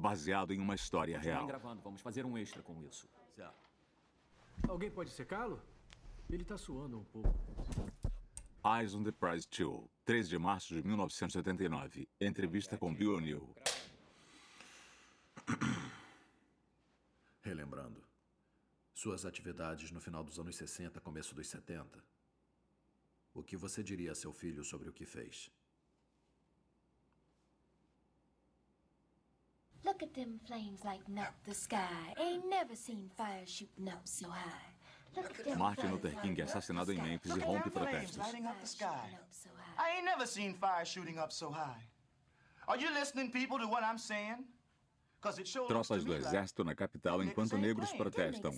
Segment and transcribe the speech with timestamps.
[0.00, 1.46] baseado em uma história real.
[1.46, 3.08] gravando, vamos fazer um extra com isso.
[4.68, 5.60] Alguém pode secá-lo?
[6.28, 7.34] Ele tá suando um pouco.
[8.64, 12.08] Eyes on the Prize 2, 3 de março de 1979.
[12.20, 13.54] Entrevista com Bill O'Neill.
[17.42, 18.04] Relembrando,
[18.92, 22.04] suas atividades no final dos anos 60, começo dos 70.
[23.32, 25.50] O que você diria a seu filho sobre o que fez?
[29.84, 32.14] Look at them flames lighting up the sky.
[32.20, 34.68] Ain't never seen fire shooting up so high.
[35.16, 37.08] Look at them Martin Luther King é up assassinado the em sky.
[37.08, 38.16] Memphis e rompe them flames protestos.
[38.18, 38.86] lighting up the sky.
[38.86, 39.82] shooting up so high.
[39.82, 41.82] I ain't never seen fire shooting up so high.
[42.68, 44.44] Are you listening, people, to what I'm saying?
[45.20, 48.52] Because it sure Tropas do exército na capital enquanto negros protestam.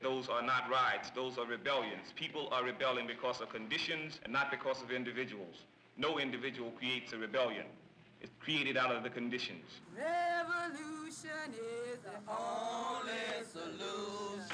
[0.00, 2.12] Those are not riots, those are rebellions.
[2.14, 5.66] People are rebelling because of conditions and not because of individuals.
[6.00, 7.66] No individual creates a rebellion.
[8.22, 9.66] It's created out of the conditions.
[9.94, 13.12] Revolution is the only
[13.52, 14.48] solution.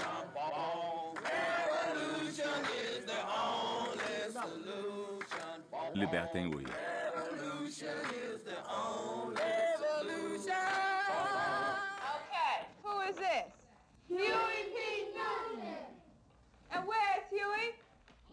[1.22, 2.50] Revolution
[2.82, 5.62] is the only solution.
[5.94, 6.66] Libertem Ui.
[7.14, 7.94] Revolution
[8.26, 9.36] is the only
[9.78, 10.66] solution.
[12.16, 13.52] Okay, who is this?
[14.08, 14.26] Huey
[14.74, 14.76] P.
[15.14, 15.78] Newton.
[16.72, 17.76] And where's Huey?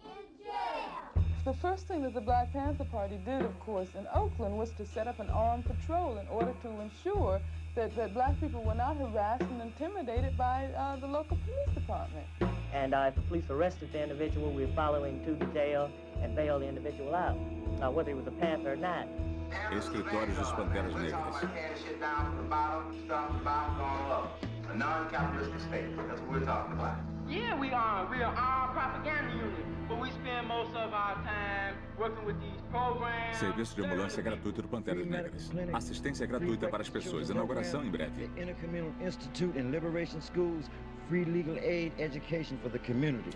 [0.03, 1.02] In jail.
[1.45, 4.85] The first thing that the Black Panther Party did, of course, in Oakland was to
[4.85, 7.41] set up an armed patrol in order to ensure
[7.75, 12.25] that, that black people were not harassed and intimidated by uh, the local police department.
[12.73, 16.33] And uh, if the police arrested the individual, we were following to the jail and
[16.33, 17.35] bail the individual out,
[17.81, 19.05] uh, whether he was a Panther or not.
[19.73, 21.41] Escritórios dos Panteras Negras.
[21.83, 24.45] shit down from the bottom, start from the bottom, going up.
[24.71, 25.97] A non-capitalistic state.
[26.07, 27.12] That's what we're talking about.
[27.29, 28.07] Yeah, we are.
[28.09, 29.87] We are our propaganda unit.
[29.87, 33.37] But we spend most of our time working with these programs.
[33.37, 35.51] Serviço de ambulância gratuito do Panteras Negras.
[35.73, 37.29] Assistência gratuita para as pessoas.
[37.29, 38.25] Inauguração em breve.
[38.37, 40.69] Intercommunal Institute and Liberation Schools,
[41.09, 43.31] free legal aid education for the community.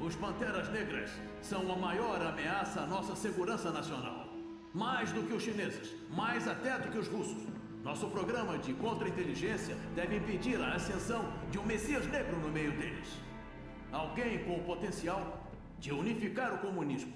[0.00, 4.26] Os Panteras Negras são a maior ameaça à nossa segurança nacional.
[4.74, 7.46] Mais do que os chineses, mais até do que os russos.
[7.86, 13.06] Nosso programa de contra-inteligência deve impedir a ascensão de um Messias negro no meio deles.
[13.92, 15.40] Alguém com o potencial
[15.78, 17.14] de unificar o comunismo,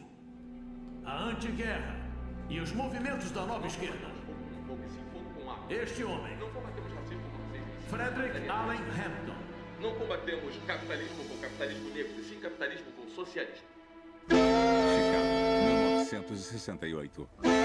[1.04, 1.96] a antiguerra
[2.48, 4.06] e os movimentos da nova esquerda.
[5.68, 6.38] Este homem,
[7.88, 9.34] Frederick Allen Hampton.
[9.80, 13.66] Não combatemos capitalismo com capitalismo negro, e sim capitalismo com socialismo.
[14.28, 15.26] Chicago,
[15.66, 17.59] 1968.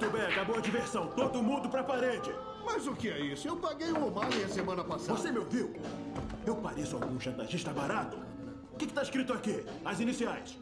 [0.00, 1.08] Muito bem, acabou a diversão.
[1.08, 2.34] Todo mundo pra parede.
[2.64, 3.46] Mas o que é isso?
[3.46, 5.18] Eu paguei o O'Malley a semana passada.
[5.18, 5.74] Você me ouviu?
[6.46, 8.16] Eu pareço algum chantagista barato?
[8.72, 9.62] O que, que tá escrito aqui?
[9.84, 10.58] As iniciais.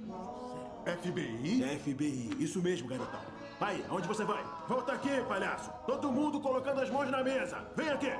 [0.84, 1.78] FBI?
[1.78, 3.20] FBI, isso mesmo, garotão.
[3.60, 4.42] Aí, aonde você vai?
[4.66, 5.70] Volta aqui, palhaço.
[5.86, 7.64] Todo mundo colocando as mãos na mesa.
[7.76, 8.12] Vem aqui.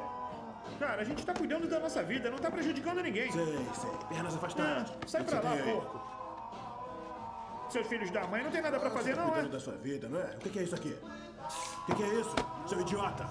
[0.79, 3.33] Cara, a gente tá cuidando da nossa vida, não tá prejudicando ninguém.
[3.33, 3.45] Sei,
[3.75, 3.91] sei.
[4.09, 4.93] Pernas afastadas.
[4.93, 6.18] Ah, sai pra lá, porco.
[7.71, 9.53] Seus filhos da mãe não tem nada pra fazer, tá não, cuidando é?
[9.53, 10.37] da sua vida, não é?
[10.37, 10.97] O que, é isso aqui?
[11.89, 12.35] O que, é isso,
[12.67, 13.25] seu idiota?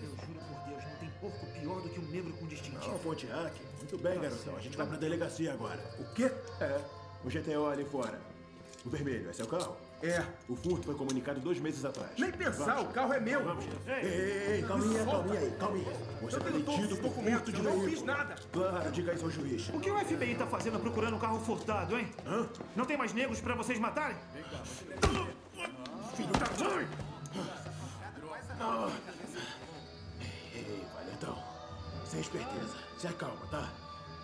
[0.00, 2.92] Eu juro por Deus, não tem porco pior do que um negro com distintivo.
[2.92, 3.60] Não, Pontiac.
[3.78, 4.56] Muito bem, garotão.
[4.56, 5.82] A gente vai pra delegacia agora.
[5.98, 6.30] O quê?
[6.60, 6.80] É.
[7.24, 8.20] O GTO ali fora.
[8.84, 9.76] O vermelho, esse é o carro?
[10.02, 10.22] É.
[10.48, 12.10] O furto foi comunicado dois meses atrás.
[12.18, 12.90] Nem pensar, Vamos.
[12.90, 13.42] o carro é meu.
[13.42, 13.64] Vamos.
[13.86, 15.92] Ei, Ei, ei, ei, calminha, calminha aí, calminha.
[16.22, 18.36] Você Eu tá detido por furto de eu não fiz nada.
[18.52, 19.68] Claro, diga aí, seu juiz.
[19.70, 22.08] O que o FBI tá fazendo procurando um carro furtado, hein?
[22.24, 22.48] Hã?
[22.76, 24.16] Não tem mais negros pra vocês matarem?
[26.14, 26.88] Filho da mãe!
[28.60, 28.90] Ah.
[30.54, 31.38] Ei, valentão.
[32.04, 32.76] Sem esperteza.
[32.98, 33.68] Se acalma, tá?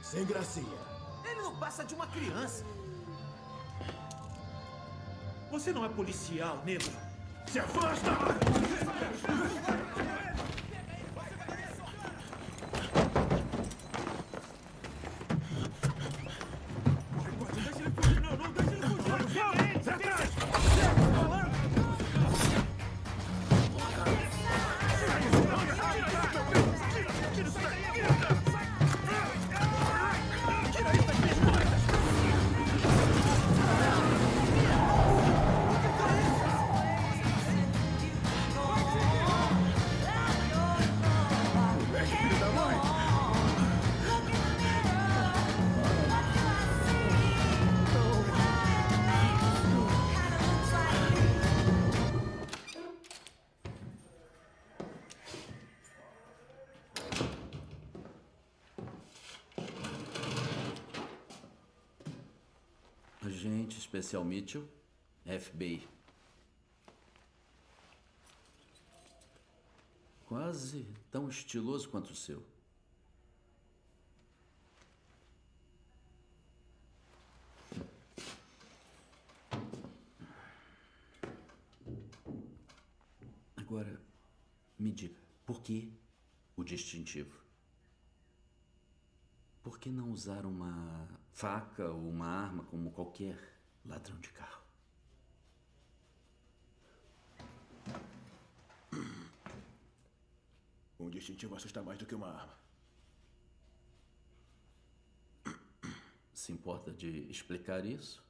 [0.03, 0.79] Sem gracinha.
[1.25, 2.65] Ele não passa de uma criança.
[5.55, 6.91] Você não é policial, negro.
[7.47, 8.11] Se afasta!
[64.05, 64.69] Especial Mitchell,
[65.25, 65.89] FBI.
[70.27, 72.45] Quase tão estiloso quanto o seu.
[83.56, 83.99] Agora,
[84.79, 85.91] me diga, por que
[86.55, 87.43] o distintivo?
[89.62, 93.54] Por que não usar uma faca ou uma arma como qualquer
[93.85, 94.63] ladrão de carro?
[100.99, 102.57] Um distintivo assusta mais do que uma arma.
[106.33, 108.23] Se importa de explicar isso?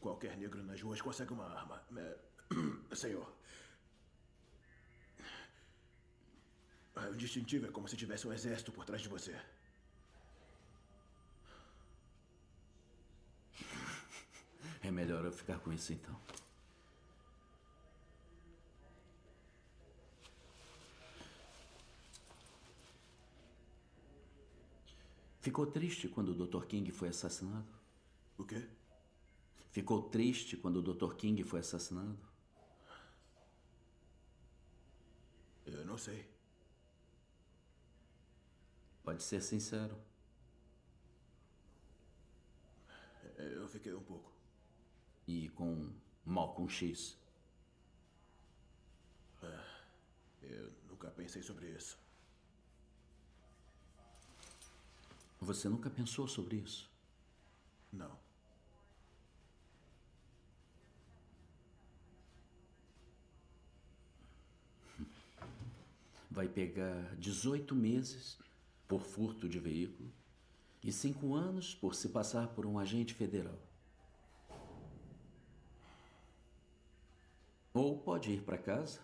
[0.00, 1.82] Qualquer negro nas ruas consegue uma arma.
[1.96, 2.18] É...
[2.96, 3.30] Senhor.
[6.96, 9.38] Ah, O distintivo é como se tivesse um exército por trás de você.
[15.00, 16.14] Melhor eu ficar com isso então.
[25.40, 26.66] Ficou triste quando o Dr.
[26.66, 27.72] King foi assassinado?
[28.36, 28.68] O quê?
[29.70, 31.14] Ficou triste quando o Dr.
[31.14, 32.18] King foi assassinado?
[35.64, 36.28] Eu não sei.
[39.02, 39.96] Pode ser sincero.
[43.38, 44.39] Eu fiquei um pouco.
[45.30, 45.88] E com
[46.26, 47.16] Malcolm X?
[49.40, 49.60] É,
[50.42, 51.96] Eu nunca pensei sobre isso.
[55.40, 56.90] Você nunca pensou sobre isso?
[57.92, 58.18] Não.
[66.28, 68.36] Vai pegar 18 meses
[68.88, 70.10] por furto de veículo
[70.82, 73.69] e cinco anos por se passar por um agente federal.
[77.72, 79.00] Ou pode ir para casa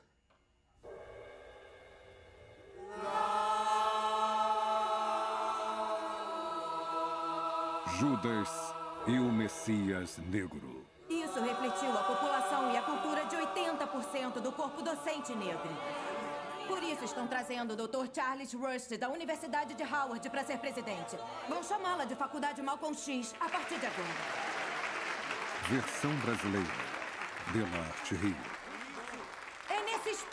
[7.99, 8.51] Judas
[9.07, 10.85] e o Messias Negro.
[11.09, 15.71] Isso refletiu a população e a cultura de 80% do corpo docente negro.
[16.67, 18.07] Por isso estão trazendo o Dr.
[18.13, 21.17] Charles Rust da Universidade de Howard para ser presidente.
[21.49, 24.09] Vão chamá-la de Faculdade Malcolm X a partir de agora.
[25.69, 26.97] Versão brasileira.
[27.53, 28.56] Delarte Rio.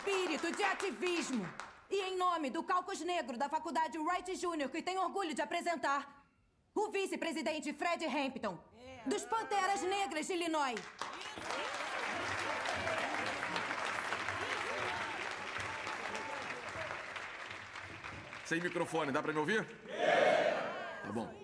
[0.04, 1.48] Espírito de ativismo
[1.88, 4.68] e em nome do Caucus Negro da Faculdade Wright Jr.
[4.68, 6.22] que tenho orgulho de apresentar
[6.74, 8.58] o vice-presidente Fred Hampton,
[9.06, 10.78] dos Panteras Negras de Illinois.
[18.44, 19.66] Sem microfone, dá pra me ouvir?
[21.02, 21.43] Tá bom.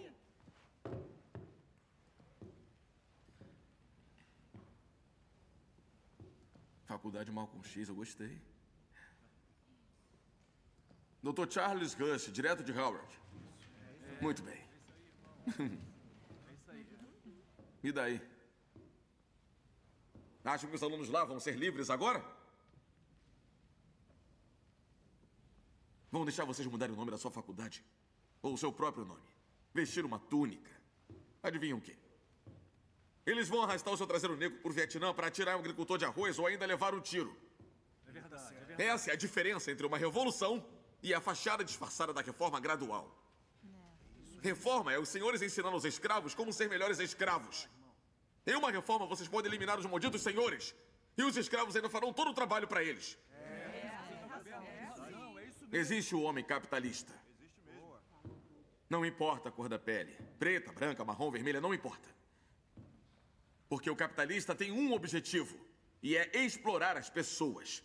[7.11, 8.41] Faculdade Malcolm X, eu gostei.
[11.21, 11.51] Dr.
[11.51, 13.13] Charles Rush, direto de Howard.
[14.21, 14.61] Muito bem.
[17.83, 18.21] E daí?
[20.45, 22.23] Acham que os alunos lá vão ser livres agora?
[26.13, 27.83] Vão deixar vocês mudarem o nome da sua faculdade?
[28.43, 29.27] Ou o seu próprio nome?
[29.73, 30.71] Vestir uma túnica?
[31.43, 31.97] Adivinham o quê?
[33.27, 36.39] Eles vão arrastar o seu traseiro negro por Vietnã para atirar um agricultor de arroz
[36.39, 37.37] ou ainda levar um tiro.
[38.07, 38.83] É verdade, é verdade.
[38.83, 40.65] Essa é a diferença entre uma revolução
[41.03, 43.17] e a fachada disfarçada da reforma gradual.
[44.43, 47.69] Reforma é os senhores ensinando aos escravos como ser melhores escravos.
[48.47, 50.75] Em uma reforma, vocês podem eliminar os malditos senhores.
[51.17, 53.19] E os escravos ainda farão todo o trabalho para eles.
[55.71, 57.13] Existe o homem capitalista.
[58.89, 60.17] Não importa a cor da pele.
[60.39, 62.09] Preta, branca, marrom, vermelha, não importa.
[63.71, 65.57] Porque o capitalista tem um objetivo:
[66.03, 67.83] e é explorar as pessoas.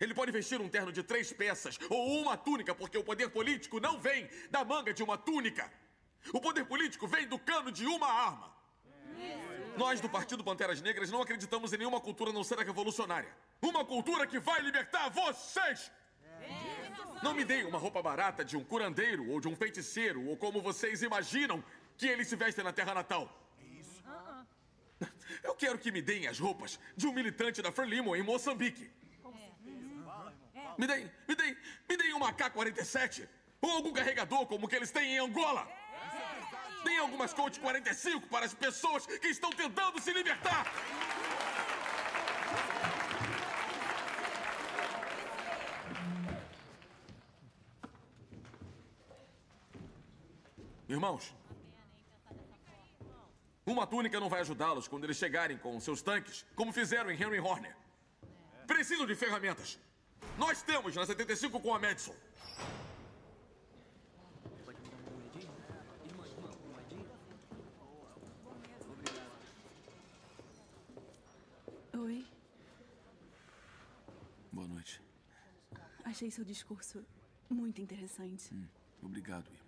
[0.00, 3.78] Ele pode vestir um terno de três peças ou uma túnica, porque o poder político
[3.78, 5.70] não vem da manga de uma túnica.
[6.32, 8.48] O poder político vem do cano de uma arma.
[9.76, 13.32] Nós do Partido Panteras Negras não acreditamos em nenhuma cultura não ser a revolucionária.
[13.60, 15.90] Uma cultura que vai libertar vocês!
[17.22, 20.62] Não me deem uma roupa barata de um curandeiro ou de um feiticeiro, ou como
[20.62, 21.62] vocês imaginam
[21.96, 23.47] que eles se vestem na terra natal.
[25.42, 28.90] Eu quero que me deem as roupas de um militante da Frelimo em Moçambique.
[30.76, 31.56] Me deem, me deem,
[31.88, 33.28] me deem uma AK-47
[33.60, 35.68] ou algum carregador como o que eles têm em Angola.
[36.84, 40.64] Deem algumas Colt 45 para as pessoas que estão tentando se libertar.
[50.88, 51.34] Irmãos,
[53.72, 57.40] uma túnica não vai ajudá-los quando eles chegarem com seus tanques, como fizeram em Henry
[57.40, 57.76] Horner.
[58.66, 59.78] Precisam de ferramentas.
[60.36, 62.14] Nós temos na 75 com a Madison.
[71.96, 72.24] Oi,
[74.52, 75.00] Boa noite.
[76.04, 77.04] achei seu discurso
[77.50, 78.50] muito interessante.
[79.02, 79.67] Obrigado, irmã.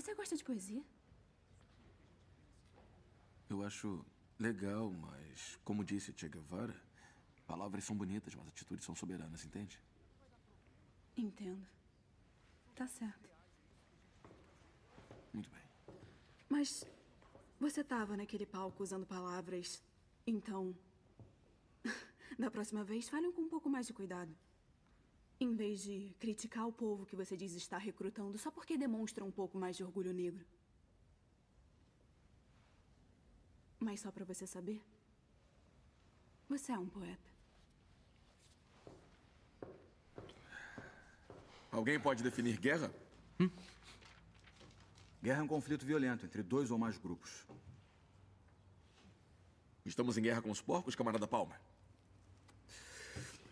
[0.00, 0.82] Você gosta de poesia?
[3.50, 4.02] Eu acho
[4.38, 6.74] legal, mas, como disse Che Guevara,
[7.46, 9.78] palavras são bonitas, mas atitudes são soberanas, entende?
[11.14, 11.66] Entendo.
[12.74, 13.28] Tá certo.
[15.34, 15.62] Muito bem.
[16.48, 16.82] Mas
[17.58, 19.82] você tava naquele palco usando palavras,
[20.26, 20.74] então.
[22.38, 24.34] Da próxima vez, falem com um pouco mais de cuidado.
[25.42, 29.30] Em vez de criticar o povo que você diz estar recrutando só porque demonstra um
[29.30, 30.44] pouco mais de orgulho negro.
[33.78, 34.82] Mas só pra você saber,
[36.46, 37.30] você é um poeta.
[41.72, 42.92] Alguém pode definir guerra?
[45.22, 47.46] Guerra é um conflito violento entre dois ou mais grupos.
[49.86, 51.58] Estamos em guerra com os porcos, camarada Palmer?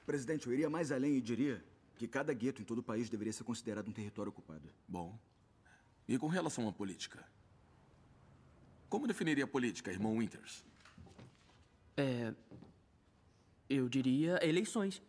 [0.05, 1.65] Presidente, eu iria mais além e diria
[1.99, 4.71] que cada gueto em todo o país deveria ser considerado um território ocupado.
[4.87, 5.19] Bom.
[6.07, 7.23] E com relação à política?
[8.89, 10.65] Como definiria a política, irmão Winters?
[11.97, 12.33] É.
[13.69, 15.03] Eu diria eleições.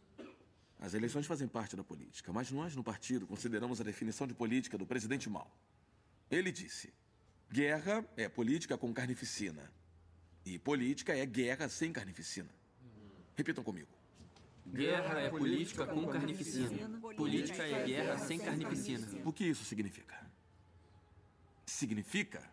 [0.79, 4.77] As eleições fazem parte da política, mas nós no partido consideramos a definição de política
[4.77, 5.50] do presidente Mao.
[6.29, 6.91] Ele disse:
[7.51, 9.72] guerra é política com carnificina.
[10.46, 12.50] E política é guerra sem carnificina.
[13.36, 13.99] Repitam comigo.
[14.71, 16.99] Guerra é política com carnificina.
[17.15, 19.07] Política é guerra sem carnificina.
[19.25, 20.29] O que isso significa?
[21.65, 22.43] Significa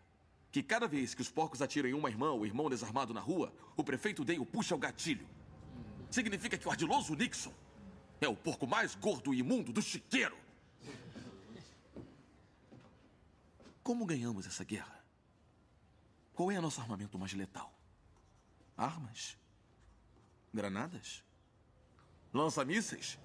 [0.50, 3.52] que cada vez que os porcos atiram em uma irmã ou irmão desarmado na rua,
[3.76, 5.28] o prefeito Dale puxa o gatilho.
[6.10, 7.52] Significa que o ardiloso Nixon
[8.20, 10.36] é o porco mais gordo e imundo do chiqueiro.
[13.82, 15.04] Como ganhamos essa guerra?
[16.32, 17.72] Qual é nosso armamento mais letal?
[18.76, 19.36] Armas?
[20.52, 21.25] Granadas?
[22.32, 23.18] Lança-mísseis?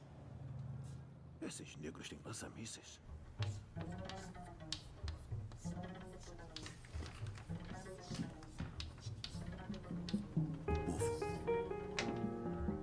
[1.41, 2.99] Esses negros têm lança-mísseis.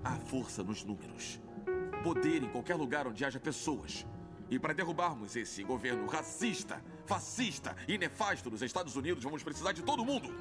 [0.04, 1.40] Há força nos números.
[2.02, 4.04] Poder em qualquer lugar onde haja pessoas.
[4.50, 9.82] E para derrubarmos esse governo racista, fascista e nefasto dos Estados Unidos, vamos precisar de
[9.82, 10.34] todo mundo.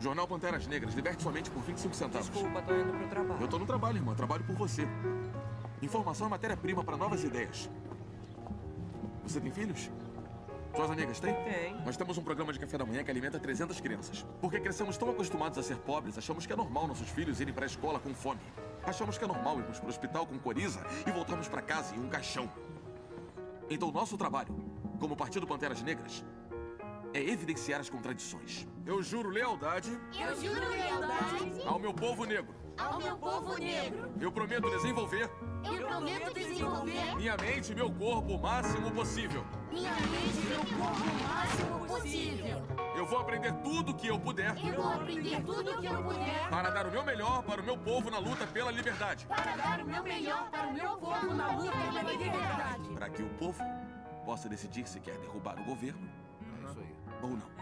[0.00, 2.30] Jornal Panteras Negras, liberte somente por 25 centavos.
[2.30, 3.40] Desculpa, tô indo pro trabalho.
[3.40, 4.14] Eu tô no trabalho, irmã.
[4.14, 4.86] Trabalho por você.
[5.82, 7.68] Informação é matéria-prima para novas ideias.
[9.24, 9.90] Você tem filhos?
[10.74, 11.34] Suas amigas têm?
[11.34, 11.74] Tem.
[11.84, 14.24] Nós temos um programa de café da manhã que alimenta 300 crianças.
[14.40, 17.64] Porque crescemos tão acostumados a ser pobres, achamos que é normal nossos filhos irem para
[17.64, 18.40] a escola com fome.
[18.84, 21.98] Achamos que é normal irmos para o hospital com coriza e voltarmos para casa em
[21.98, 22.48] um caixão.
[23.68, 24.54] Então, nosso trabalho,
[25.00, 26.24] como Partido Panteras Negras,
[27.18, 28.66] é evidenciar as contradições.
[28.86, 32.54] Eu juro lealdade Eu juro lealdade ao meu povo negro.
[32.78, 34.12] ao meu povo negro.
[34.20, 35.28] Eu prometo desenvolver
[35.64, 39.44] Eu prometo desenvolver minha mente e meu corpo o máximo possível.
[39.72, 42.62] minha mente e meu corpo o máximo possível.
[42.96, 46.48] Eu vou aprender tudo que eu puder Eu vou aprender tudo o que eu puder
[46.48, 49.26] para dar o meu melhor para o meu povo na luta pela liberdade.
[49.26, 52.88] para dar o meu melhor para o meu povo na luta pela liberdade.
[52.94, 53.62] Para que o povo
[54.24, 56.08] possa decidir se quer derrubar o governo
[57.22, 57.58] ou não.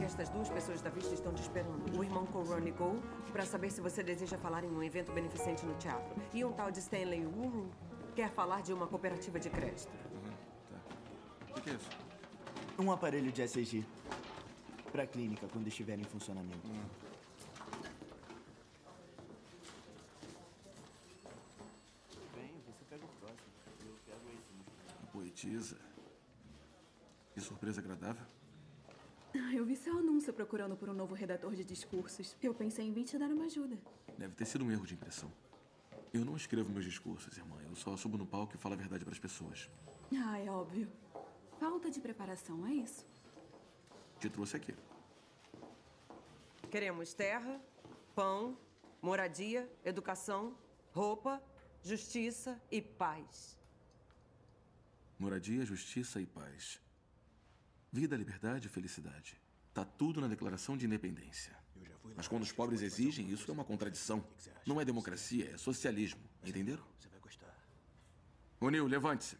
[0.00, 1.96] Estas duas pessoas da vista estão te esperando.
[1.96, 3.00] O irmão Corone Go,
[3.32, 6.14] para saber se você deseja falar em um evento beneficente no teatro.
[6.34, 7.70] E um tal de Stanley Uru
[8.14, 9.92] quer falar de uma cooperativa de crédito.
[11.48, 11.88] O que, é isso?
[12.78, 13.84] Um aparelho de ECG.
[14.90, 16.68] Pra clínica, quando estiver em funcionamento.
[22.34, 23.46] Bem, você pega o próximo.
[23.86, 24.26] Eu pego
[27.32, 28.26] Que surpresa agradável.
[29.34, 32.36] Ah, Eu vi seu anúncio procurando por um novo redator de discursos.
[32.42, 33.78] Eu pensei em vir te dar uma ajuda.
[34.18, 35.30] Deve ter sido um erro de impressão.
[36.12, 37.56] Eu não escrevo meus discursos, irmã.
[37.62, 39.70] Eu só subo no palco e falo a verdade para as pessoas.
[40.12, 40.88] Ah, é óbvio.
[41.58, 43.06] Falta de preparação, é isso.
[44.18, 44.74] Te trouxe aqui.
[46.70, 47.60] Queremos terra,
[48.14, 48.56] pão,
[49.00, 50.56] moradia, educação,
[50.92, 51.40] roupa,
[51.82, 53.56] justiça e paz.
[55.20, 56.80] Moradia, justiça e paz.
[57.92, 59.38] Vida, liberdade e felicidade.
[59.74, 61.54] Tá tudo na Declaração de Independência.
[62.16, 64.24] Mas quando os pobres exigem, isso é uma contradição.
[64.66, 66.20] Não é democracia, é socialismo.
[66.42, 66.82] Entenderam?
[66.98, 67.54] Você vai gostar.
[68.88, 69.36] Levante-se.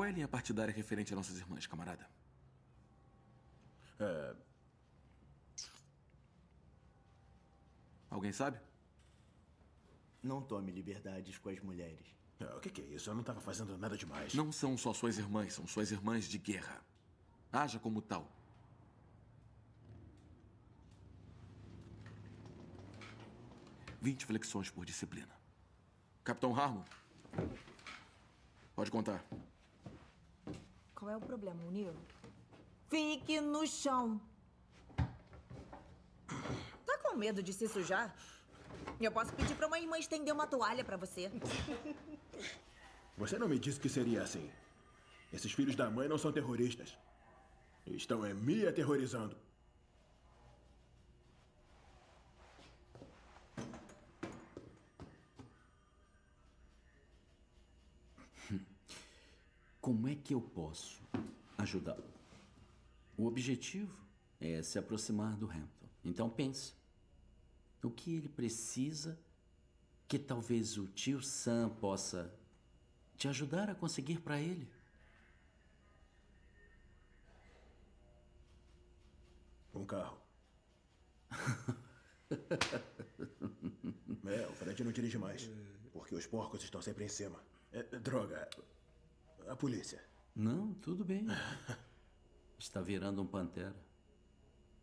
[0.00, 2.08] Qual é a linha partidária referente a nossas irmãs, camarada?
[3.98, 4.34] É,
[8.08, 8.58] Alguém sabe?
[10.22, 12.16] Não tome liberdades com as mulheres.
[12.40, 13.10] Ah, o que, que é isso?
[13.10, 14.32] Eu não estava fazendo nada demais.
[14.32, 16.82] Não são só suas irmãs, são suas irmãs de guerra.
[17.52, 18.26] Haja como tal.
[24.00, 25.38] Vinte flexões por disciplina.
[26.24, 26.84] Capitão Harmon.
[28.74, 29.22] Pode contar.
[31.00, 31.94] Qual é o problema, Unil?
[32.90, 34.20] Fique no chão.
[36.84, 38.14] Tá com medo de se sujar?
[39.00, 41.32] Eu posso pedir pra uma irmã estender uma toalha pra você.
[43.16, 44.52] Você não me disse que seria assim.
[45.32, 46.98] Esses filhos da mãe não são terroristas.
[47.86, 49.34] Estão é, me aterrorizando.
[59.80, 61.02] Como é que eu posso
[61.56, 62.04] ajudá-lo?
[63.16, 63.96] O objetivo
[64.40, 65.88] é se aproximar do Hampton.
[66.04, 66.74] Então pense.
[67.82, 69.18] O que ele precisa
[70.06, 72.34] que talvez o tio Sam possa
[73.16, 74.68] te ajudar a conseguir para ele?
[79.74, 80.18] Um carro.
[84.30, 85.50] É, o Fred não dirige mais.
[85.92, 87.42] Porque os porcos estão sempre em cima.
[87.72, 88.48] É, droga.
[89.50, 90.00] A polícia.
[90.32, 91.26] Não, tudo bem.
[92.56, 93.74] Está virando um pantera.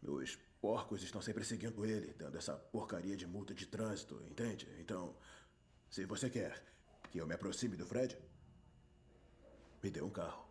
[0.04, 4.68] Os porcos estão sempre seguindo ele, dando essa porcaria de multa de trânsito, entende?
[4.78, 5.16] Então,
[5.90, 6.62] se você quer
[7.10, 8.18] que eu me aproxime do Fred,
[9.82, 10.47] me dê um carro.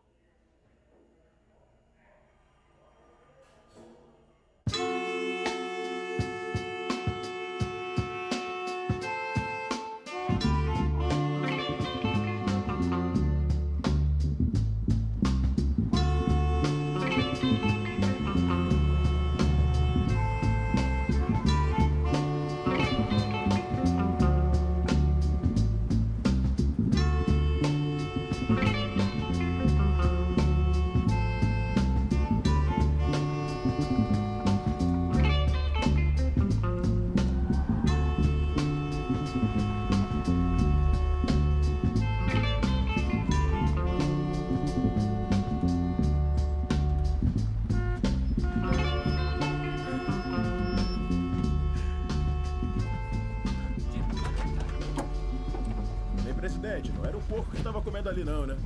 [56.67, 58.57] Presidente, não era o porco que estava comendo ali, não, né?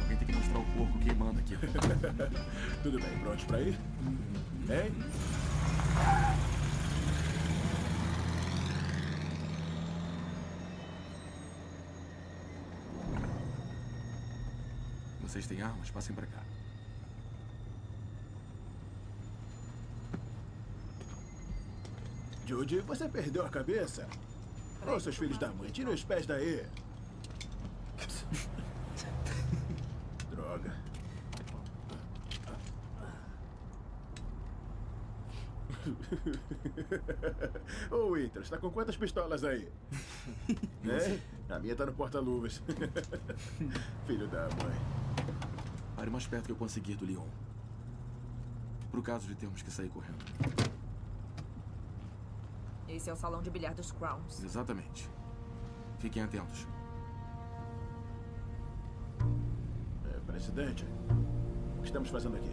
[0.00, 1.56] Alguém tem que mostrar o porco quem manda aqui.
[2.84, 3.76] Tudo bem, prontos pra ir?
[4.68, 4.94] Hein?
[15.22, 15.90] Vocês têm armas?
[15.90, 16.40] Passem pra cá.
[22.46, 24.06] Judy, você perdeu a cabeça?
[24.86, 26.64] Ô, seus filhos da mãe, tira os pés daí.
[30.30, 30.74] Droga.
[37.90, 39.68] Ô, Winters, tá com quantas pistolas aí?
[40.48, 41.22] Hein?
[41.48, 42.62] A minha tá no porta-luvas.
[44.06, 44.76] Filho da mãe.
[45.96, 47.26] Pare mais perto que eu conseguir do Leon.
[48.90, 50.59] Pro caso de termos que sair correndo.
[52.90, 54.42] Esse é o salão de bilhar dos Crowns.
[54.42, 55.08] Exatamente.
[55.98, 56.66] Fiquem atentos.
[60.12, 60.84] É, presidente,
[61.76, 62.50] o que estamos fazendo aqui?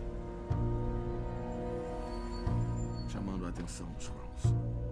[3.10, 4.87] Chamando a atenção dos Crowns.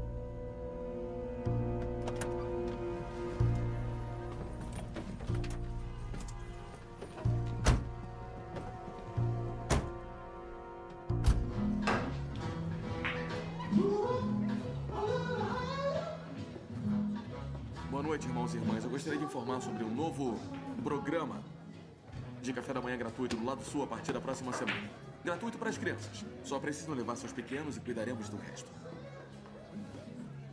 [22.45, 24.89] De café da manhã gratuito do lado sul a partir da próxima semana.
[25.23, 26.23] Gratuito para as crianças.
[26.43, 28.71] Só precisam levar seus pequenos e cuidaremos do resto.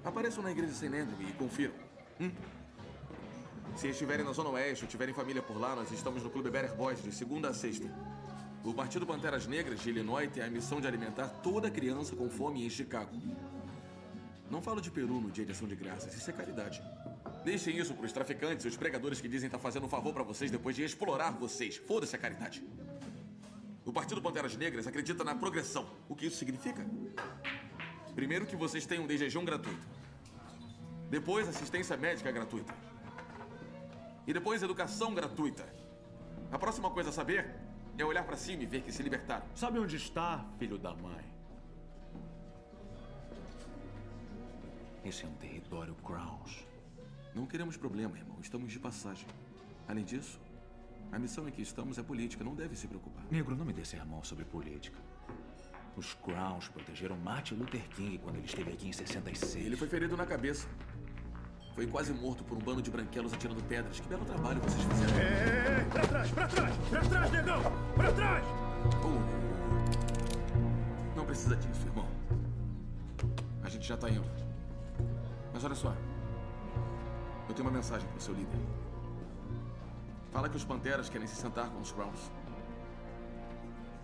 [0.04, 1.74] Apareçam na igreja sem Andrew e confiram.
[2.20, 2.30] Hum?
[3.76, 6.74] Se estiverem na Zona Oeste ou tiverem família por lá, nós estamos no Clube Better
[6.74, 7.88] Boys de segunda a sexta.
[8.64, 12.64] O Partido Panteras Negras de Illinois tem a missão de alimentar toda criança com fome
[12.64, 13.10] em Chicago.
[14.50, 16.82] Não falo de Peru no dia de ação de graças, isso é caridade.
[17.44, 20.22] Deixem isso para os traficantes e os pregadores que dizem estar fazendo um favor para
[20.22, 21.76] vocês depois de explorar vocês.
[21.76, 22.62] Foda-se a caridade.
[23.84, 25.86] O Partido Panteras Negras acredita na progressão.
[26.08, 26.86] O que isso significa?
[28.14, 29.84] Primeiro que vocês tenham de jejum gratuito.
[31.10, 32.72] Depois assistência médica gratuita.
[34.24, 35.66] E depois educação gratuita.
[36.52, 37.54] A próxima coisa a saber
[37.98, 39.44] é olhar para cima e ver que se libertaram.
[39.54, 41.24] Sabe onde está, filho da mãe?
[45.04, 46.71] Esse é um território Crowns.
[47.34, 48.36] Não queremos problema, irmão.
[48.40, 49.26] Estamos de passagem.
[49.88, 50.38] Além disso,
[51.10, 52.44] a missão em que estamos é política.
[52.44, 53.24] Não deve se preocupar.
[53.30, 54.98] Negro, não me dê sermão sobre política.
[55.96, 59.66] Os Crowns protegeram Martin Luther King quando ele esteve aqui em 66.
[59.66, 60.66] Ele foi ferido na cabeça.
[61.74, 63.98] Foi quase morto por um bando de branquelos atirando pedras.
[63.98, 65.18] Que belo trabalho vocês fizeram.
[65.18, 67.62] É, pra trás, pra trás, pra trás, negão!
[67.94, 68.44] Pra trás!
[71.16, 72.08] Não precisa disso, irmão.
[73.62, 74.30] A gente já tá indo.
[75.52, 75.96] Mas olha só.
[77.52, 78.58] Eu tenho uma mensagem pro seu líder.
[80.30, 82.30] Fala que os Panteras querem se sentar com os Crowns.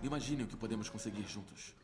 [0.02, 1.74] Imagine o que podemos conseguir juntos.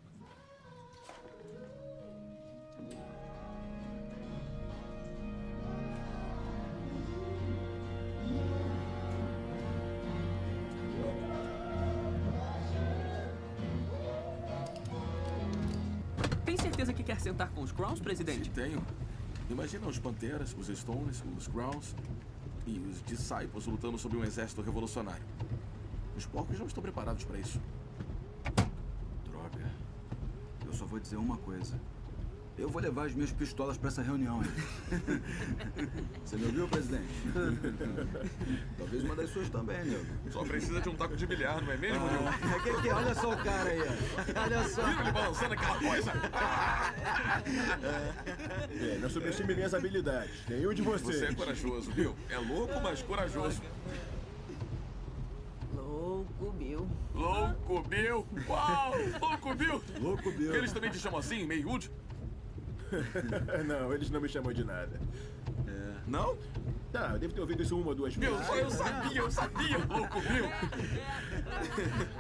[16.45, 18.45] Tem certeza que quer sentar com os Crowns, presidente?
[18.45, 18.87] Sim, tenho.
[19.51, 21.95] Imagina os Panteras, os Stones, os Crowns
[22.67, 25.23] e os Disciples lutando sob um exército revolucionário.
[26.17, 27.61] Os porcos não estão preparados para isso.
[29.31, 29.71] Droga.
[30.65, 31.79] Eu só vou dizer uma coisa.
[32.57, 34.41] Eu vou levar as minhas pistolas pra essa reunião.
[34.43, 34.51] hein?
[36.25, 37.05] Você me ouviu, presidente?
[39.27, 40.05] Suas também, nego.
[40.31, 42.21] Só precisa de um taco de bilhar, não é mesmo, Nil?
[42.29, 43.81] Ah, que, que, olha só o cara aí.
[43.81, 44.83] Olha só.
[44.83, 46.13] Viu ele balançando aquela coisa?
[48.71, 50.47] É, não subestime minhas habilidades.
[50.49, 51.17] Nenhum de vocês.
[51.17, 52.15] Você é corajoso, Bill.
[52.29, 53.63] É louco, mas corajoso.
[55.75, 56.89] Louco, Bill.
[57.15, 58.27] Louco Bill!
[58.49, 58.95] Uau!
[59.21, 59.83] Louco Bill!
[60.01, 60.55] Louco Bill.
[60.55, 61.91] Eles também te chamam assim, Maywood?
[63.67, 65.01] não, eles não me chamam de nada.
[65.67, 65.93] É.
[66.07, 66.37] Não?
[66.93, 68.55] Tá, eu devo ter ouvido isso uma ou duas Meu, vezes.
[68.57, 70.49] eu sabia, eu sabia, louco Bill!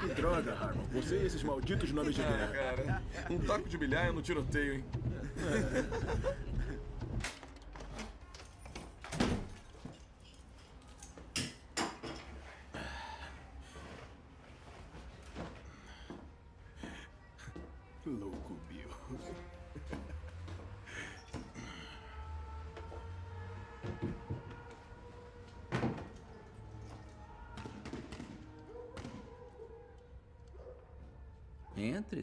[0.00, 0.82] Que droga, Harmon.
[0.94, 2.48] Você e esses malditos nomes de Ah, guerra.
[2.52, 4.84] cara, um taco de bilhar no tiroteio, hein?
[5.36, 6.34] Louco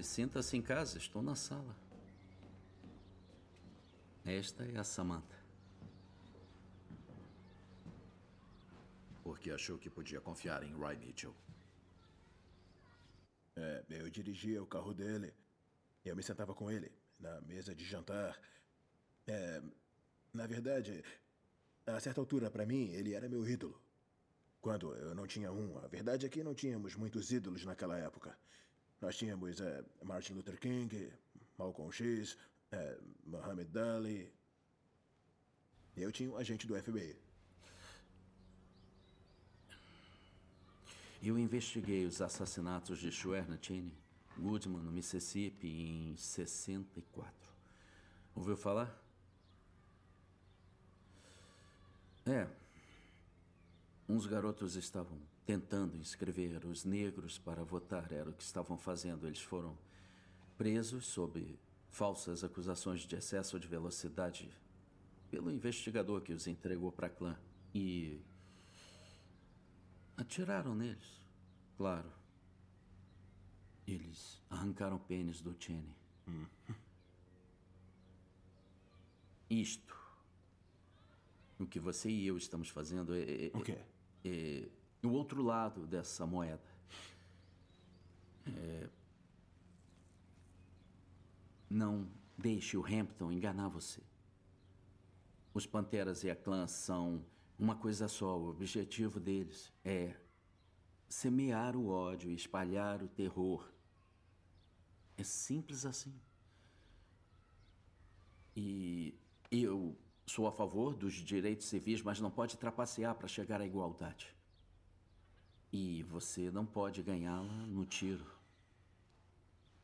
[0.03, 1.75] Sinta-se em casa, estou na sala.
[4.25, 5.39] Esta é a Samantha.
[9.23, 11.35] Porque achou que podia confiar em Roy Mitchell.
[13.55, 15.33] É, eu dirigia o carro dele.
[16.03, 18.39] Eu me sentava com ele na mesa de jantar.
[19.27, 19.61] É,
[20.33, 21.03] na verdade,
[21.85, 23.79] a certa altura, para mim, ele era meu ídolo.
[24.61, 28.37] Quando eu não tinha um, a verdade é que não tínhamos muitos ídolos naquela época.
[29.01, 31.11] Nós tínhamos é, Martin Luther King,
[31.57, 32.37] Malcolm X,
[32.71, 34.31] é, Muhammad Ali.
[35.97, 37.17] Eu tinha um agente do FBI.
[41.23, 43.93] Eu investiguei os assassinatos de Schwerner Cheney,
[44.37, 47.31] Goodman, no Mississippi, em 64.
[48.35, 49.03] Ouviu falar?
[52.25, 52.47] É.
[54.07, 55.19] Uns garotos estavam
[55.51, 59.27] tentando inscrever os negros para votar, era o que estavam fazendo.
[59.27, 59.77] Eles foram
[60.57, 61.59] presos sob
[61.89, 64.49] falsas acusações de excesso de velocidade
[65.29, 67.37] pelo investigador que os entregou para clã.
[67.75, 68.21] E.
[70.15, 71.21] atiraram neles,
[71.75, 72.09] claro.
[73.85, 75.93] Eles arrancaram o pênis do Cheney.
[79.49, 79.99] Isto.
[81.59, 83.47] O que você e eu estamos fazendo é.
[83.47, 83.77] é O quê?
[84.23, 84.69] É,
[85.03, 86.71] o outro lado dessa moeda.
[88.45, 88.89] É,
[91.69, 94.01] não deixe o Hampton enganar você.
[95.53, 97.25] Os Panteras e a Clã são
[97.57, 98.37] uma coisa só.
[98.37, 100.15] O objetivo deles é
[101.07, 103.69] semear o ódio e espalhar o terror.
[105.17, 106.13] É simples assim.
[108.55, 109.13] E
[109.51, 114.33] eu sou a favor dos direitos civis, mas não pode trapacear para chegar à igualdade.
[115.71, 118.25] E você não pode ganhá-la no tiro.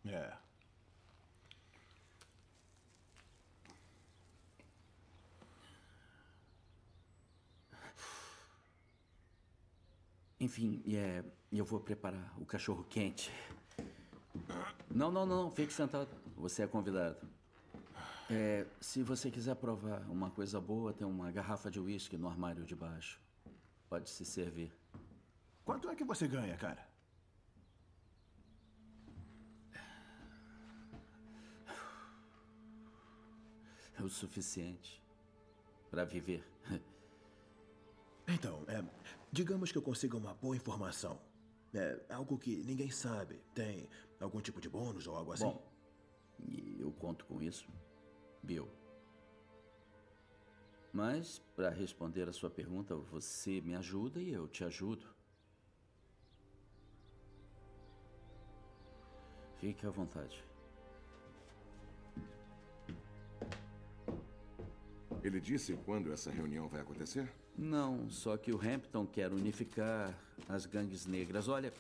[0.06, 0.38] É.
[10.40, 13.32] Enfim, é, eu vou preparar o cachorro quente.
[14.90, 16.10] Não, não, não, fique sentado.
[16.36, 17.18] Você é convidado.
[18.30, 22.66] É, se você quiser provar uma coisa boa, tem uma garrafa de uísque no armário
[22.66, 23.20] de baixo.
[23.90, 24.72] Pode se servir.
[25.68, 26.88] Quanto é que você ganha, cara?
[34.00, 35.04] É o suficiente
[35.92, 36.42] para viver.
[38.30, 38.82] Então, é,
[39.30, 41.20] digamos que eu consiga uma boa informação.
[41.74, 43.42] É, algo que ninguém sabe.
[43.54, 43.90] Tem
[44.22, 45.44] algum tipo de bônus ou algo assim?
[45.44, 45.70] Bom,
[46.80, 47.68] eu conto com isso,
[48.42, 48.70] Bill.
[50.94, 55.17] Mas, para responder a sua pergunta, você me ajuda e eu te ajudo.
[59.68, 60.42] Fique à vontade.
[65.22, 67.30] Ele disse quando essa reunião vai acontecer?
[67.58, 71.50] Não, só que o Hampton quer unificar as gangues negras.
[71.50, 71.74] Olha,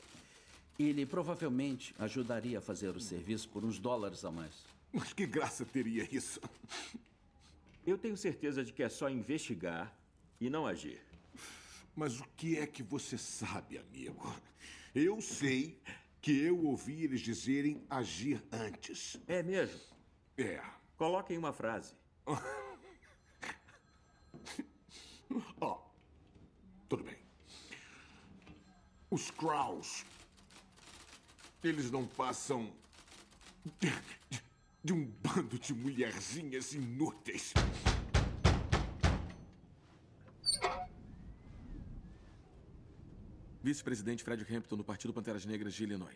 [0.77, 4.65] ele provavelmente ajudaria a fazer o serviço por uns dólares a mais.
[4.91, 6.41] Mas que graça teria isso?
[7.85, 9.97] Eu tenho certeza de que é só investigar
[10.41, 10.99] e não agir.
[11.95, 14.35] Mas o que é que você sabe, amigo?
[14.93, 15.79] Eu sei
[16.27, 19.15] que eu ouvi eles dizerem agir antes.
[19.27, 19.79] É mesmo?
[20.37, 20.61] É.
[20.97, 21.93] Coloquem uma frase.
[25.61, 25.79] Ó,
[26.89, 27.15] tudo bem.
[29.09, 30.03] Os Kraus.
[31.63, 32.73] Eles não passam
[33.79, 33.89] de,
[34.83, 37.53] de um bando de mulherzinhas inúteis.
[43.67, 46.15] Vice-presidente Fred Hampton do Partido Panteras Negras de Illinois.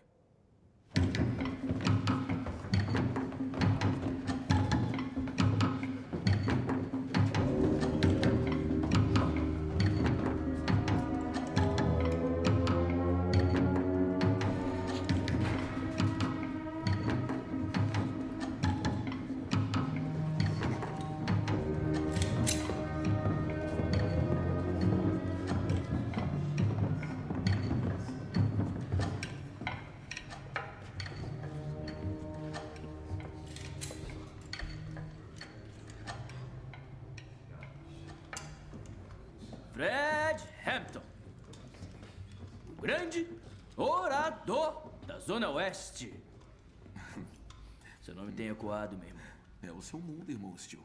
[49.92, 50.82] É seu mundo, irmão Steel.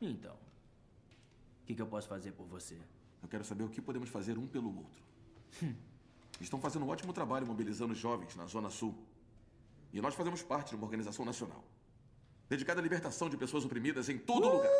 [0.00, 2.76] Então, o que, que eu posso fazer por você?
[3.22, 5.02] Eu quero saber o que podemos fazer um pelo outro.
[6.40, 8.94] Estão fazendo um ótimo trabalho mobilizando os jovens na Zona Sul.
[9.92, 11.64] E nós fazemos parte de uma organização nacional.
[12.48, 14.70] Dedicada à libertação de pessoas oprimidas em todo lugar.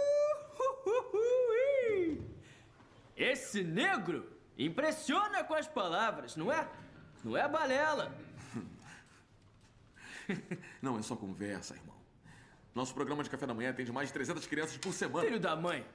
[3.16, 6.68] Esse negro impressiona com as palavras, não é?
[7.24, 8.12] Não é balela.
[10.82, 11.96] Não é só conversa, irmão.
[12.74, 15.24] Nosso programa de café da manhã atende mais de 300 crianças por semana.
[15.24, 15.86] Filho da mãe.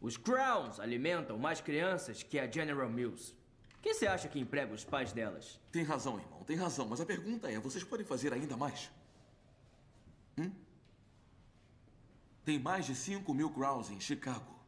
[0.00, 3.34] Os Crowns alimentam mais crianças que a General Mills.
[3.80, 5.60] Quem você acha que emprega os pais delas?
[5.70, 6.88] Tem razão, irmão, tem razão.
[6.88, 8.90] Mas a pergunta é: vocês podem fazer ainda mais?
[10.36, 10.50] Hum?
[12.44, 14.58] Tem mais de 5 mil Crowns em Chicago.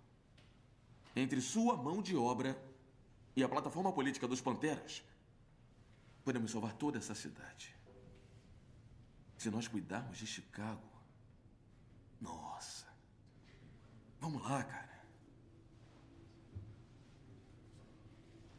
[1.17, 2.57] Entre sua mão de obra
[3.35, 5.03] e a plataforma política dos Panteras,
[6.25, 7.75] podemos salvar toda essa cidade.
[9.41, 10.87] Se nós cuidarmos de Chicago.
[12.21, 12.87] Nossa.
[14.21, 15.01] Vamos lá, cara.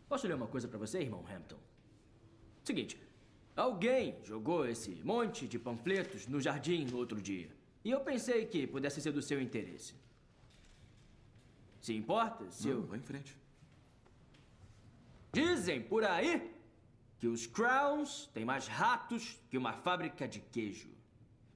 [0.10, 1.60] Posso ler uma coisa pra você, irmão Hampton?
[2.64, 3.00] Seguinte,
[3.56, 7.50] Alguém jogou esse monte de panfletos no jardim no outro dia.
[7.84, 9.94] E eu pensei que pudesse ser do seu interesse.
[11.80, 12.88] Se importa, se Não, eu.
[12.88, 13.38] vai em frente.
[15.34, 16.51] Dizem por aí
[17.22, 20.90] que os Crowns têm mais ratos que uma fábrica de queijo.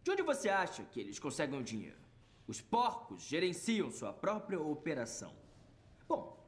[0.03, 1.97] De onde você acha que eles conseguem o dinheiro?
[2.45, 5.35] Os porcos gerenciam sua própria operação.
[6.07, 6.39] Bom,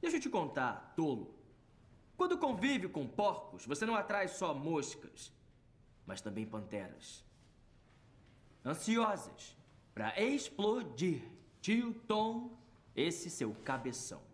[0.00, 1.32] deixa eu te contar, tolo.
[2.16, 5.32] Quando convive com porcos, você não atrai só moscas,
[6.04, 7.24] mas também panteras.
[8.64, 9.56] Ansiosas
[9.94, 11.22] para explodir.
[11.60, 12.58] Tio Tom,
[12.96, 14.25] esse seu cabeção.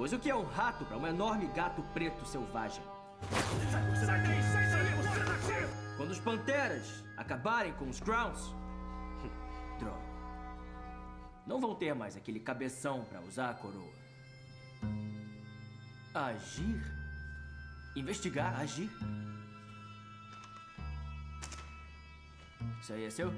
[0.00, 2.82] Pois o que é um rato para um enorme gato preto selvagem?
[3.70, 5.94] Sai daí, sai daí, você!
[5.98, 8.40] Quando os panteras acabarem com os Crowns,
[9.78, 10.00] droga,
[11.46, 13.92] não vão ter mais aquele cabeção para usar a coroa.
[16.14, 16.82] Agir?
[17.94, 18.90] Investigar, agir?
[22.80, 23.30] Isso aí é seu?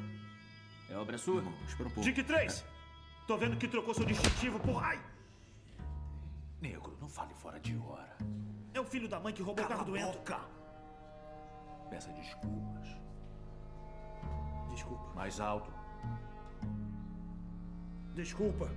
[0.89, 1.43] É obra sua?
[1.67, 2.65] espera um Dick 3!
[3.27, 4.81] Tô vendo que trocou seu distintivo por.
[4.81, 5.11] Ai!
[6.63, 8.17] Negro, não fale fora de hora.
[8.73, 10.19] É o filho da mãe que roubou o carro do Ento.
[11.91, 12.87] Peça desculpas.
[14.71, 15.13] Desculpa.
[15.13, 15.73] Mais alto.
[18.15, 18.71] Desculpa.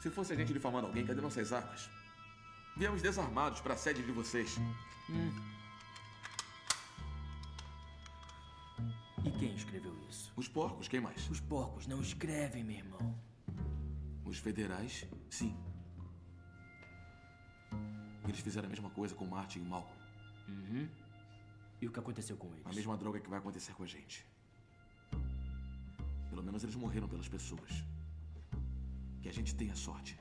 [0.00, 1.88] Se fosse a gente difamando alguém, cadê nossas armas?
[2.76, 4.58] Viemos desarmados para a sede de vocês.
[9.24, 10.32] E quem escreveu isso?
[10.36, 11.28] Os porcos, quem mais?
[11.30, 13.18] Os porcos não escrevem, meu irmão.
[14.24, 15.56] Os federais, sim.
[18.24, 19.98] Eles fizeram a mesma coisa com Martin e Malcolm.
[20.48, 20.88] Uhum.
[21.80, 22.66] E o que aconteceu com eles?
[22.66, 24.26] A mesma droga que vai acontecer com a gente.
[26.28, 27.84] Pelo menos eles morreram pelas pessoas.
[29.22, 30.18] Que a gente tenha sorte.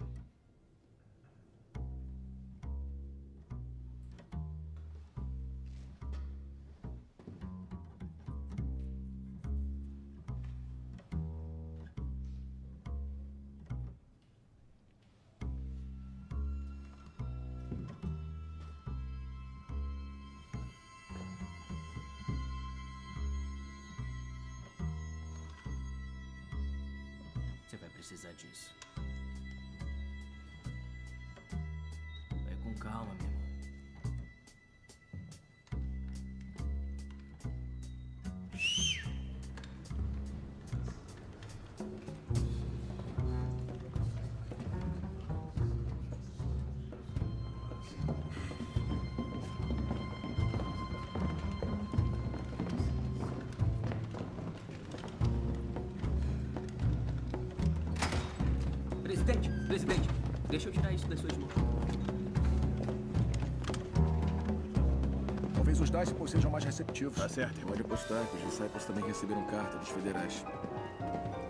[67.12, 67.66] Tá certo.
[67.66, 70.44] Pode apostar que os discípulos também receberam carta dos federais.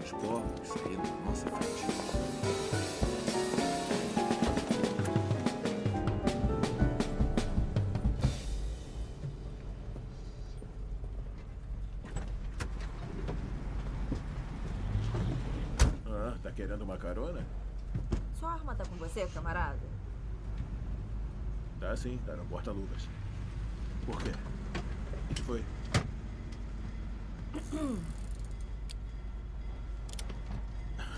[0.03, 1.85] Os porcos saíram na nossa frente.
[16.05, 17.45] Ah, tá querendo uma carona?
[18.39, 19.79] Sua arma tá com você, camarada?
[21.79, 23.07] Tá sim, tá no porta-luvas.
[24.05, 24.31] Por quê?
[25.29, 25.63] O que foi?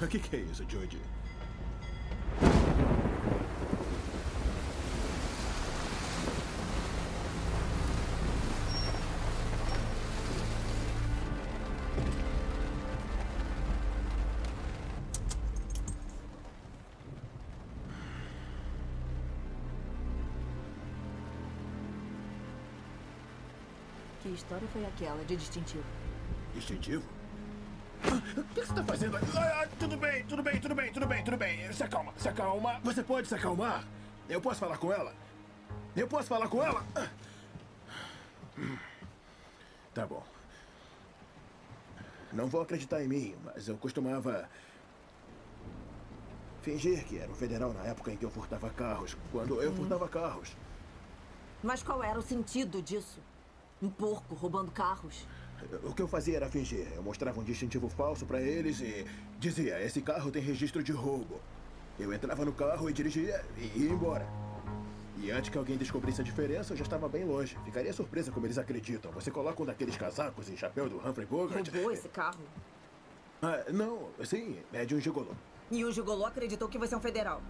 [0.05, 1.01] O que, que é isso, Judy?
[24.21, 25.83] Que história foi aquela de distintivo?
[26.53, 27.14] Distintivo?
[28.38, 29.38] O que você tá fazendo aqui?
[29.38, 31.71] Ah, ah, tudo bem, tudo bem, tudo bem, tudo bem, tudo bem.
[31.71, 32.79] Se acalma, se acalma.
[32.83, 33.86] Você pode se acalmar?
[34.27, 35.13] Eu posso falar com ela?
[35.95, 36.83] Eu posso falar com ela?
[39.93, 40.21] Tá bom.
[42.33, 44.49] Não vou acreditar em mim, mas eu costumava
[46.61, 49.15] fingir que era um federal na época em que eu furtava carros.
[49.31, 50.57] Quando eu furtava carros.
[51.63, 53.21] Mas qual era o sentido disso?
[53.81, 55.25] Um porco roubando carros?
[55.84, 56.88] O que eu fazia era fingir.
[56.95, 59.05] Eu mostrava um distintivo falso pra eles e
[59.39, 61.39] dizia: esse carro tem registro de roubo.
[61.99, 64.28] Eu entrava no carro e dirigia e ia embora.
[65.18, 67.57] E antes que alguém descobrisse a diferença, eu já estava bem longe.
[67.63, 69.11] Ficaria surpresa como eles acreditam.
[69.11, 71.68] Você coloca um daqueles casacos e chapéu do Humphrey Bogart.
[71.70, 72.43] Roubou esse carro?
[73.41, 75.32] Ah, não, sim, é de um gigolô.
[75.72, 77.41] E o gigolô acreditou que você é um federal.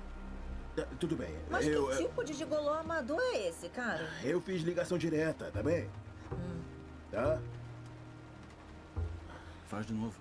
[0.77, 1.33] Ah, tudo bem.
[1.49, 4.09] Mas eu, que tipo de gigolô amador é esse, cara?
[4.23, 5.89] eu fiz ligação direta, tá bem?
[7.11, 7.41] Tá?
[9.67, 10.19] Faz de novo.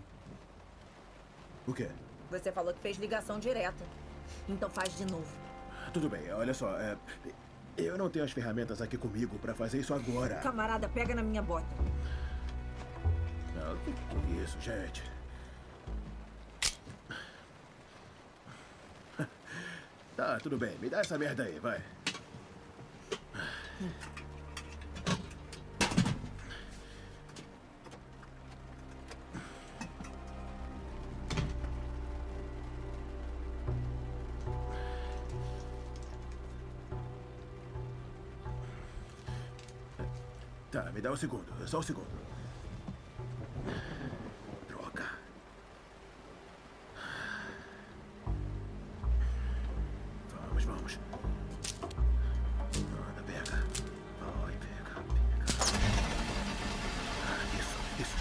[1.67, 1.89] O quê?
[2.31, 3.85] Você falou que fez ligação direta.
[4.49, 5.27] Então faz de novo.
[5.93, 6.79] Tudo bem, olha só.
[6.79, 6.97] é,
[7.77, 10.37] eu não tenho as ferramentas aqui comigo pra fazer isso agora.
[10.37, 11.67] Camarada, pega na minha bota.
[13.57, 13.91] Ah, que
[14.41, 15.03] é isso, gente?
[20.17, 20.79] Tá, tudo bem.
[20.79, 21.83] Me dá essa merda aí, vai.
[23.33, 24.24] Tá,
[41.05, 41.45] dá um segundo.
[41.69, 42.07] Só um segundo.
[44.67, 45.05] Droga.
[50.31, 50.99] Vamos, vamos.
[53.11, 53.65] Anda, pega.
[54.19, 55.45] Vai, pega, pega.
[57.27, 58.17] Ah, isso, isso.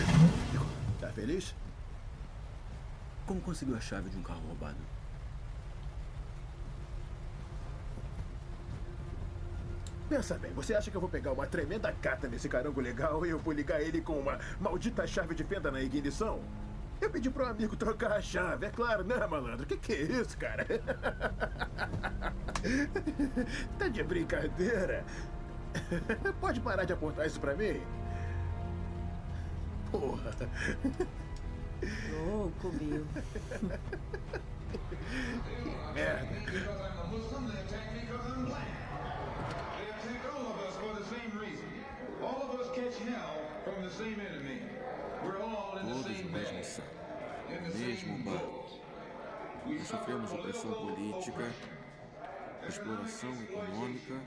[0.51, 0.67] Pegou.
[0.99, 1.55] Tá feliz?
[3.25, 4.75] Como conseguiu a chave de um carro roubado?
[10.13, 13.31] Pensa bem, você acha que eu vou pegar uma tremenda cata nesse carango legal e
[13.31, 16.39] eu vou ligar ele com uma maldita chave de fenda na ignição?
[17.01, 19.65] Eu pedi pro amigo trocar a chave, é claro, né, malandro?
[19.65, 20.67] Que que é isso, cara?
[23.79, 25.03] tá de brincadeira?
[26.39, 27.81] Pode parar de apontar isso pra mim?
[29.89, 30.31] Porra.
[32.27, 33.07] Louco, Bill.
[35.95, 36.27] Merda.
[45.83, 46.87] Todos no mesmo saco,
[47.77, 48.79] mesmo barco.
[49.65, 51.51] Nós sofremos opressão política,
[52.67, 54.21] exploração econômica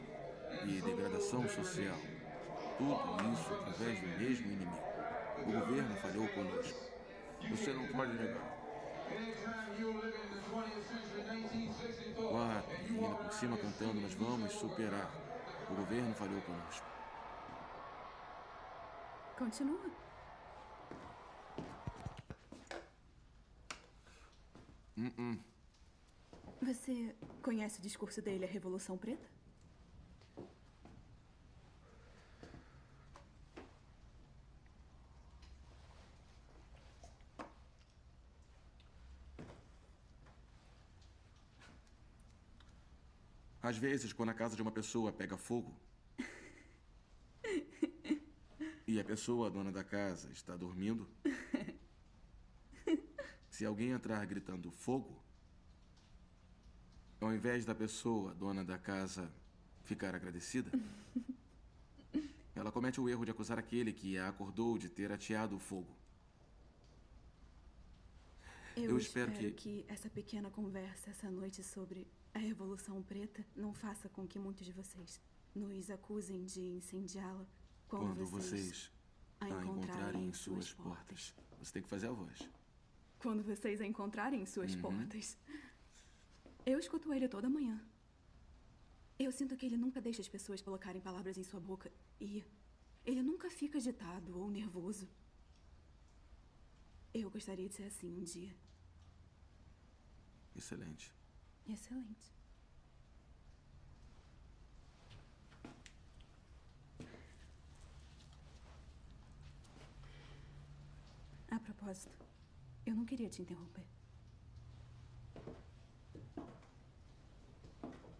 [0.65, 1.97] e degradação social.
[2.79, 4.79] Tudo isso através do mesmo inimigo.
[5.43, 6.79] O governo falhou conosco.
[7.51, 8.56] Você não pode negar.
[12.29, 15.11] Quatro, ainda por cima cantando, nós vamos superar.
[15.71, 16.87] O governo falhou conosco.
[19.37, 19.91] Continua.
[24.97, 25.39] Hum, hum.
[26.63, 29.36] Você conhece o discurso dele, a Revolução Preta?
[43.67, 45.75] Às vezes, quando a casa de uma pessoa pega fogo
[48.87, 51.09] e a pessoa, a dona da casa, está dormindo,
[53.51, 55.21] se alguém entrar gritando fogo,
[57.21, 59.29] ao invés da pessoa, dona da casa,
[59.83, 60.71] ficar agradecida,
[62.55, 65.93] ela comete o erro de acusar aquele que a acordou de ter ateado o fogo.
[68.77, 72.07] Eu, Eu espero espero que- que essa pequena conversa essa noite sobre
[72.37, 75.20] a Revolução Preta não faça com que muitos de vocês
[75.55, 77.47] nos acusem de incendiá-la
[77.89, 78.91] quando, Quando vocês
[79.41, 81.34] a a encontrarem em suas portas.
[81.59, 82.39] Você tem que fazer a voz.
[83.18, 84.82] Quando vocês a encontrarem em suas Uhum.
[84.82, 85.39] portas.
[86.66, 87.76] Eu escuto ele toda manhã.
[89.18, 92.45] Eu sinto que ele nunca deixa as pessoas colocarem palavras em sua boca e
[93.07, 95.09] ele nunca fica agitado ou nervoso.
[97.14, 98.55] Eu gostaria de ser assim um dia.
[100.55, 101.16] Excelente.
[101.69, 102.33] Excelente.
[111.51, 112.25] A propósito,
[112.85, 113.85] eu não queria te interromper.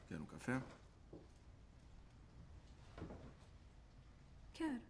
[0.09, 0.63] Quer um café?
[4.53, 4.83] Quero.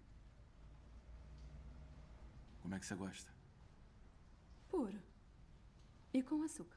[2.63, 3.33] Como é que você gosta?
[4.69, 5.03] Puro.
[6.13, 6.76] E com açúcar.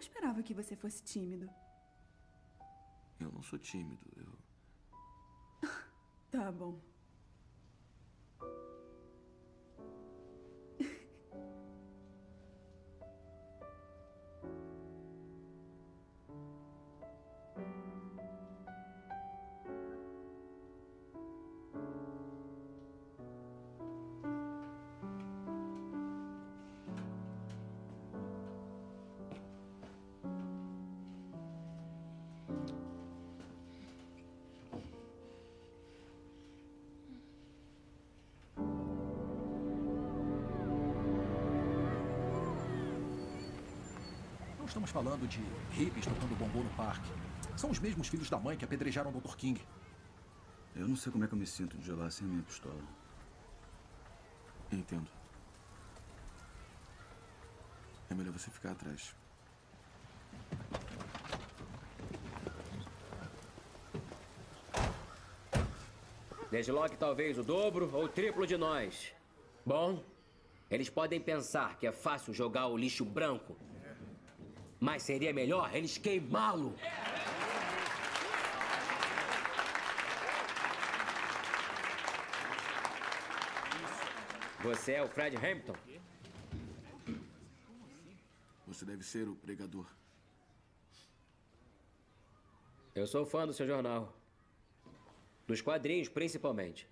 [0.00, 1.48] Esperava que você fosse tímido.
[3.20, 4.00] Eu não sou tímido.
[4.16, 5.68] Eu...
[6.30, 6.78] Tá bom.
[44.78, 45.40] Estamos falando de
[45.72, 47.10] hippies tocando bombom no parque.
[47.56, 49.34] São os mesmos filhos da mãe que apedrejaram o Dr.
[49.34, 49.60] King.
[50.76, 52.80] Eu não sei como é que eu me sinto de jogar sem a minha pistola.
[54.70, 55.08] Entendo.
[58.08, 59.16] É melhor você ficar atrás.
[66.52, 69.12] Desloque talvez o dobro ou o triplo de nós.
[69.66, 70.04] Bom,
[70.70, 73.56] eles podem pensar que é fácil jogar o lixo branco.
[74.80, 76.74] Mas seria melhor eles queimá-lo.
[84.62, 85.74] Você é o Fred Hampton?
[88.66, 89.86] Você deve ser o pregador.
[92.94, 94.12] Eu sou fã do seu jornal.
[95.46, 96.88] Dos quadrinhos, principalmente.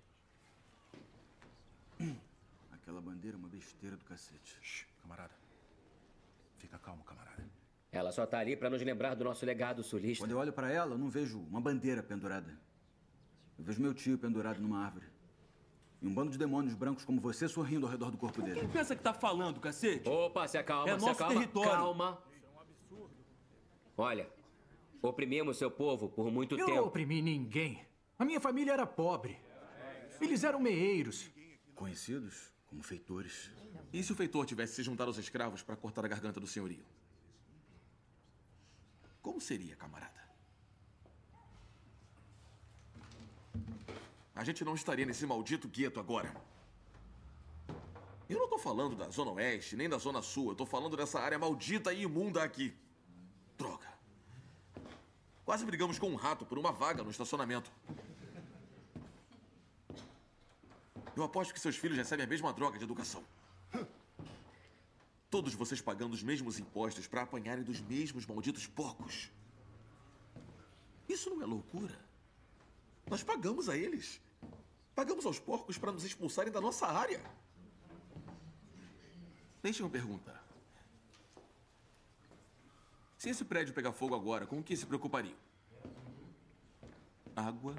[2.71, 4.57] Aquela bandeira é uma besteira do cacete.
[4.61, 5.35] Shh, camarada.
[6.57, 7.36] Fica calmo, camarada.
[7.97, 10.23] Ela só tá ali para nos lembrar do nosso legado sulista.
[10.23, 12.57] Quando eu olho para ela, eu não vejo uma bandeira pendurada.
[13.57, 15.07] Eu vejo meu tio pendurado numa árvore.
[15.99, 18.59] E um bando de demônios brancos como você sorrindo ao redor do corpo dele.
[18.59, 20.07] Quem pensa que tá falando, cacete?
[20.07, 21.33] Opa, se acalma, É se nosso acalma.
[21.33, 21.71] território.
[21.71, 22.23] Calma.
[23.97, 24.29] Olha,
[25.01, 26.77] oprimimos seu povo por muito Eu tempo.
[26.77, 27.83] não oprimi ninguém.
[28.19, 29.39] A minha família era pobre.
[30.21, 31.29] Eles eram meeiros.
[31.73, 33.49] Conhecidos como feitores.
[33.91, 36.83] E se o feitor tivesse se juntado aos escravos para cortar a garganta do senhorio?
[39.27, 40.21] Como seria, camarada?
[44.33, 46.33] A gente não estaria nesse maldito gueto agora.
[48.29, 50.51] Eu não tô falando da Zona Oeste, nem da Zona Sul.
[50.51, 52.73] Eu tô falando dessa área maldita e imunda aqui.
[53.57, 53.89] Droga.
[55.43, 57.69] Quase brigamos com um rato por uma vaga no estacionamento.
[61.17, 63.25] Eu aposto que seus filhos recebem a mesma droga de educação.
[65.29, 69.29] Todos vocês pagando os mesmos impostos para apanharem dos mesmos malditos porcos.
[71.07, 71.99] Isso não é loucura?
[73.09, 74.21] Nós pagamos a eles.
[74.95, 77.23] Pagamos aos porcos para nos expulsarem da nossa área.
[79.61, 80.43] Deixa eu perguntar.
[83.17, 85.35] Se esse prédio pegar fogo agora, com o que se preocupariam?
[87.35, 87.75] Água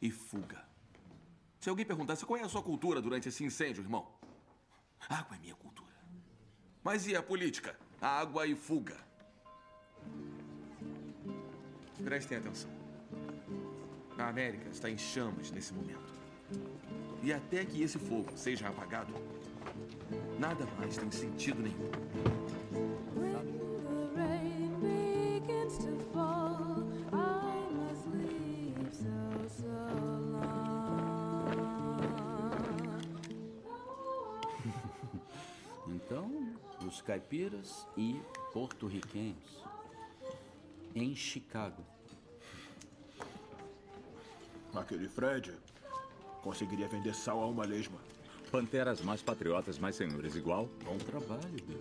[0.00, 0.66] e fuga.
[1.60, 4.08] Se alguém perguntasse qual é a sua cultura durante esse incêndio, irmão?
[5.08, 5.85] Água é minha cultura.
[6.86, 7.74] Mas e a política?
[8.00, 8.96] Água e fuga.
[12.04, 12.70] Prestem atenção.
[14.16, 16.14] A América está em chamas nesse momento.
[17.24, 19.12] E até que esse fogo seja apagado,
[20.38, 21.90] nada mais tem sentido nenhum.
[24.14, 26.35] begins to fall,
[36.96, 38.20] os caipiras e
[38.52, 39.62] porto-riquenhos
[40.94, 41.84] em Chicago.
[44.74, 45.52] Aquele Fred
[46.42, 47.98] conseguiria vender sal a uma lesma.
[48.50, 50.70] Panteras mais patriotas, mais senhores, igual?
[50.84, 51.80] Bom trabalho, Bill.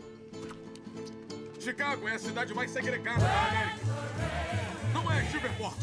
[1.62, 3.86] Chicago é a cidade mais segregada da América.
[4.94, 5.78] Não é Silverport.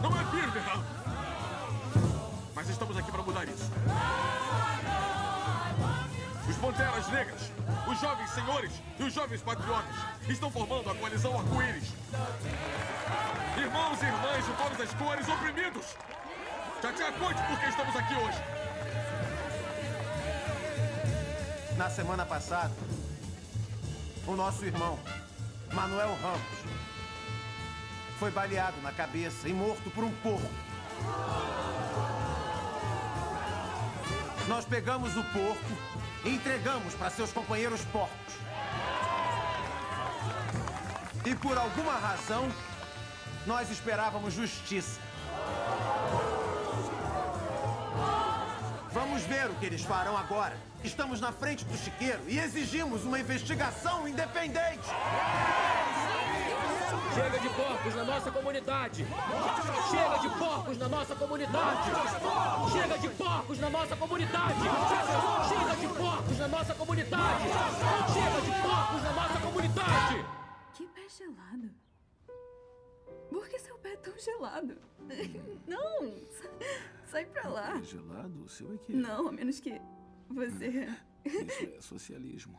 [0.00, 0.84] Não é Birmingham.
[2.54, 3.70] Mas estamos aqui para mudar isso.
[6.52, 7.50] Os Panteras Negras,
[7.90, 9.96] os jovens senhores e os jovens patriotas
[10.28, 11.94] estão formando a coalizão arco-íris.
[13.56, 15.86] Irmãos e irmãs de todas as cores oprimidos.
[16.82, 18.38] Já te conte por que estamos aqui hoje.
[21.78, 22.74] Na semana passada,
[24.26, 24.98] o nosso irmão,
[25.72, 26.58] Manuel Ramos,
[28.18, 30.52] foi baleado na cabeça e morto por um porco.
[34.48, 38.34] Nós pegamos o porco entregamos para seus companheiros porcos.
[41.24, 42.50] E por alguma razão,
[43.46, 45.00] nós esperávamos justiça.
[48.92, 50.56] Vamos ver o que eles farão agora.
[50.84, 54.88] Estamos na frente do chiqueiro e exigimos uma investigação independente.
[57.14, 59.06] Chega de porcos na nossa comunidade!
[59.90, 61.90] Chega de porcos na nossa comunidade!
[62.72, 64.60] Chega de porcos na nossa comunidade!
[65.48, 67.44] Chega de porcos na nossa comunidade!
[68.12, 70.26] Chega de porcos na nossa comunidade!
[70.74, 71.70] Que pé gelado.
[73.30, 74.76] Por que seu pé é tão gelado?
[75.66, 76.10] Não!
[76.30, 76.50] sa-
[77.06, 77.78] Sai pra lá.
[77.78, 78.42] É gelado?
[78.44, 78.92] O seu é que.
[78.94, 79.80] Não, a menos que
[80.30, 80.88] você.
[81.24, 82.58] Isso é socialismo.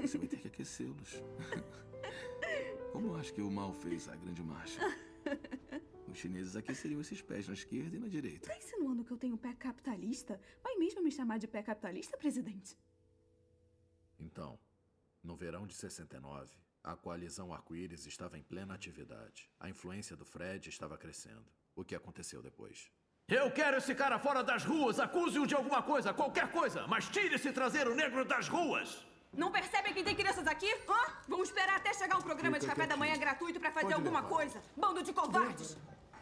[0.00, 1.22] Você vai ter que aquecê-los.
[2.92, 4.80] Como acho que o mal fez a grande marcha?
[6.08, 8.48] Os chineses aqueceriam esses pés na esquerda e na direita.
[8.48, 10.40] Tá insinuando que eu tenho pé capitalista?
[10.62, 12.76] Vai mesmo me chamar de pé capitalista, presidente?
[14.18, 14.58] Então,
[15.22, 16.50] no verão de 69,
[16.82, 19.48] a coalizão arco-íris estava em plena atividade.
[19.60, 21.46] A influência do Fred estava crescendo.
[21.76, 22.90] O que aconteceu depois?
[23.28, 24.98] Eu quero esse cara fora das ruas.
[24.98, 26.88] Acuse-o de alguma coisa, qualquer coisa.
[26.88, 29.06] Mas tire esse traseiro negro das ruas.
[29.32, 30.66] Não percebem que tem crianças aqui?
[30.88, 31.12] Hã?
[31.28, 33.94] Vão esperar até chegar um programa de Fica café da manhã gratuito pra fazer Pode
[33.94, 34.28] alguma levar.
[34.28, 34.62] coisa.
[34.76, 35.76] Bando de covardes.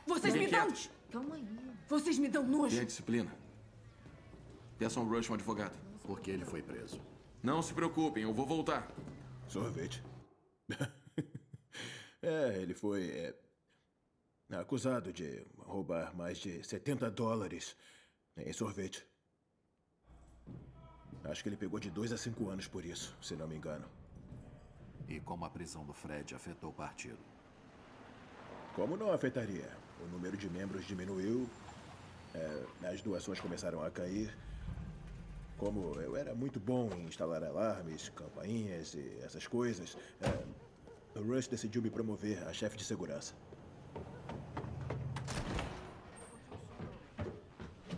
[0.06, 0.66] Vocês me dão...
[0.66, 0.90] quietos.
[1.10, 1.48] Calma aí.
[1.88, 2.74] Vocês me dão nojo.
[2.74, 3.34] Tenha disciplina.
[4.78, 5.76] Peçam ao Rush um advogado.
[6.02, 7.00] Porque ele foi preso.
[7.42, 8.90] Não se preocupem, eu vou voltar.
[9.48, 10.02] Sorvete.
[12.22, 13.34] é, ele foi é,
[14.56, 17.74] acusado de roubar mais de 70 dólares
[18.36, 19.06] em sorvete.
[21.28, 23.84] Acho que ele pegou de dois a cinco anos por isso, se não me engano.
[25.06, 27.18] E como a prisão do Fred afetou o partido?
[28.74, 29.70] Como não afetaria?
[30.02, 31.48] O número de membros diminuiu,
[32.34, 34.34] é, as doações começaram a cair.
[35.58, 41.48] Como eu era muito bom em instalar alarmes, campainhas e essas coisas, é, o Rush
[41.48, 43.34] decidiu me promover a chefe de segurança.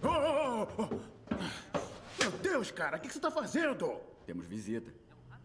[0.03, 1.11] Oh, oh, oh, oh.
[2.19, 4.01] Meu Deus, cara, o que que você tá fazendo?
[4.25, 4.91] Temos visita.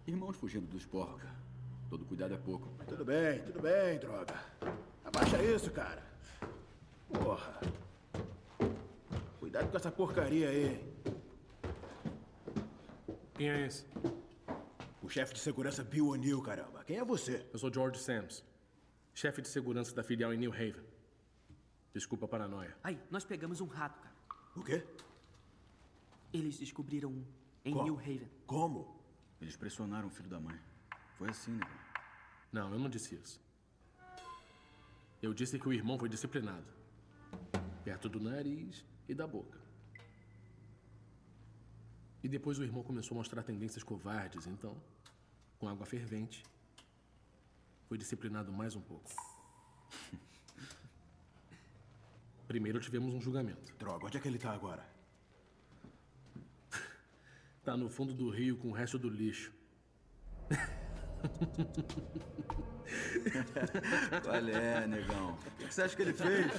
[0.07, 1.21] Irmãos fugindo dos porcos.
[1.89, 2.65] Todo cuidado é pouco.
[2.87, 4.33] Tudo bem, tudo bem, droga.
[5.03, 6.01] Abaixa isso, cara.
[7.09, 7.59] Porra.
[9.37, 10.93] Cuidado com essa porcaria aí.
[13.33, 13.85] Quem é esse?
[15.03, 16.85] O chefe de segurança Bill O'Neill, caramba.
[16.85, 17.45] Quem é você?
[17.51, 18.45] Eu sou George Sams,
[19.13, 20.85] chefe de segurança da filial em New Haven.
[21.93, 22.77] Desculpa a paranoia.
[22.81, 24.15] Aí, nós pegamos um rato, cara.
[24.55, 24.85] O quê?
[26.33, 27.25] Eles descobriram um
[27.63, 27.83] em Como?
[27.83, 28.29] New Haven.
[28.45, 29.01] Como?
[29.41, 30.59] Eles pressionaram o filho da mãe.
[31.17, 31.67] Foi assim, né?
[32.51, 33.41] Não, eu não disse isso.
[35.21, 36.67] Eu disse que o irmão foi disciplinado.
[37.83, 39.59] Perto do nariz e da boca.
[42.23, 44.75] E depois o irmão começou a mostrar tendências covardes, então,
[45.59, 46.43] com água fervente,
[47.87, 49.09] foi disciplinado mais um pouco.
[52.47, 53.75] Primeiro tivemos um julgamento.
[53.77, 54.94] Droga, onde é que ele tá agora?
[57.65, 59.51] Tá no fundo do rio com o resto do lixo.
[64.23, 65.31] Qual é, negão?
[65.31, 66.45] O que você acha que ele fez?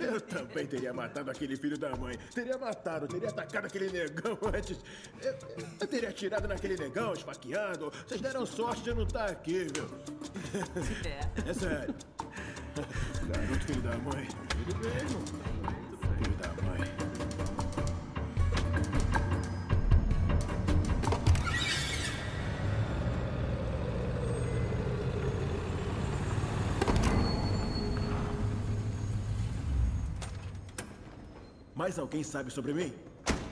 [0.00, 2.16] Eu também teria matado aquele filho da mãe.
[2.34, 4.80] Teria matado, teria atacado aquele negão antes.
[5.22, 5.36] Eu,
[5.78, 7.92] eu teria atirado naquele negão, esfaqueado.
[8.06, 9.84] Vocês deram sorte de eu não estar aqui, viu?
[11.46, 11.94] É sério.
[13.28, 14.26] Garoto filho da mãe.
[14.56, 15.22] Ele mesmo.
[31.86, 32.92] Mais alguém sabe sobre mim?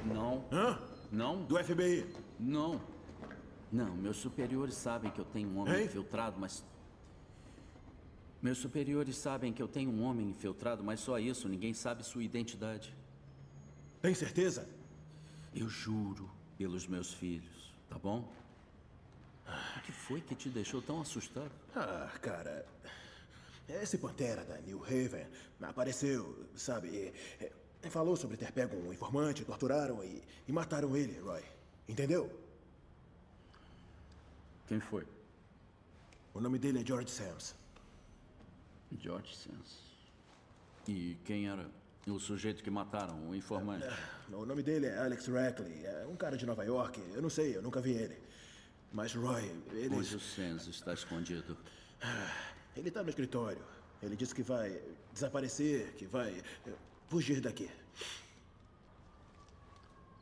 [0.04, 0.44] Não.
[0.50, 0.76] Hã?
[1.12, 1.44] Não?
[1.44, 2.04] Do FBI?
[2.36, 2.80] Não.
[3.70, 5.84] Não, meus superiores sabem que eu tenho um homem Hein?
[5.84, 6.64] infiltrado, mas.
[8.42, 12.24] Meus superiores sabem que eu tenho um homem infiltrado, mas só isso, ninguém sabe sua
[12.24, 12.92] identidade.
[14.02, 14.68] Tem certeza?
[15.54, 16.28] Eu juro
[16.58, 18.28] pelos meus filhos, tá bom?
[19.76, 21.52] O que foi que te deixou tão assustado?
[21.72, 22.66] Ah, cara.
[23.68, 25.24] Esse Pantera da New Haven
[25.62, 27.14] apareceu, sabe?
[27.90, 31.42] Falou sobre ter pego um informante, torturaram e, e mataram ele, Roy.
[31.88, 32.30] Entendeu?
[34.66, 35.06] Quem foi?
[36.32, 37.54] O nome dele é George Sams.
[38.98, 39.84] George Sands.
[40.88, 41.66] E quem era
[42.06, 43.86] o sujeito que mataram, o informante?
[44.30, 45.84] O nome dele é Alex Rackley.
[45.84, 47.00] É um cara de Nova York.
[47.12, 48.16] Eu não sei, eu nunca vi ele.
[48.92, 49.94] Mas Roy, ele.
[49.94, 51.56] Onde o Sands está escondido?
[52.76, 53.62] Ele tá no escritório.
[54.02, 54.80] Ele disse que vai
[55.12, 56.72] desaparecer, que vai eh,
[57.08, 57.70] fugir daqui.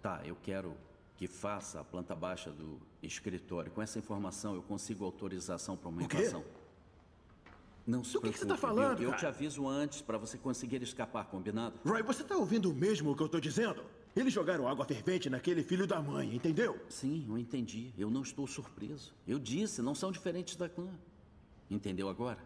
[0.00, 0.76] Tá, eu quero
[1.16, 3.70] que faça a planta baixa do escritório.
[3.70, 6.44] Com essa informação eu consigo autorização para uma O invasão.
[7.86, 10.16] Não se Do que que você tá preocupe, falando, Eu, eu te aviso antes para
[10.16, 11.78] você conseguir escapar, combinado?
[11.84, 13.84] Roy, você tá ouvindo mesmo o que eu tô dizendo?
[14.14, 16.78] Eles jogaram água fervente naquele filho da mãe, entendeu?
[16.88, 17.92] Sim, eu entendi.
[17.96, 19.12] Eu não estou surpreso.
[19.26, 20.90] Eu disse, não são diferentes da clã.
[21.70, 22.38] Entendeu agora?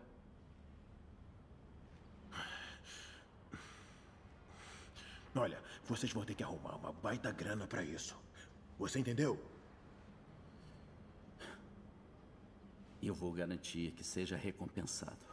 [5.38, 8.16] Olha, vocês vão ter que arrumar uma baita grana pra isso.
[8.78, 9.38] Você entendeu?
[13.02, 15.26] Eu vou garantir que seja recompensado.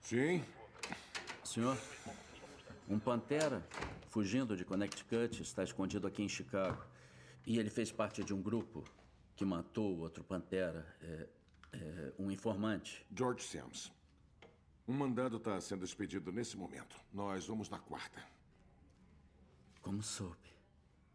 [0.00, 0.44] Sim.
[1.44, 1.78] Senhor,
[2.88, 3.62] um pantera
[4.10, 6.84] fugindo de Connecticut está escondido aqui em Chicago.
[7.46, 8.84] E ele fez parte de um grupo
[9.36, 11.26] que matou outro pantera, é,
[11.72, 13.06] é, um informante.
[13.14, 13.92] George Sims.
[14.88, 16.98] Um mandado está sendo expedido nesse momento.
[17.12, 18.26] Nós vamos na quarta.
[19.82, 20.48] Como soube?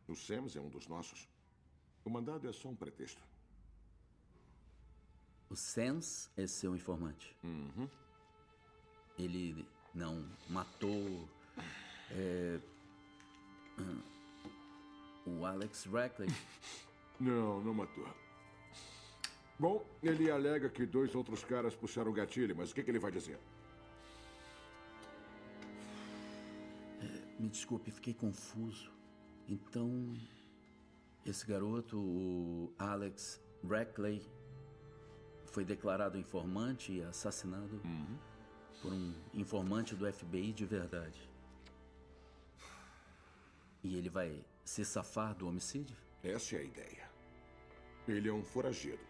[0.07, 1.27] O Sims é um dos nossos.
[2.05, 3.19] O mandado é só um pretexto.
[5.49, 7.35] O Sams é seu informante.
[7.43, 7.89] Uhum.
[9.17, 11.27] Ele não matou
[12.11, 12.59] é,
[13.79, 14.01] hum,
[15.25, 16.29] o Alex Rackley.
[17.19, 18.05] Não, não matou.
[19.57, 22.99] Bom, ele alega que dois outros caras puxaram o gatilho, mas o que, que ele
[22.99, 23.39] vai dizer?
[27.43, 28.89] Me desculpe, fiquei confuso.
[29.49, 30.13] Então,
[31.25, 34.25] esse garoto, o Alex Rackley,
[35.47, 37.81] foi declarado informante e assassinado
[38.81, 41.29] por um informante do FBI de verdade.
[43.83, 45.97] E ele vai se safar do homicídio?
[46.23, 47.11] Essa é a ideia.
[48.07, 49.03] Ele é um foragido,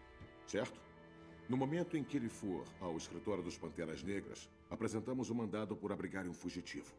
[0.44, 0.80] certo?
[1.48, 5.92] No momento em que ele for ao escritório dos Panteras Negras, apresentamos o mandado por
[5.92, 6.92] abrigar um fugitivo.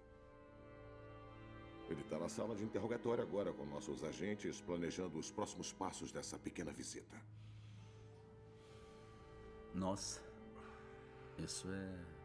[1.90, 6.38] Ele está na sala de interrogatório agora com nossos agentes, planejando os próximos passos dessa
[6.38, 7.16] pequena visita.
[9.74, 10.22] Nossa,
[11.38, 12.16] isso é.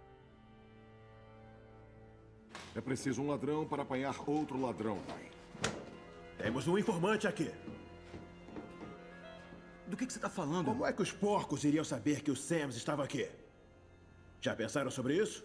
[2.77, 5.31] É preciso um ladrão para apanhar outro ladrão, pai.
[6.39, 7.51] Temos um informante aqui.
[9.87, 10.67] Do que, que você está falando?
[10.67, 13.29] Como é que os porcos iriam saber que o Sams estava aqui?
[14.41, 15.45] Já pensaram sobre isso?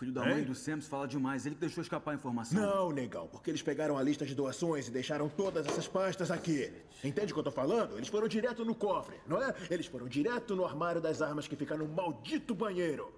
[0.00, 0.34] Filho da Hein?
[0.36, 1.44] mãe do Sams fala demais.
[1.44, 2.58] Ele que deixou escapar a informação.
[2.58, 6.72] Não, negão, porque eles pegaram a lista de doações e deixaram todas essas pastas aqui.
[7.04, 7.96] Entende o que eu tô falando?
[7.98, 9.54] Eles foram direto no cofre, não é?
[9.70, 13.12] Eles foram direto no armário das armas que fica no maldito banheiro.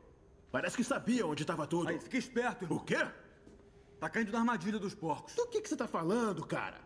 [0.50, 1.88] Parece que sabiam onde estava tudo.
[1.88, 2.78] Aí, fica esperto, irmão.
[2.78, 2.98] O quê?
[4.00, 5.34] Tá caindo na armadilha dos porcos.
[5.36, 6.80] Do que, que você tá falando, cara?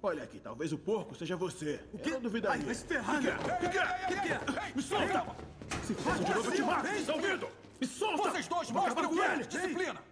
[0.00, 1.80] Olha aqui, talvez o porco seja você.
[1.92, 2.10] O quê?
[2.10, 2.60] Eu não duvidaria.
[2.60, 3.32] Ai, vai se ferrar, O que é?
[3.34, 3.38] né?
[3.42, 3.82] O que é?
[3.82, 4.72] O que é?
[4.76, 5.26] Me solta!
[5.84, 6.86] Se faça de novo, eu te mato!
[7.04, 7.48] Tá ouvindo?
[7.80, 8.30] Me solta!
[8.30, 9.44] Vocês dois o com ele!
[9.44, 10.02] disciplina.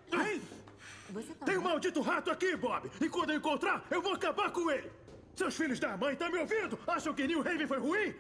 [1.11, 2.91] Você tá Tem um maldito rato aqui, Bob!
[3.01, 4.91] E quando eu encontrar, eu vou acabar com ele!
[5.35, 6.79] Seus filhos da mãe, tá me ouvindo?
[6.87, 8.15] Acham que New Haven foi ruim?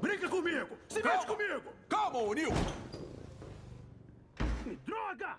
[0.00, 0.76] Brinca comigo!
[0.88, 1.72] Se mete comigo!
[1.88, 2.52] Calma, Neil!
[4.86, 5.36] Droga!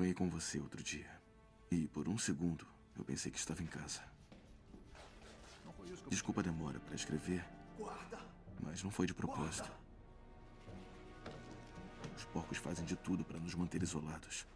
[0.00, 1.10] Sonhei com você outro dia.
[1.70, 4.00] E por um segundo eu pensei que estava em casa.
[6.08, 7.44] Desculpa a demora para escrever,
[8.62, 9.70] mas não foi de propósito.
[12.16, 14.46] Os porcos fazem de tudo para nos manter isolados.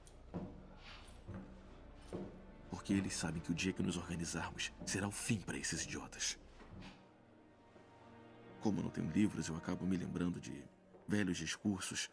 [2.70, 6.38] Porque eles sabem que o dia que nos organizarmos será o fim para esses idiotas.
[8.62, 10.64] Como não tenho livros, eu acabo me lembrando de
[11.07, 12.09] velhos discursos.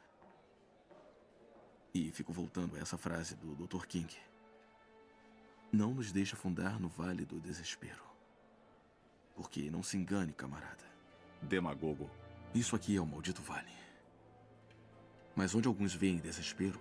[1.93, 3.85] E fico voltando a essa frase do Dr.
[3.85, 4.15] King.
[5.71, 8.03] Não nos deixe afundar no vale do desespero.
[9.35, 10.85] Porque não se engane, camarada.
[11.41, 12.09] Demagogo.
[12.55, 13.71] Isso aqui é o maldito vale.
[15.35, 16.79] Mas onde alguns veem desespero,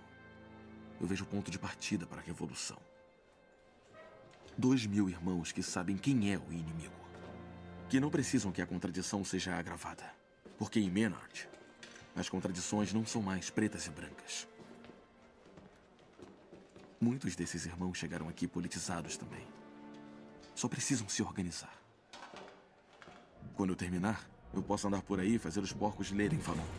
[0.99, 2.77] eu vejo o ponto de partida para a revolução.
[4.57, 6.93] Dois mil irmãos que sabem quem é o inimigo.
[7.89, 10.03] Que não precisam que a contradição seja agravada.
[10.57, 11.49] Porque em Menard,
[12.15, 14.47] as contradições não são mais pretas e brancas.
[17.01, 19.43] Muitos desses irmãos chegaram aqui politizados também.
[20.53, 21.75] Só precisam se organizar.
[23.55, 26.69] Quando eu terminar, eu posso andar por aí e fazer os porcos lerem falando.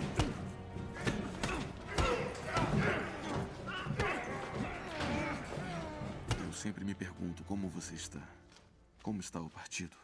[6.39, 8.23] Eu sempre me pergunto como você está.
[9.03, 9.97] Como está o partido?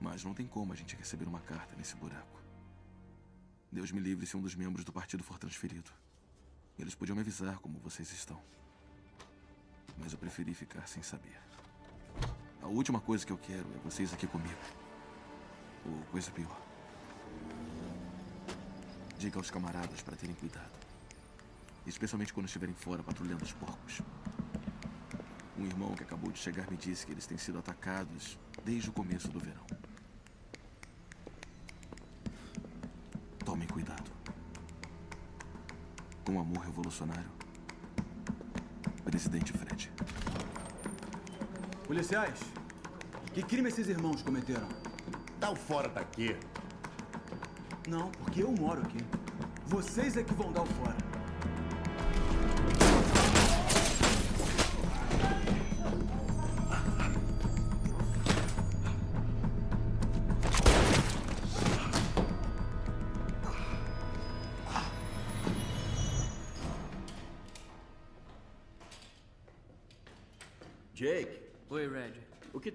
[0.00, 2.40] Mas não tem como a gente receber uma carta nesse buraco.
[3.70, 5.90] Deus me livre se um dos membros do partido for transferido.
[6.78, 8.40] Eles podiam me avisar como vocês estão.
[9.98, 11.38] Mas eu preferi ficar sem saber.
[12.62, 14.60] A última coisa que eu quero é vocês aqui comigo.
[15.84, 16.60] Ou coisa pior.
[19.18, 20.72] Diga aos camaradas para terem cuidado.
[21.86, 24.00] Especialmente quando estiverem fora patrulhando os porcos.
[25.58, 28.92] Um irmão que acabou de chegar me disse que eles têm sido atacados desde o
[28.92, 29.66] começo do verão.
[33.44, 34.10] Tomem cuidado.
[36.24, 37.30] Com amor revolucionário,
[39.12, 39.92] Presidente Fred.
[41.86, 42.40] Policiais,
[43.34, 44.66] que crime esses irmãos cometeram?
[45.38, 46.34] Dá o fora daqui.
[47.86, 49.04] Não, porque eu moro aqui.
[49.66, 50.96] Vocês é que vão dar o fora.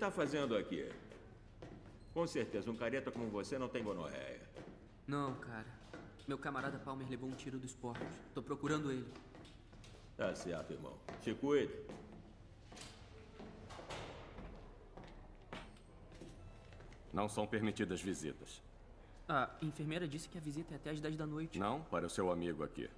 [0.07, 0.89] O que tá fazendo aqui?
[2.13, 4.41] Com certeza, um careta como você não tem gonorreia.
[5.05, 5.67] Não, cara.
[6.27, 8.07] Meu camarada Palmer levou um tiro dos porcos.
[8.33, 9.07] Tô procurando ele.
[10.17, 10.93] Tá certo, irmão.
[11.21, 11.73] Se cuide.
[17.13, 18.61] Não são permitidas visitas.
[19.29, 21.59] A enfermeira disse que a visita é até às 10 da noite.
[21.59, 22.89] Não para o seu amigo aqui.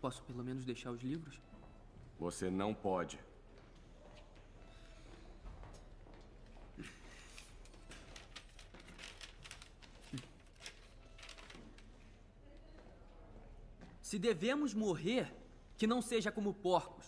[0.00, 1.40] Posso pelo menos deixar os livros?
[2.18, 3.18] Você não pode.
[14.14, 15.34] Se devemos morrer,
[15.76, 17.04] que não seja como porcos.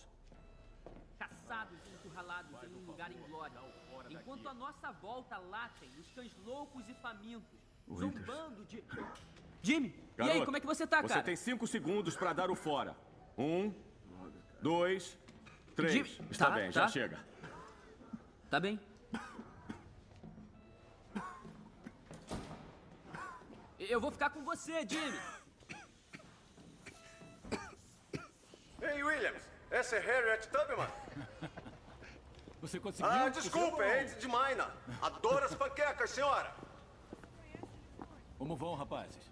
[1.17, 3.61] Caçados e encurralados em um lugar em glória.
[4.09, 8.13] Enquanto a nossa volta latem os cães loucos e famintos, Winters.
[8.13, 8.83] zombando de...
[9.61, 11.23] Jimmy, e aí, Garoto, como é que você tá, Você cara?
[11.23, 12.93] tem cinco segundos para dar o fora.
[13.37, 13.73] Um,
[14.61, 15.17] dois,
[15.77, 15.93] três.
[15.93, 16.87] Jimmy, Está tá, bem, já tá.
[16.89, 17.25] chega.
[18.49, 18.77] Tá bem.
[23.79, 25.36] Eu vou ficar com você, Jimmy.
[28.87, 30.89] Ei, Williams, essa é Harriet Tubman.
[32.61, 33.11] Você conseguiu?
[33.11, 34.71] Ah, desculpa, é Ed de Maina.
[35.01, 36.51] Adoro as panquecas, senhora.
[38.37, 39.31] Como vão, rapazes?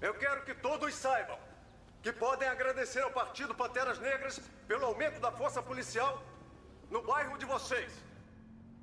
[0.00, 1.38] Eu quero que todos saibam
[2.02, 6.22] que podem agradecer ao Partido Panteras Negras pelo aumento da força policial
[6.90, 7.92] no bairro de vocês.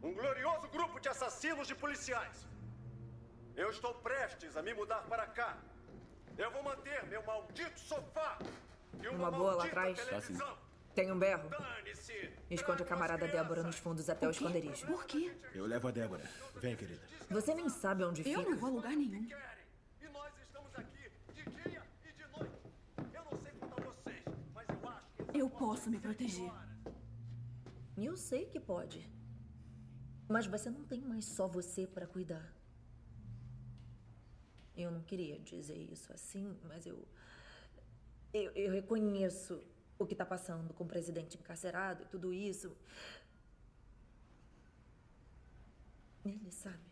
[0.03, 2.47] Um glorioso grupo de assassinos de policiais.
[3.55, 5.57] Eu estou prestes a me mudar para cá.
[6.37, 8.37] Eu vou manter meu maldito sofá
[9.01, 9.99] uma, Uma boa lá atrás?
[10.05, 10.57] televisão.
[10.93, 11.49] Tem um berro?
[12.49, 14.85] Esconde a camarada Débora nos fundos até o esconderijo.
[14.85, 15.35] Por quê?
[15.53, 16.23] Eu levo a Débora.
[16.55, 17.01] Vem, querida.
[17.29, 18.49] Você nem sabe onde Eu fica.
[18.49, 19.27] não vou a lugar nenhum.
[20.01, 22.53] E nós estamos aqui de dia e de noite.
[23.13, 24.23] Eu não sei quanto a vocês,
[24.53, 26.51] mas eu acho que Eu posso me proteger.
[27.97, 29.09] Eu sei que pode.
[30.29, 32.53] Mas você não tem mais só você para cuidar.
[34.77, 37.05] Eu não queria dizer isso assim, mas eu.
[38.37, 39.63] Eu, eu reconheço
[39.97, 42.75] o que está passando com o presidente encarcerado e tudo isso.
[46.25, 46.83] Ele sabe.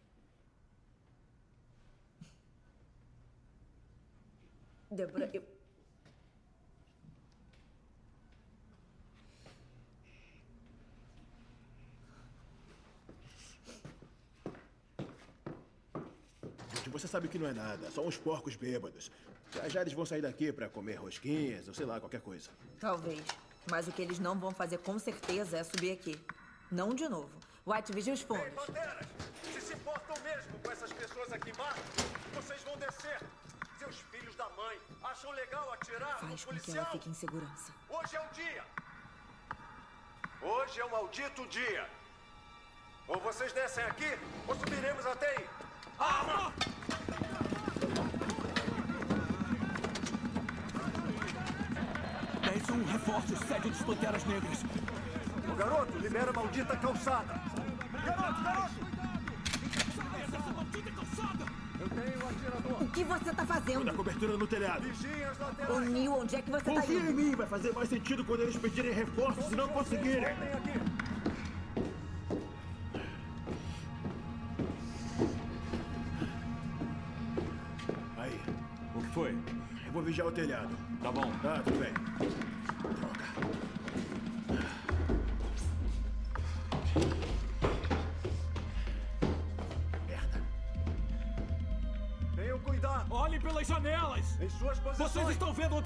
[4.89, 5.43] Débora, eu.
[16.89, 17.91] Você sabe que não é nada.
[17.91, 19.11] Só uns porcos bêbados.
[19.53, 22.49] Já já eles vão sair daqui pra comer rosquinhas ou sei lá, qualquer coisa.
[22.79, 23.23] Talvez.
[23.69, 26.19] Mas o que eles não vão fazer com certeza é subir aqui.
[26.71, 27.29] Não de novo.
[27.65, 28.51] White, vigia os fundos.
[28.53, 29.07] Panteras,
[29.53, 31.81] se se importam mesmo com essas pessoas aqui embaixo,
[32.33, 33.21] vocês vão descer.
[33.79, 37.71] Seus filhos da mãe acham legal atirar no Faz com que ela fique em segurança.
[37.89, 38.63] Hoje é o dia.
[40.41, 41.89] Hoje é o maldito dia.
[43.07, 45.49] Ou vocês descem aqui, ou subiremos até aí.
[45.99, 46.53] Arma!
[52.73, 54.63] Dez um reforços, sede dos Panteras Negras.
[55.47, 57.39] O garoto, libera a maldita calçada.
[58.03, 58.73] Garoto, garoto!
[61.79, 62.81] Eu tenho atirador.
[62.83, 63.85] O que você tá fazendo?
[63.85, 64.83] Da cobertura no telhado.
[65.69, 65.79] Ô.
[65.81, 67.13] Neil, onde é que você tá Confia em indo?
[67.13, 70.23] mim, vai fazer mais sentido quando eles pedirem reforços e não conseguirem.
[70.23, 70.79] Vem aqui.
[78.17, 78.39] Aí,
[78.95, 79.31] O que foi?
[79.85, 80.75] eu vou vigiar o telhado.
[81.01, 81.31] Tá bom.
[81.41, 81.93] Tá, tudo bem.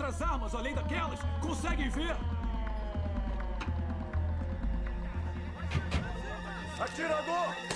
[0.07, 1.19] Outras armas além daquelas?
[1.41, 2.15] Conseguem ver?
[6.79, 7.66] Atirador!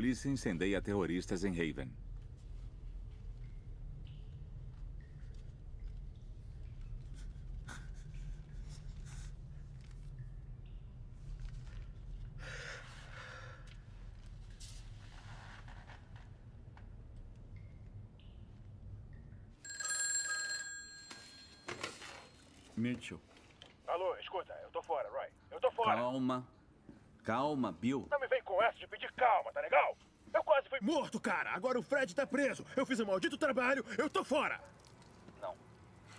[0.00, 1.92] Polícia incendeia terroristas em Haven.
[22.74, 23.20] Mitchell.
[23.86, 25.28] Alô, escuta, eu tô fora, Roy.
[25.50, 25.94] Eu tô fora.
[25.96, 26.48] Calma.
[27.22, 28.08] Calma, Bill.
[28.10, 29.96] Não me com essa de pedir calma, tá legal?
[30.34, 30.78] Eu quase fui.
[30.80, 31.50] Morto, cara!
[31.52, 32.64] Agora o Fred tá preso!
[32.76, 34.60] Eu fiz um maldito trabalho, eu tô fora!
[35.40, 35.56] Não.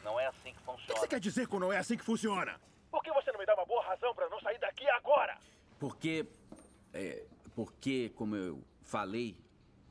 [0.03, 0.99] Não é assim que O que funciona.
[0.99, 2.59] você quer dizer com não é assim que funciona?
[2.89, 5.37] Por que você não me dá uma boa razão pra não sair daqui agora?
[5.79, 6.25] Porque.
[6.93, 7.25] É,
[7.55, 9.37] porque, como eu falei,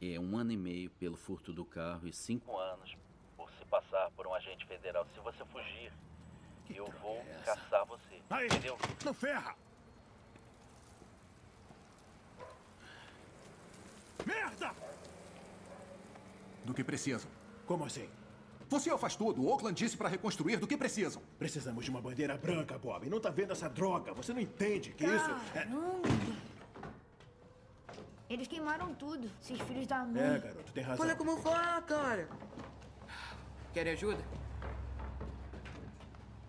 [0.01, 2.57] é um ano e meio pelo furto do carro e cinco.
[2.59, 2.95] Anos
[3.37, 5.07] por se passar por um agente federal.
[5.15, 5.93] Se você fugir,
[6.69, 8.21] eu vou caçar você.
[8.31, 8.77] Aí, Entendeu?
[9.05, 9.55] não ferra!
[14.31, 14.75] Merda!
[16.65, 17.31] Do que precisam.
[17.67, 18.09] Como assim?
[18.69, 19.43] Você faz tudo.
[19.43, 21.21] O Oakland disse para reconstruir do que precisam.
[21.39, 23.09] Precisamos de uma bandeira branca, Bob.
[23.11, 24.15] Não tá vendo essa droga?
[24.15, 25.67] Você não entende que isso é...
[28.29, 30.23] Eles queimaram tudo, esses filhos da mãe.
[30.23, 31.05] É, garoto, tem razão.
[31.05, 32.29] Olha como foi, cara.
[33.73, 34.25] Querem ajuda?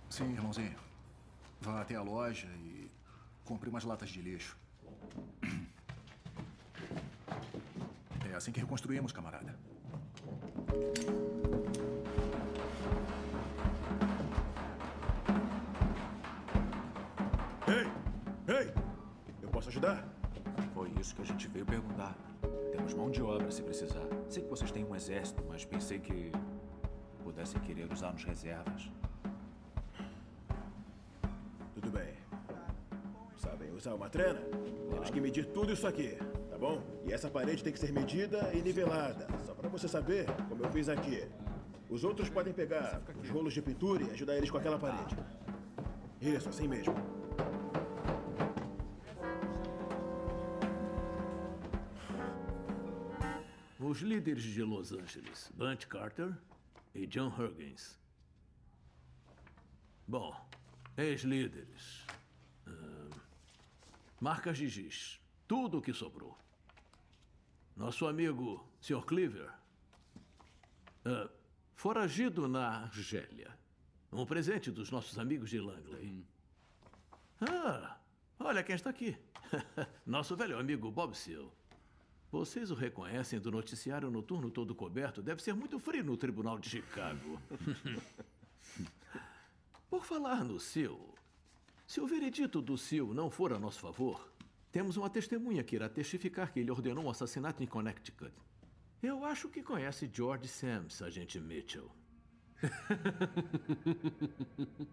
[0.08, 0.78] Sim, irmãozinho.
[1.60, 2.92] Vá até a loja e
[3.44, 4.56] compre umas latas de lixo.
[8.32, 9.54] É assim que reconstruímos, camarada.
[17.68, 18.56] Ei!
[18.56, 18.74] Ei!
[19.42, 20.08] Eu posso ajudar?
[20.74, 22.16] Foi isso que a gente veio perguntar.
[22.72, 24.08] Temos mão de obra se precisar.
[24.30, 26.32] Sei que vocês têm um exército, mas pensei que
[27.24, 28.90] pudessem querer usar-nos reservas.
[31.74, 32.14] Tudo bem.
[33.36, 34.40] Sabem usar uma trena?
[34.90, 36.18] Temos que medir tudo isso aqui,
[36.62, 36.80] bom?
[37.08, 39.28] E essa parede tem que ser medida e nivelada.
[39.44, 41.28] Só pra você saber, como eu fiz aqui.
[41.90, 45.18] Os outros podem pegar os rolos de pintura e ajudar eles com aquela parede.
[46.22, 46.94] Isso, assim mesmo.
[53.80, 56.32] Os líderes de Los Angeles, Bunt Carter
[56.94, 58.00] e John Huggins.
[60.08, 60.32] Bom,
[60.96, 62.06] ex-líderes.
[62.68, 63.10] ahn,
[64.20, 65.20] marcas de giz.
[65.48, 66.38] Tudo o que sobrou.
[67.76, 69.04] Nosso amigo, Sr.
[69.06, 69.52] Cleaver.
[71.06, 71.30] ah,
[71.76, 73.58] foragido na Argélia.
[74.12, 76.26] Um presente dos nossos amigos de Langley.
[77.40, 77.98] Ah,
[78.40, 79.18] olha quem está aqui.
[80.06, 81.52] Nosso velho amigo Bob Seal.
[82.32, 85.22] Vocês o reconhecem do noticiário noturno todo coberto?
[85.22, 87.42] Deve ser muito frio no Tribunal de Chicago.
[89.90, 91.14] Por falar no Seal,
[91.86, 94.31] se o veredito do Seal não for a nosso favor,
[94.72, 98.34] temos uma testemunha que irá testificar que ele ordenou um assassinato em Connecticut.
[99.04, 101.90] Eu acho que conhece George Sams, agente Mitchell.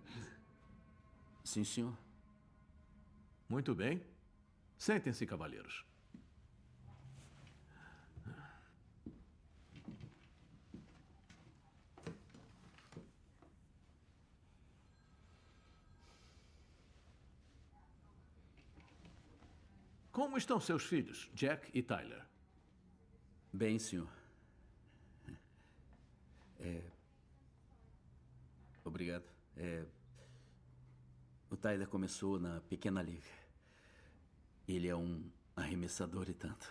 [1.45, 1.97] Sim, senhor.
[3.49, 4.03] Muito bem.
[4.77, 5.88] Sentem-se, cavalheiros.
[20.19, 22.27] Como estão seus filhos, Jack e Tyler?
[23.53, 24.11] Bem, senhor.
[26.59, 26.83] É...
[28.85, 29.23] Obrigado.
[29.57, 29.87] É...
[31.49, 33.31] O Tyler começou na pequena liga.
[34.67, 36.69] Ele é um arremessador e tanto.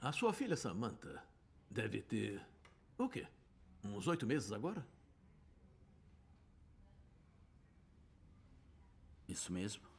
[0.00, 1.22] A sua filha Samantha
[1.70, 2.44] deve ter.
[2.98, 3.28] O quê?
[3.84, 4.84] Uns oito meses agora?
[9.28, 9.91] Isso mesmo.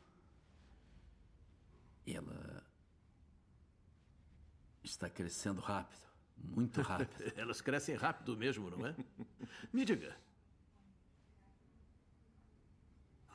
[2.06, 2.64] Ela.
[4.84, 6.04] está crescendo rápido.
[6.38, 7.12] Muito rápido.
[7.38, 8.95] Elas crescem rápido mesmo, não é?
[9.72, 10.16] Me diga.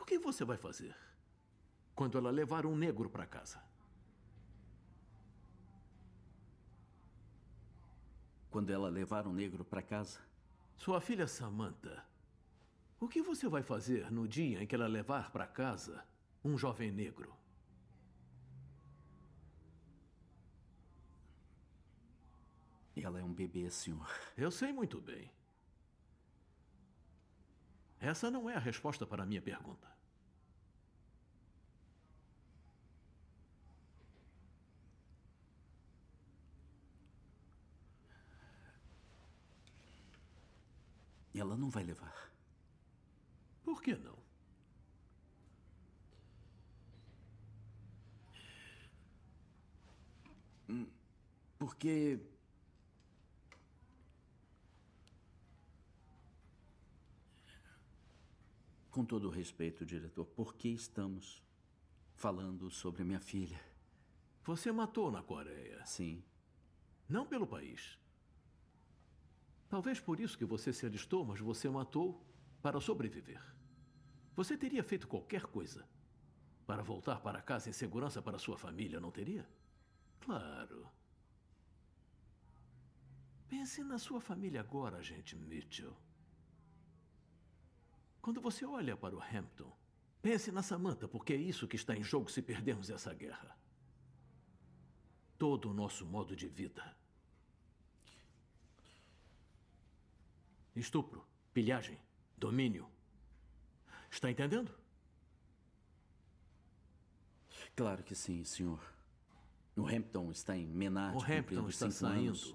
[0.00, 0.94] O que você vai fazer
[1.94, 3.62] quando ela levar um negro para casa?
[8.50, 10.20] Quando ela levar um negro para casa?
[10.76, 12.04] Sua filha Samantha.
[13.00, 16.04] O que você vai fazer no dia em que ela levar para casa
[16.44, 17.38] um jovem negro?
[23.03, 24.09] Ela é um bebê, senhor.
[24.36, 25.30] Eu sei muito bem.
[28.01, 29.89] Essa não é a resposta para a minha pergunta.
[41.35, 42.31] Ela não vai levar.
[43.64, 44.18] Por que não?
[50.68, 50.86] Hum,
[51.59, 52.20] Porque.
[58.98, 61.40] Com todo o respeito, diretor, por que estamos
[62.16, 63.60] falando sobre minha filha?
[64.42, 65.86] Você matou na Coreia.
[65.86, 66.20] Sim.
[67.08, 67.96] Não pelo país.
[69.68, 72.20] Talvez por isso que você se alistou, mas você matou
[72.60, 73.40] para sobreviver.
[74.34, 75.88] Você teria feito qualquer coisa
[76.66, 79.48] para voltar para casa em segurança para sua família, não teria?
[80.18, 80.90] Claro.
[83.46, 85.96] Pense na sua família agora, agente Mitchell.
[88.28, 89.74] Quando você olha para o Hampton,
[90.20, 93.59] pense na Samantha, porque é isso que está em jogo se perdermos essa guerra.
[95.38, 96.94] Todo o nosso modo de vida.
[100.76, 101.98] Estupro, pilhagem,
[102.36, 102.86] domínio.
[104.10, 104.74] Está entendendo?
[107.74, 108.94] Claro que sim, senhor.
[109.74, 111.16] O Hampton está em Menard.
[111.16, 112.55] O Hampton está saindo anos.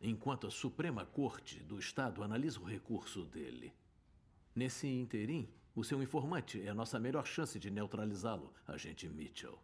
[0.00, 3.72] enquanto a Suprema Corte do Estado analisa o recurso dele.
[4.54, 9.58] Nesse interim, o seu informante é a nossa melhor chance de neutralizá-lo, agente Mitchell.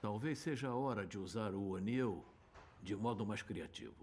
[0.00, 2.24] Talvez seja a hora de usar o O'Neill
[2.82, 3.94] de modo mais criativo.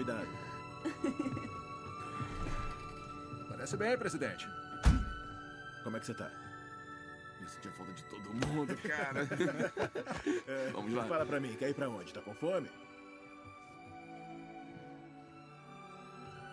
[0.00, 0.26] Cuidado.
[3.48, 4.48] Parece bem, presidente.
[5.84, 6.30] Como é que você tá?
[7.40, 9.26] Eu senti a falta de todo mundo, cara.
[10.46, 11.04] É, Vamos lá.
[11.04, 12.12] Fala pra mim, quer ir pra onde?
[12.12, 12.70] Tá com fome?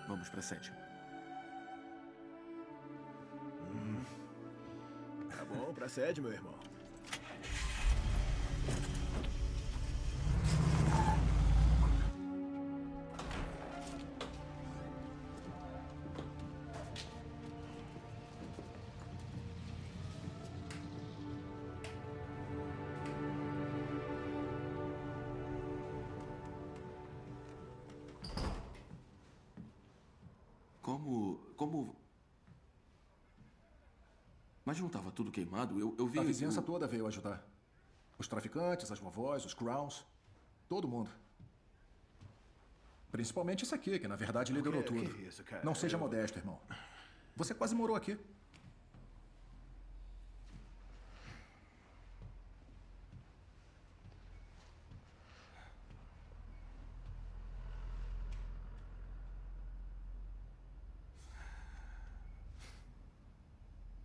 [0.07, 0.77] Vamos pra sétima.
[5.29, 6.57] Tá bom, pra sede, meu irmão.
[34.77, 35.79] Mas não estava tudo queimado?
[35.79, 36.19] Eu, eu vi...
[36.19, 37.43] A vizinhança eu- toda veio ajudar.
[38.19, 40.05] Os traficantes, as vovós, os crowns.
[40.69, 41.09] Todo mundo.
[43.11, 45.15] Principalmente esse aqui, que na verdade liderou que- tudo.
[45.15, 45.63] que isso, cara?
[45.65, 46.59] Não seja Eu- modesto, irmão.
[47.35, 48.19] Você quase morou aqui.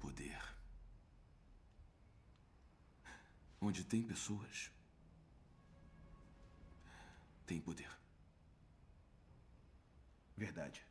[0.01, 0.39] Poder.
[3.61, 4.73] Onde tem pessoas,
[7.45, 7.91] tem poder.
[10.35, 10.83] Verdade.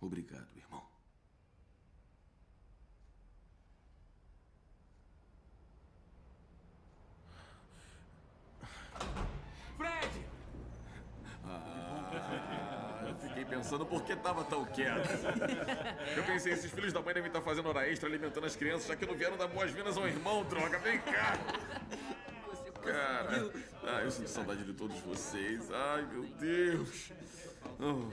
[0.00, 0.84] Obrigado, irmão.
[9.76, 10.28] Fred!
[11.44, 15.08] Ah, eu fiquei pensando por que tava tão quieto.
[16.16, 18.94] Eu pensei, esses filhos da mãe devem estar fazendo hora extra alimentando as crianças, já
[18.94, 20.78] que não vieram dar boas-vindas ao irmão, droga.
[20.78, 21.36] Vem cá!
[22.84, 23.50] Cara,
[23.82, 25.68] ah, eu sinto saudade de todos vocês.
[25.72, 27.10] Ai, meu Deus.
[27.80, 28.08] Oh.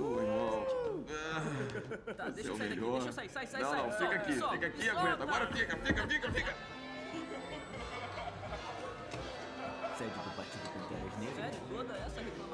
[0.00, 0.66] Oh, irmão.
[1.10, 2.92] Ah, Tá, deixa é eu sair daqui, melhor.
[2.92, 3.82] deixa eu sair, sai, sai, não, sai.
[3.82, 5.00] Não, fica aqui, solta, fica aqui e solta.
[5.00, 5.22] aguenta.
[5.24, 6.54] Agora fica, fica, fica, fica.
[9.98, 11.36] Sede do Partido Panteras Negras.
[11.36, 12.47] Sério, toda essa reclamação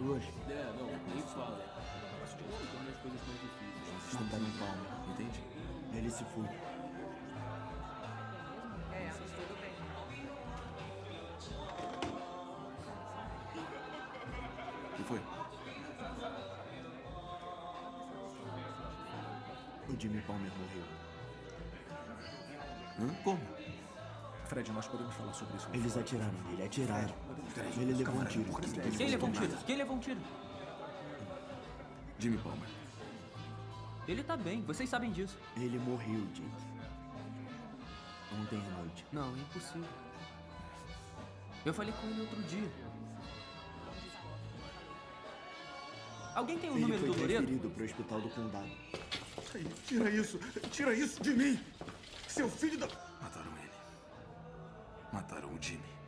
[0.00, 1.60] Hoje, É, não, nem fala.
[1.60, 4.20] Como as coisas mais difíceis.
[4.20, 5.40] mataram um palmo, entende?
[5.94, 6.44] Ele se foi.
[8.92, 9.70] É, tudo bem.
[14.82, 15.20] O que foi?
[19.88, 20.84] O Jimmy Palmer morreu.
[22.98, 23.14] Hã?
[23.22, 23.40] Como?
[24.50, 25.68] Fred, nós podemos falar sobre isso.
[25.72, 27.14] Eles atiraram nele, atiraram.
[27.78, 28.44] Ele levou um tiro.
[28.98, 29.56] Quem levou um tiro?
[29.64, 30.20] Quem levou um tiro?
[32.18, 32.68] Jimmy Palmer.
[34.08, 35.38] Ele tá bem, vocês sabem disso.
[35.56, 36.50] Ele morreu, Jake.
[38.40, 39.06] Ontem à noite.
[39.12, 39.84] Não, é impossível.
[41.64, 42.68] Eu falei com ele outro dia.
[46.34, 47.36] Alguém tem o Ele número foi do Loreto?
[47.38, 48.70] transferido para o hospital do condado.
[49.54, 50.38] Ai, Tira isso!
[50.72, 51.60] Tira isso de mim!
[52.26, 53.09] Seu filho da.
[55.12, 55.99] Mataram o Jimmy.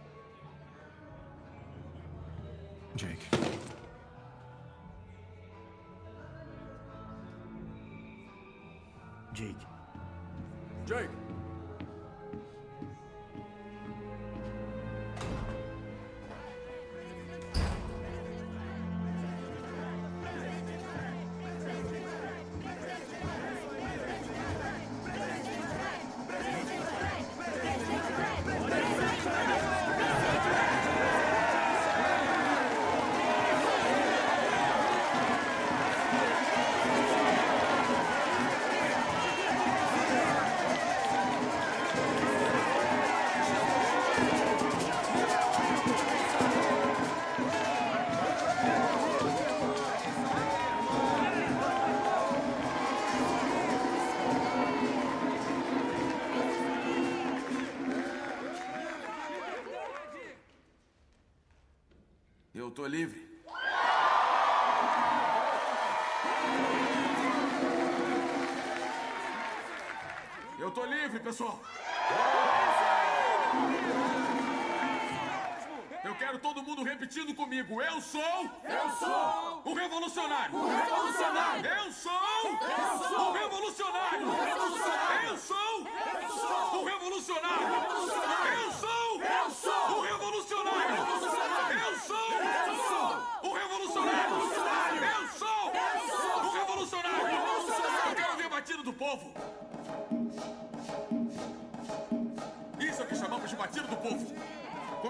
[62.93, 63.23] Livre.
[70.59, 71.59] Eu tô livre, pessoal.
[76.05, 77.81] Eu quero todo mundo repetindo comigo.
[77.81, 78.43] Eu sou.
[78.79, 80.55] Eu sou o revolucionário.
[80.55, 81.67] o revolucionário.
[81.67, 81.82] Eu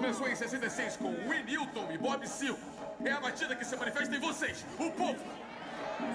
[0.03, 2.59] Começou em 66 com Will Newton e Bob Seale.
[3.05, 5.25] É a batida que se manifesta em vocês, o povo.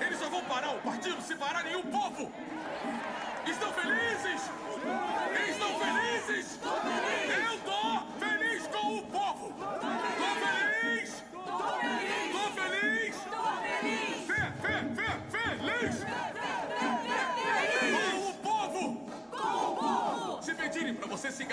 [0.06, 2.30] Eles só vão parar o partido se pararem o povo.
[3.46, 4.42] Estão felizes?
[5.48, 6.60] Estão felizes?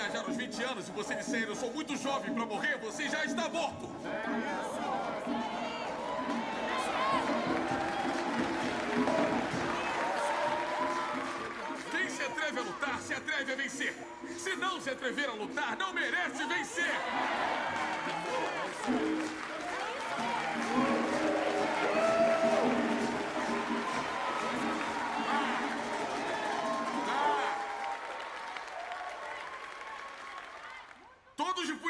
[0.05, 3.25] viajar os 20 anos e você disser eu sou muito jovem para morrer, você já
[3.25, 3.89] está morto.
[11.91, 13.93] Quem se atreve a lutar, se atreve a vencer.
[14.37, 16.95] Se não se atrever a lutar, não merece vencer.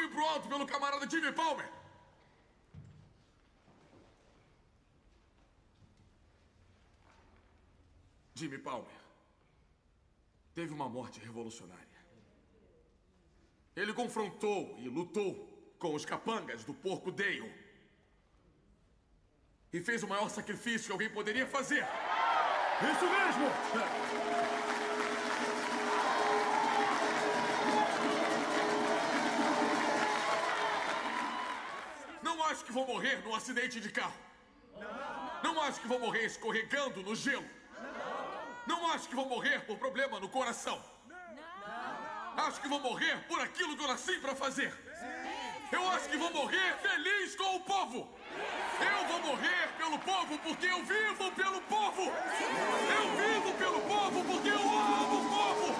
[0.06, 1.68] Punho pro alto pelo camarada Jimmy Palmer!
[8.34, 9.00] Jimmy Palmer
[10.54, 11.86] teve uma morte revolucionária.
[13.74, 17.52] Ele confrontou e lutou com os capangas do porco Dale.
[19.72, 21.86] E fez o maior sacrifício que alguém poderia fazer.
[22.82, 24.35] Isso mesmo!
[32.56, 34.18] Acho que vou morrer num acidente de carro.
[35.42, 37.44] Não acho que vou morrer escorregando no gelo.
[38.66, 40.82] Não acho que vou morrer por problema no coração.
[42.34, 44.72] Acho que vou morrer por aquilo que eu nasci para fazer.
[45.70, 48.08] Eu acho que vou morrer feliz com o povo.
[48.80, 52.04] Eu vou morrer pelo povo porque eu vivo pelo povo.
[52.98, 55.76] Eu vivo pelo povo porque eu amo o povo.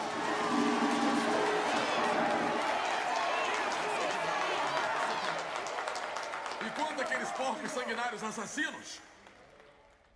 [6.66, 7.30] E quando aqueles
[7.96, 9.00] sanguinários assassinos?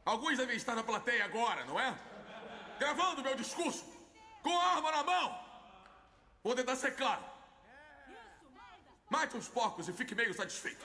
[0.04, 1.98] Alguns devem estar na plateia agora, não é?
[2.78, 3.84] Gravando meu discurso,
[4.42, 5.28] com a arma na mão.
[6.42, 7.24] Vou tentar ser claro.
[9.08, 10.84] Mate os porcos e fique meio satisfeito.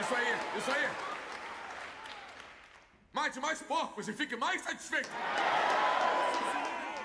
[0.00, 0.88] Isso aí, isso aí.
[3.12, 5.10] Mate mais porcos e fique mais satisfeito.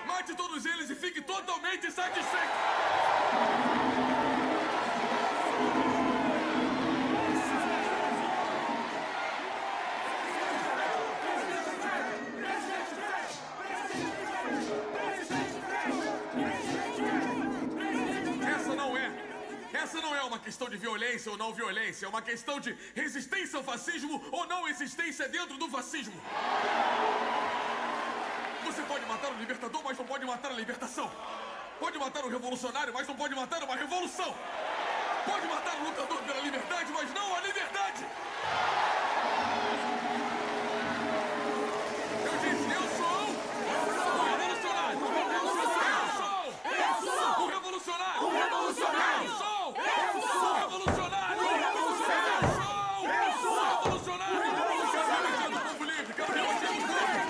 [0.06, 3.63] Mate todos eles e fique totalmente satisfeito.
[20.44, 24.68] Questão de violência ou não violência, é uma questão de resistência ao fascismo ou não
[24.68, 26.14] existência dentro do fascismo.
[28.66, 31.10] Você pode matar o libertador, mas não pode matar a libertação.
[31.80, 34.34] Pode matar o revolucionário, mas não pode matar uma revolução.
[35.24, 38.06] Pode matar o lutador pela liberdade, mas não a liberdade.
[42.26, 43.24] Eu disse, eu sou
[44.12, 44.98] o revolucionário.
[46.82, 48.22] Eu sou o revolucionário.
[48.24, 49.24] O revolucionário.
[49.24, 49.54] Eu sou
[49.84, 51.38] Eu sou o revolucionário.
[51.38, 52.48] o revolucionário.
[53.04, 54.38] Eu sou o revolucionário.
[55.24, 57.24] Campeão do povo livre, campeão do povo.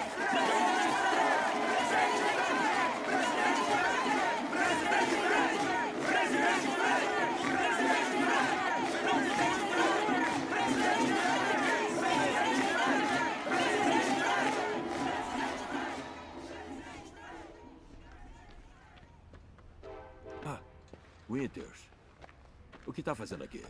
[20.46, 20.60] Ah,
[21.44, 21.90] Winters.
[22.86, 23.62] O que está fazendo aqui?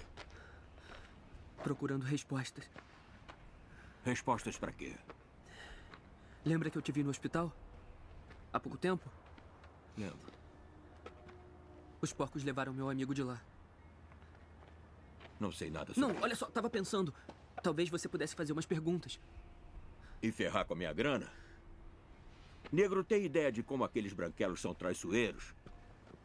[1.63, 2.65] Procurando respostas.
[4.05, 4.95] Respostas para quê?
[6.45, 7.53] Lembra que eu te vi no hospital?
[8.53, 9.11] Há pouco tempo?
[9.97, 10.33] Lembro.
[12.01, 13.41] Os porcos levaram meu amigo de lá.
[15.41, 17.13] Não sei nada sobre Não, olha só, tava pensando.
[17.63, 19.19] Talvez você pudesse fazer umas perguntas.
[20.23, 21.33] E ferrar com a minha grana?
[22.71, 25.55] Negro tem ideia de como aqueles branquelos são traiçoeiros?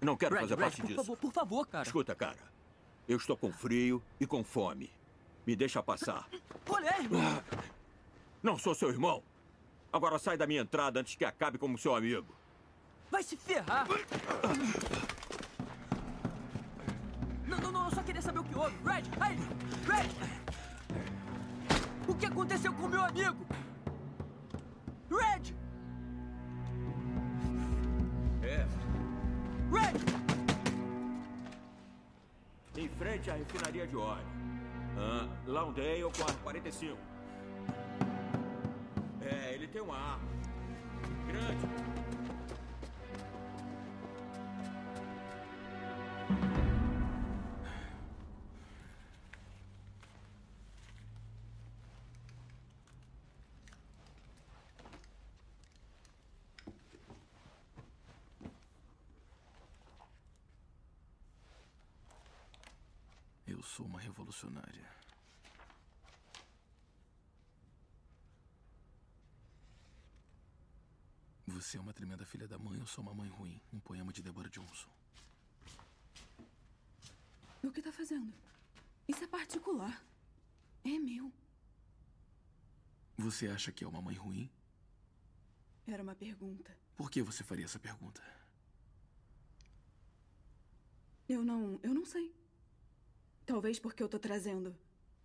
[0.01, 0.95] Não quero Red, fazer Red, parte por disso.
[1.03, 1.85] favor, por favor, cara.
[1.85, 2.37] Escuta, cara.
[3.07, 4.89] Eu estou com frio e com fome.
[5.45, 6.27] Me deixa passar.
[6.69, 7.21] Olha, irmão.
[7.21, 7.43] Ah,
[8.41, 9.23] Não sou seu irmão.
[9.91, 12.33] Agora sai da minha entrada antes que acabe como seu amigo.
[13.09, 13.87] Vai se ferrar!
[17.47, 18.75] Não, não, não, eu só queria saber o que houve.
[18.85, 19.35] Red, aí!
[19.87, 20.09] Red!
[22.07, 23.45] O que aconteceu com meu amigo?
[25.09, 25.55] Red!
[28.43, 28.67] É.
[32.75, 34.25] Em frente à refinaria de óleo.
[34.97, 36.97] Ah, Lawndale, quarto 45.
[39.21, 40.27] É, ele tem uma arma.
[41.27, 41.65] Grande.
[63.69, 64.89] Sou uma revolucionária.
[71.47, 73.59] Você é uma tremenda filha da mãe, eu sou uma mãe ruim.
[73.71, 74.89] Um poema de Deborah Johnson.
[77.63, 78.33] O que tá fazendo?
[79.07, 80.03] Isso é particular.
[80.83, 81.31] É meu.
[83.17, 84.49] Você acha que é uma mãe ruim?
[85.85, 86.75] Era uma pergunta.
[86.95, 88.21] Por que você faria essa pergunta?
[91.27, 91.79] Eu não.
[91.83, 92.38] Eu não sei.
[93.49, 94.77] Talvez porque eu tô trazendo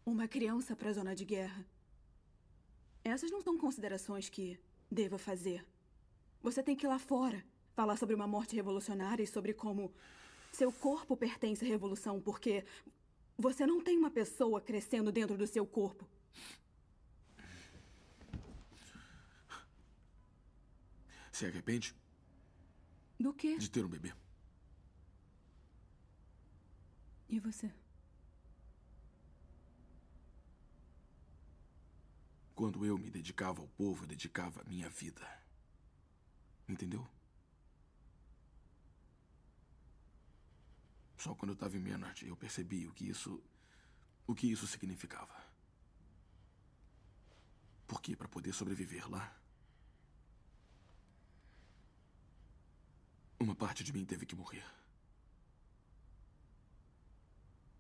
[0.07, 1.63] uma criança pra zona de guerra.
[3.05, 4.59] Essas não são considerações que
[4.91, 5.63] deva fazer.
[6.43, 7.45] Você tem que ir lá fora
[7.75, 9.93] falar sobre uma morte revolucionária e sobre como
[10.55, 12.65] seu corpo pertence à revolução, porque
[13.37, 16.09] você não tem uma pessoa crescendo dentro do seu corpo.
[21.31, 21.95] Se arrepende
[23.21, 23.59] Do quê?
[23.59, 24.15] de ter um bebê?
[27.29, 27.71] E você?
[32.55, 35.27] Quando eu me dedicava ao povo, eu dedicava a minha vida.
[36.69, 37.07] Entendeu?
[41.19, 43.43] Só quando eu estava em Menard eu percebi o que isso.
[44.27, 45.35] o que isso significava.
[47.87, 49.35] Porque para poder sobreviver lá,
[53.39, 54.65] uma parte de mim teve que morrer.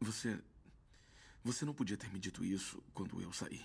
[0.00, 0.42] Você.
[1.42, 3.64] Você não podia ter me dito isso quando eu saí.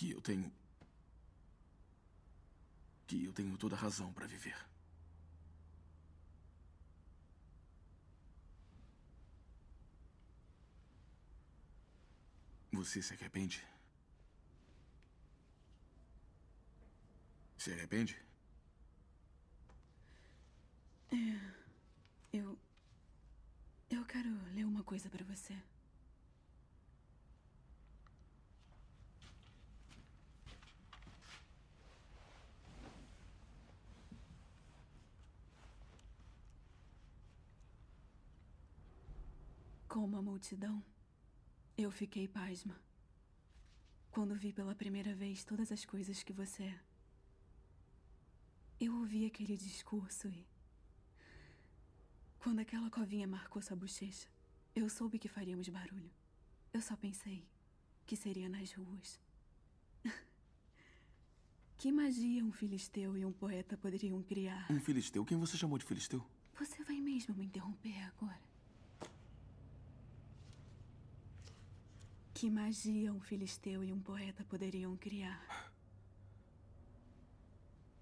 [0.00, 0.50] Que eu tenho.
[3.06, 4.56] Que eu tenho toda razão para viver.
[12.72, 13.62] Você se arrepende?
[17.58, 18.16] Se arrepende?
[21.12, 21.52] É.
[22.32, 22.58] Eu.
[23.90, 25.54] Eu quero ler uma coisa pra você.
[39.90, 40.80] Como a multidão,
[41.76, 42.80] eu fiquei pasma.
[44.12, 46.80] Quando vi pela primeira vez todas as coisas que você é.
[48.78, 50.46] Eu ouvi aquele discurso e.
[52.38, 54.28] Quando aquela covinha marcou sua bochecha,
[54.76, 56.12] eu soube que faríamos barulho.
[56.72, 57.44] Eu só pensei
[58.06, 59.20] que seria nas ruas.
[61.76, 64.70] que magia um filisteu e um poeta poderiam criar?
[64.70, 65.24] Um filisteu?
[65.24, 66.24] Quem você chamou de filisteu?
[66.54, 68.49] Você vai mesmo me interromper agora?
[72.40, 75.70] Que magia um filisteu e um poeta poderiam criar?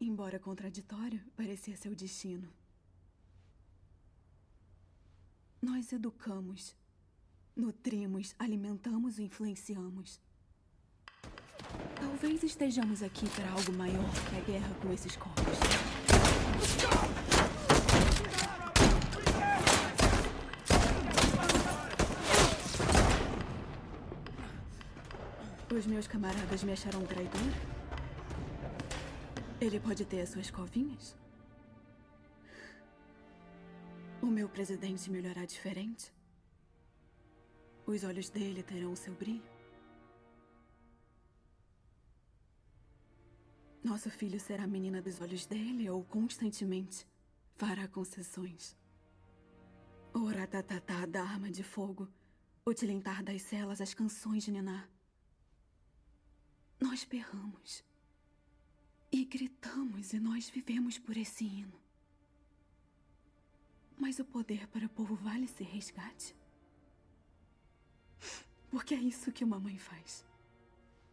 [0.00, 2.48] Embora contraditório, parecia seu destino.
[5.60, 6.76] Nós educamos,
[7.56, 10.20] nutrimos, alimentamos e influenciamos.
[11.96, 15.58] Talvez estejamos aqui para algo maior que a guerra com esses corpos.
[25.78, 27.44] Os meus camaradas me acharam traidora?
[29.60, 31.16] Ele pode ter as suas covinhas?
[34.20, 36.12] O meu presidente me olhará diferente?
[37.86, 39.48] Os olhos dele terão o seu brilho?
[43.84, 47.06] Nosso filho será a menina dos olhos dele ou constantemente
[47.54, 48.76] fará concessões?
[50.12, 52.08] O ratatatá da arma de fogo,
[52.64, 54.97] o tilintar das celas, as canções de Niná.
[56.80, 57.82] Nós berramos
[59.10, 61.78] e gritamos e nós vivemos por esse hino.
[63.96, 66.36] Mas o poder para o povo vale esse resgate?
[68.70, 70.24] Porque é isso que uma mãe faz.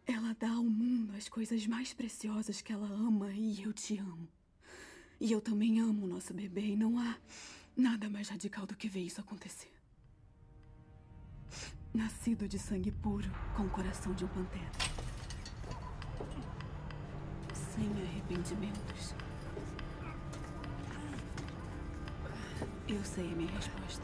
[0.06, 4.28] Ela dá ao mundo as coisas mais preciosas que ela ama e eu te amo.
[5.20, 7.18] E eu também amo o nosso bebê e não há
[7.76, 9.72] nada mais radical do que ver isso acontecer.
[11.92, 15.05] Nascido de sangue puro, com o coração de um pantera.
[17.76, 19.14] Sem arrependimentos.
[22.88, 24.02] Eu sei a minha resposta.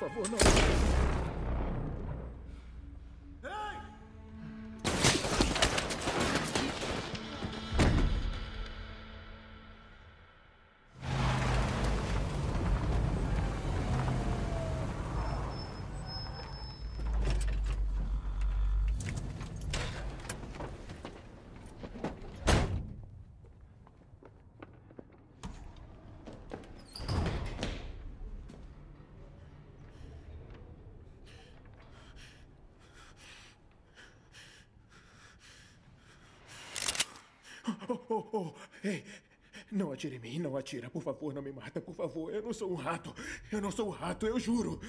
[0.00, 0.69] Favor, não.
[37.92, 38.54] Oh, oh, oh,
[38.84, 39.04] ei,
[39.72, 40.88] não atire em mim, não atira.
[40.88, 42.32] Por favor, não me mata, por favor.
[42.32, 43.12] Eu não sou um rato.
[43.50, 44.80] Eu não sou um rato, eu juro.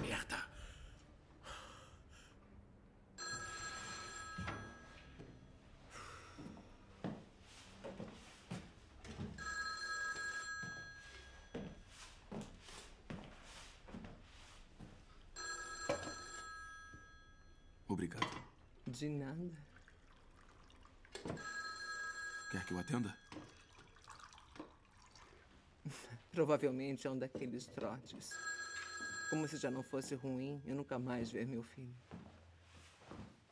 [0.00, 0.46] Merda.
[17.88, 18.26] Obrigado.
[18.96, 19.52] De nada.
[22.50, 23.14] Quer que eu atenda?
[26.32, 28.30] Provavelmente é um daqueles trotes.
[29.28, 31.94] Como se já não fosse ruim eu nunca mais ver meu filho.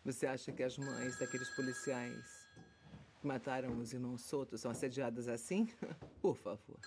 [0.02, 2.48] Você acha que as mães daqueles policiais
[3.20, 5.68] que mataram os irmãos soltos são assediadas assim?
[6.22, 6.78] Por favor.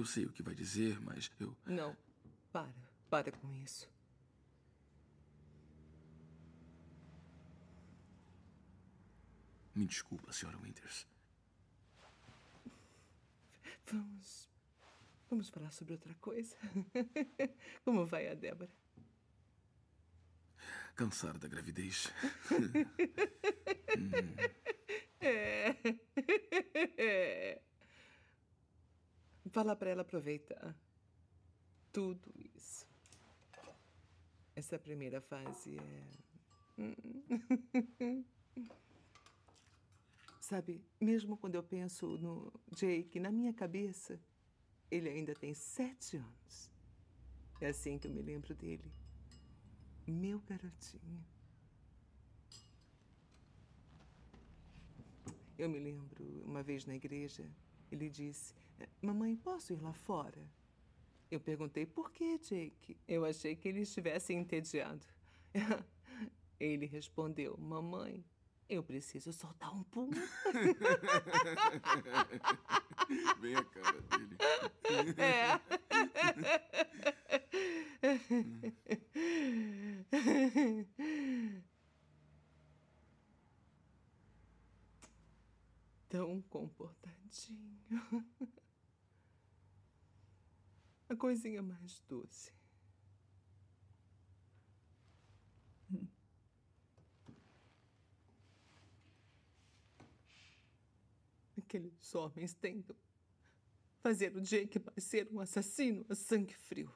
[0.00, 1.54] Eu sei o que vai dizer, mas eu.
[1.66, 1.94] Não,
[2.50, 2.72] para.
[3.10, 3.86] Para com isso.
[9.74, 10.56] Me desculpa, Sra.
[10.56, 11.06] Winters.
[13.88, 14.48] Vamos.
[15.28, 16.56] Vamos falar sobre outra coisa.
[17.84, 18.72] Como vai a Débora?
[20.96, 22.10] Cansada da gravidez.
[25.22, 25.76] É.
[26.96, 27.60] é.
[29.50, 30.76] Fala pra ela aproveitar
[31.92, 32.86] tudo isso.
[34.54, 36.04] Essa primeira fase é.
[40.40, 44.20] Sabe, mesmo quando eu penso no Jake, na minha cabeça,
[44.90, 46.70] ele ainda tem sete anos.
[47.60, 48.90] É assim que eu me lembro dele.
[50.06, 51.24] Meu garotinho.
[55.58, 57.48] Eu me lembro, uma vez na igreja,
[57.92, 58.54] ele disse:
[59.02, 60.48] Mamãe, posso ir lá fora?
[61.30, 62.96] Eu perguntei por que, Jake?
[63.06, 65.06] Eu achei que ele estivesse entediado.
[66.58, 68.24] Ele respondeu: Mamãe,
[68.68, 70.10] eu preciso soltar um pum.
[73.40, 74.36] Bem a cara dele.
[75.18, 75.58] É.
[86.10, 87.80] Tão comportadinho.
[91.10, 92.52] A coisinha mais doce.
[101.58, 102.94] Aqueles homens tentam
[104.00, 106.94] fazer o Jake parecer um assassino a sangue frio.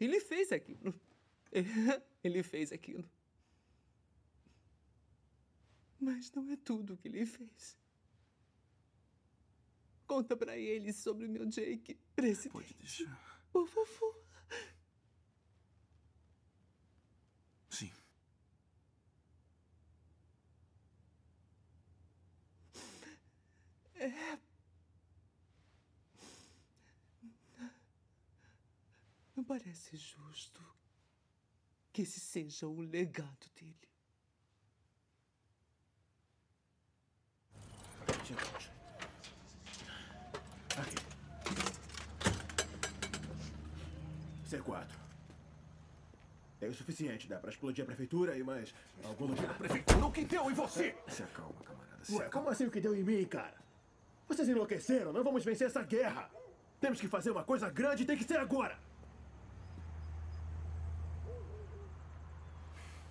[0.00, 0.94] Ele fez aquilo.
[2.22, 3.10] Ele fez aquilo.
[5.98, 7.76] Mas não é tudo o que ele fez.
[10.06, 12.52] Conta pra ele sobre o meu Jake, presidente.
[12.52, 13.48] Pode deixar.
[13.52, 14.24] Por favor.
[17.70, 17.90] Sim.
[23.96, 24.38] É.
[29.34, 30.62] Não parece justo
[31.92, 33.76] que esse seja o legado dele.
[38.24, 38.70] Gente.
[40.78, 40.96] Aqui.
[44.58, 44.86] C4.
[46.60, 48.72] É o suficiente, dá pra explodir a prefeitura e mais
[49.04, 49.50] algum lugar.
[49.50, 50.94] A prefeitura, o que deu em você?
[51.08, 52.04] Se acalma, camarada.
[52.04, 53.54] Se Ué, como assim o que deu em mim, cara?
[54.28, 55.12] Vocês enlouqueceram?
[55.12, 56.30] Não vamos vencer essa guerra.
[56.80, 58.78] Temos que fazer uma coisa grande e tem que ser agora.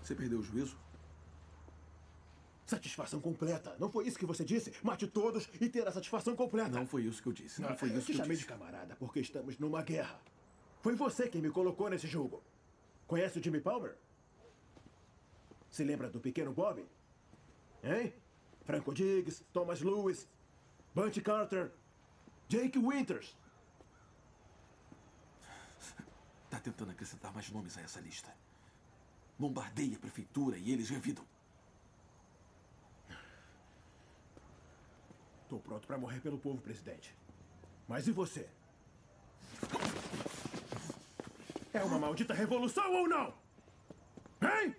[0.02, 0.78] Você perdeu o juízo?
[2.65, 3.76] Satisfação completa.
[3.80, 4.74] Não foi isso que você disse?
[4.82, 6.70] Mate todos e ter a satisfação completa.
[6.72, 7.61] Não foi isso que eu disse.
[7.61, 8.48] Não, Não foi eu isso te que eu chamei disse.
[8.48, 10.20] de camarada porque estamos numa guerra.
[10.84, 12.44] Foi você quem me colocou nesse jogo.
[13.08, 13.96] Conhece o Jimmy Palmer?
[15.70, 16.86] Se lembra do pequeno Bob?
[17.82, 18.14] Hein?
[18.66, 20.28] Franco Diggs, Thomas Lewis,
[20.94, 21.72] Bunty Carter,
[22.50, 23.34] Jake Winters.
[26.50, 28.36] Tá tentando acrescentar mais nomes a essa lista.
[29.40, 31.26] Bombardeie a prefeitura e eles revidam.
[35.48, 37.16] Tô pronto para morrer pelo povo, presidente.
[37.88, 38.50] Mas e você?
[41.74, 43.34] É uma maldita revolução ou não?
[44.41, 44.76] Hein?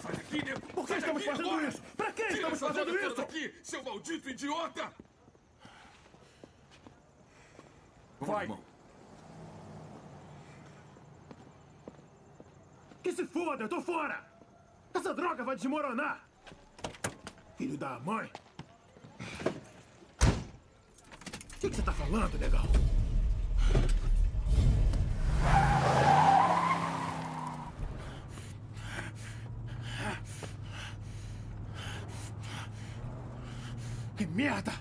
[0.00, 0.60] Sai daqui, nego!
[0.60, 1.68] Por que Sai estamos fazendo agora!
[1.68, 1.82] isso?
[1.96, 3.14] Pra que Tira estamos fazendo isso?
[3.16, 4.92] daqui, seu maldito idiota!
[8.20, 8.48] Vai!
[13.02, 14.24] Que se foda, eu tô fora!
[14.92, 16.28] Essa droga vai desmoronar!
[17.56, 18.30] Filho da mãe!
[20.20, 22.64] O que, que você tá falando, legal?
[34.16, 34.72] Que merda!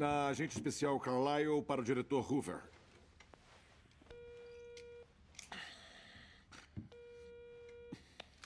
[0.00, 2.60] A agente especial Carlyle para o diretor Hoover.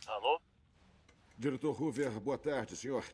[0.06, 0.40] Alô?
[1.38, 3.04] Diretor Hoover, boa tarde, senhor.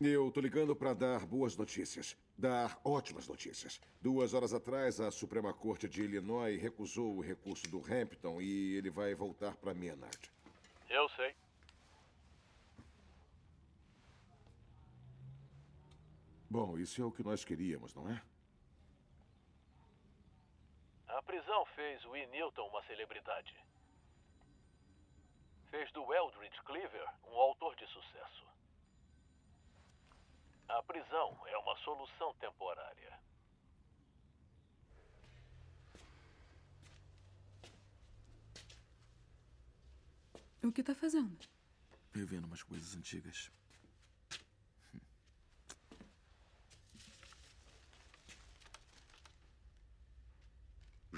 [0.00, 2.16] Eu tô ligando para dar boas notícias.
[2.36, 3.80] Dar ótimas notícias.
[4.00, 8.90] Duas horas atrás, a Suprema Corte de Illinois recusou o recurso do Hampton e ele
[8.90, 10.30] vai voltar para Menard.
[10.88, 11.34] Eu sei.
[16.50, 18.22] Bom, isso é o que nós queríamos, não é?
[21.06, 22.26] A prisão fez o E.
[22.28, 23.54] Newton uma celebridade.
[25.70, 28.46] Fez do Eldridge Cleaver um autor de sucesso.
[30.68, 33.18] A prisão é uma solução temporária.
[40.62, 41.38] O que tá fazendo?
[42.14, 43.50] Revendo umas coisas antigas.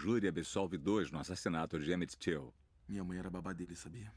[0.01, 2.55] Júri absolve dois no assassinato de Emmett Till.
[2.89, 4.11] Minha mãe era babá dele, sabia?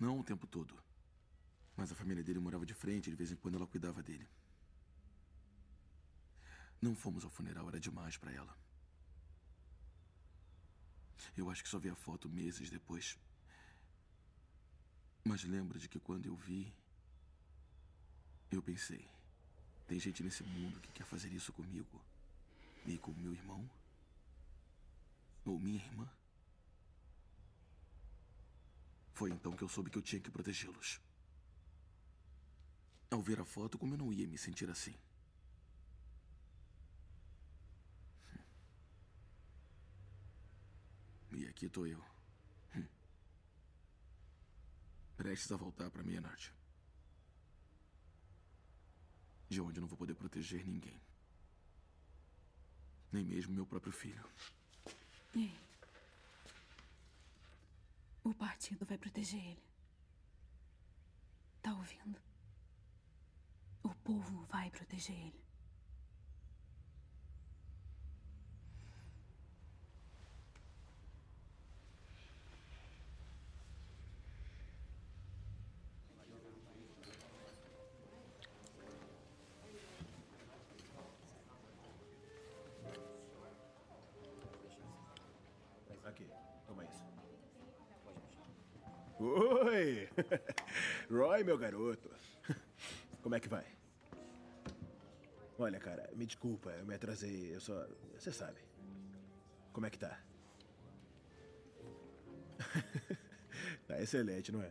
[0.00, 0.74] Não o tempo todo.
[1.76, 4.26] Mas a família dele morava de frente de vez em quando ela cuidava dele.
[6.80, 8.56] Não fomos ao funeral, era demais para ela.
[11.36, 13.18] Eu acho que só vi a foto meses depois.
[15.22, 16.72] Mas lembro de que quando eu vi,
[18.50, 19.06] eu pensei:
[19.86, 22.00] tem gente nesse mundo que quer fazer isso comigo
[22.86, 23.68] e com meu irmão?
[25.44, 26.08] Ou minha irmã?
[29.12, 31.00] Foi então que eu soube que eu tinha que protegê-los.
[33.10, 34.94] Ao ver a foto, como eu não ia me sentir assim?
[41.32, 42.02] E aqui tô eu.
[42.76, 42.86] Hum.
[45.16, 46.52] Prestes a voltar para Menard.
[49.48, 51.00] De onde eu não vou poder proteger ninguém.
[53.10, 54.24] Nem mesmo meu próprio filho.
[58.24, 59.62] O partido vai proteger ele.
[61.60, 62.20] Tá ouvindo?
[63.82, 65.41] O povo vai proteger ele.
[91.32, 92.10] Roy, meu garoto.
[93.22, 93.64] Como é que vai?
[95.58, 97.86] Olha, cara, me desculpa, eu me atrasei, eu só.
[98.18, 98.60] Você sabe.
[99.72, 100.22] Como é que tá?
[103.88, 104.70] tá excelente, não é?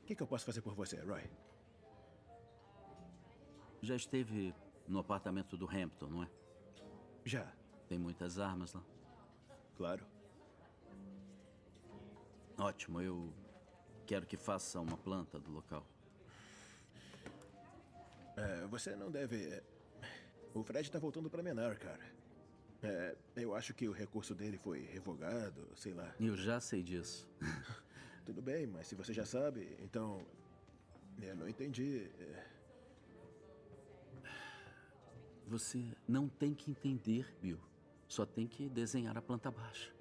[0.00, 1.28] O que, que eu posso fazer por você, Roy?
[3.82, 4.54] Já esteve
[4.88, 6.28] no apartamento do Hampton, não é?
[7.24, 7.52] Já.
[7.88, 8.82] Tem muitas armas lá?
[9.76, 10.06] Claro.
[12.58, 13.32] Ótimo, eu
[14.06, 15.86] quero que faça uma planta do local.
[18.36, 19.48] É, você não deve.
[19.48, 19.62] é,
[20.54, 22.04] O Fred tá voltando pra Menar, cara.
[22.82, 26.14] É, eu acho que o recurso dele foi revogado, sei lá.
[26.20, 27.28] Eu já sei disso.
[28.24, 30.24] Tudo bem, mas se você já sabe, então.
[31.22, 32.10] Eu não entendi.
[32.18, 32.44] é,
[35.46, 37.60] Você não tem que entender, Bill.
[38.08, 39.94] Só tem que desenhar a planta baixa.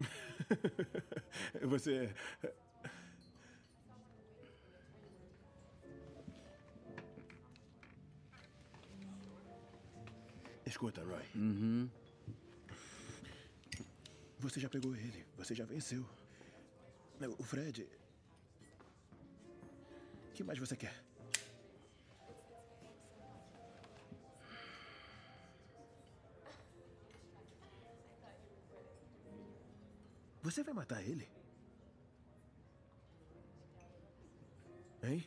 [1.66, 2.14] Você.
[10.66, 11.24] Escuta, Roy.
[11.34, 11.90] Uhum.
[14.38, 16.06] Você já pegou ele, você já venceu.
[17.38, 17.86] O Fred.
[20.28, 21.09] O que mais você quer?
[30.50, 31.28] Você vai matar ele?
[35.00, 35.24] Hein?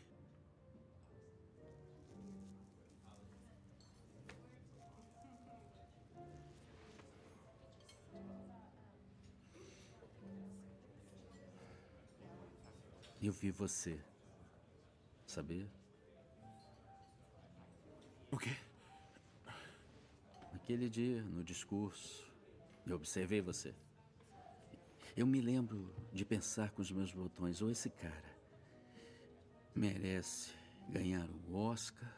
[13.21, 13.97] Eu vi você.
[15.25, 15.65] Sabia?
[18.29, 18.57] O quê?
[20.51, 22.29] Naquele dia, no discurso,
[22.85, 23.73] eu observei você.
[25.15, 28.33] Eu me lembro de pensar com os meus botões, ou esse cara
[29.75, 30.51] merece
[30.89, 32.11] ganhar o Oscar,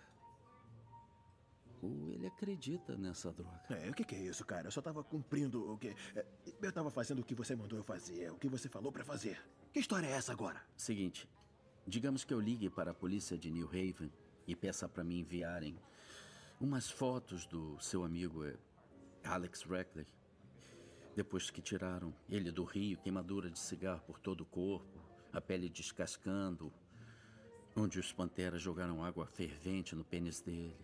[1.81, 3.61] ou ele acredita nessa droga.
[3.69, 4.67] É, o que, que é isso, cara?
[4.67, 5.89] Eu só tava cumprindo o que.
[6.15, 6.25] é,
[6.61, 9.39] Eu tava fazendo o que você mandou eu fazer, o que você falou pra fazer.
[9.73, 10.61] Que história é essa agora?
[10.77, 11.29] Seguinte,
[11.85, 14.11] digamos que eu ligue para a polícia de New Haven
[14.47, 15.77] e peça para me enviarem
[16.61, 18.55] umas fotos do seu amigo eh,
[19.25, 20.07] Alex Reckley.
[21.15, 24.99] Depois que tiraram ele do rio, queimadura de cigarro por todo o corpo,
[25.31, 26.73] a pele descascando,
[27.73, 30.75] onde os panteras jogaram água fervente no pênis dele.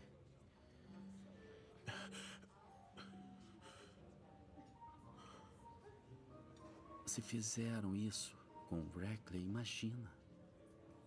[7.05, 8.37] Se fizeram isso
[8.69, 10.09] com Reckley, imagina.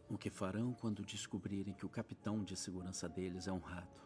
[0.06, 4.02] O que farão quando descobrirem que o capitão de segurança deles é um rato?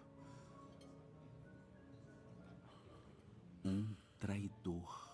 [3.64, 5.07] Um traidor.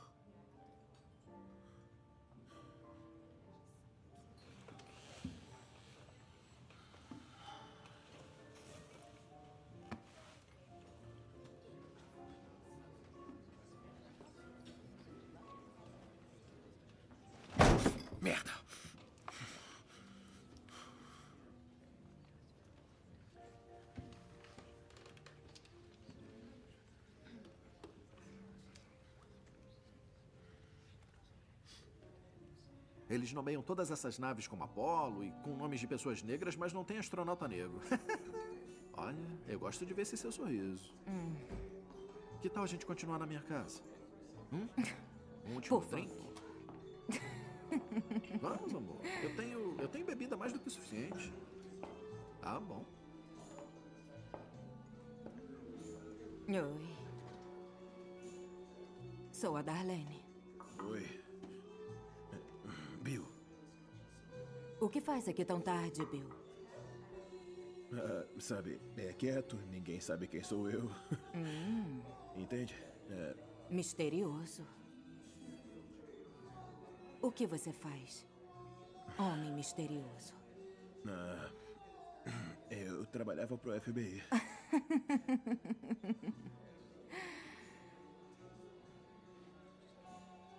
[33.09, 36.85] Eles nomeiam todas essas naves como Apolo e com nomes de pessoas negras, mas não
[36.85, 37.81] tem astronauta negro.
[38.97, 39.16] Olha,
[39.47, 40.94] eu gosto de ver esse seu sorriso.
[41.06, 41.35] Hum.
[42.40, 43.82] Que tal a gente continuar na minha casa?
[44.52, 44.68] Hum?
[45.47, 46.10] Um último Por drink?
[48.40, 48.97] Vamos, amor.
[49.22, 51.35] Eu tenho, eu tenho bebida mais do que suficiente.
[52.40, 52.82] Tá bom.
[56.48, 56.94] Oi.
[59.32, 60.14] Sou a Darlene.
[64.81, 66.29] O que faz aqui tão tarde, Bill?
[67.93, 70.91] Ah, sabe, é quieto, ninguém sabe quem sou eu.
[71.35, 72.03] Hum,
[72.37, 72.75] Entende?
[73.11, 73.35] É,
[73.71, 74.67] misterioso.
[77.23, 78.27] O que você faz?
[79.19, 80.35] Homem misterioso.
[81.07, 81.51] ah,
[82.71, 84.23] eu trabalhava pro FBI.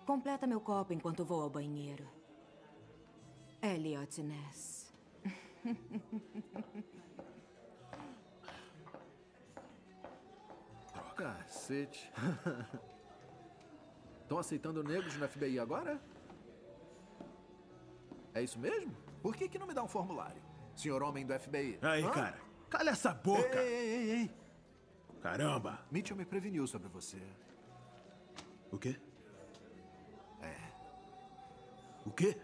[0.06, 2.06] Completa meu copo enquanto vou ao banheiro.
[3.74, 4.92] Elliot Ness.
[11.16, 12.12] Cacete.
[14.22, 16.00] Estão aceitando negros no FBI agora?
[18.34, 18.94] É isso mesmo?
[19.22, 20.42] Por que, que não me dá um formulário?
[20.74, 21.78] Senhor homem do FBI.
[21.80, 22.10] Aí, Hã?
[22.10, 22.38] cara,
[22.68, 23.62] calha essa boca!
[23.62, 24.30] Ei, ei, ei, ei.
[25.22, 25.86] Caramba!
[25.90, 27.22] Mitchell me preveniu sobre você.
[28.70, 29.00] O quê?
[30.42, 30.56] É.
[32.04, 32.36] O quê?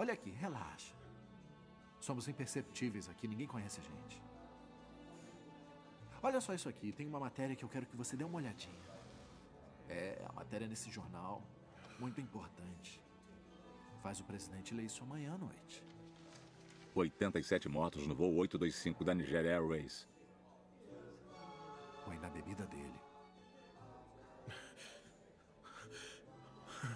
[0.00, 0.94] Olha aqui, relaxa.
[2.00, 4.22] Somos imperceptíveis aqui, ninguém conhece a gente.
[6.22, 8.82] Olha só isso aqui, tem uma matéria que eu quero que você dê uma olhadinha.
[9.90, 11.42] É, a matéria nesse jornal,
[11.98, 12.98] muito importante.
[14.02, 15.84] Faz o presidente ler isso amanhã à noite.
[16.94, 20.08] 87 mortos no voo 825 da Nigeria Airways.
[22.06, 23.00] Põe na bebida dele.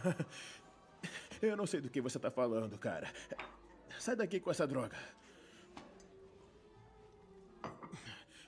[1.48, 3.08] Eu não sei do que você tá falando, cara.
[3.98, 4.96] Sai daqui com essa droga.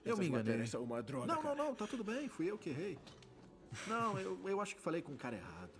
[0.04, 0.66] Eu Essas me enganei.
[0.66, 1.54] são uma droga, Não, cara.
[1.56, 2.28] não, não, tá tudo bem.
[2.28, 2.98] Fui eu que errei.
[3.88, 5.72] Não, eu, eu acho que falei com o cara errado.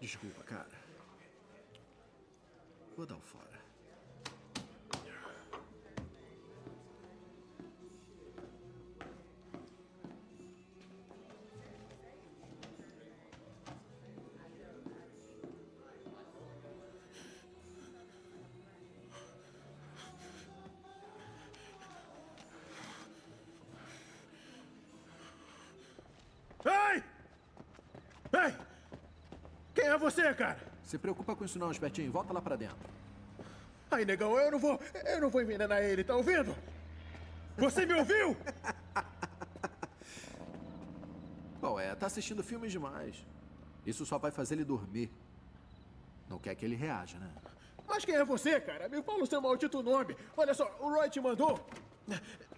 [0.00, 0.82] Desculpa, cara.
[2.96, 3.51] Vou dar o fora.
[28.32, 28.54] Ei!
[29.74, 30.58] Quem é você, cara?
[30.82, 32.10] Se preocupa com isso não, espertinho.
[32.10, 32.76] Volta lá pra dentro.
[33.90, 34.80] Ai, negão, eu não vou.
[35.04, 36.56] Eu não vou envenenar ele, tá ouvindo?
[37.56, 38.36] Você me ouviu?
[41.60, 41.94] Qual é?
[41.94, 43.24] Tá assistindo filmes demais.
[43.86, 45.10] Isso só vai fazer ele dormir.
[46.28, 47.30] Não quer que ele reaja, né?
[47.86, 48.88] Mas quem é você, cara?
[48.88, 50.16] Me fala o seu maldito nome.
[50.36, 51.64] Olha só, o Roy te mandou.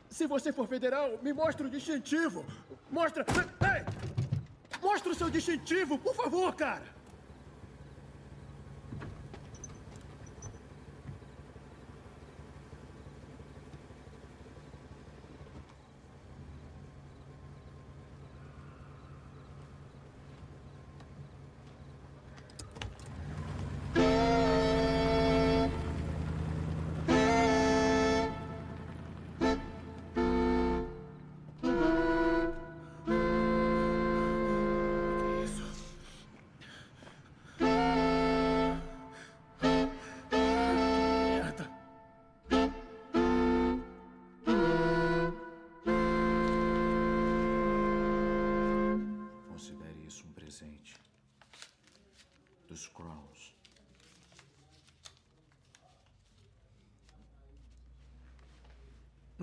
[0.09, 2.47] Se você for federal, me mostra o distintivo.
[2.91, 3.25] Mostra.
[4.95, 6.85] Mostra o seu distintivo, por favor, cara.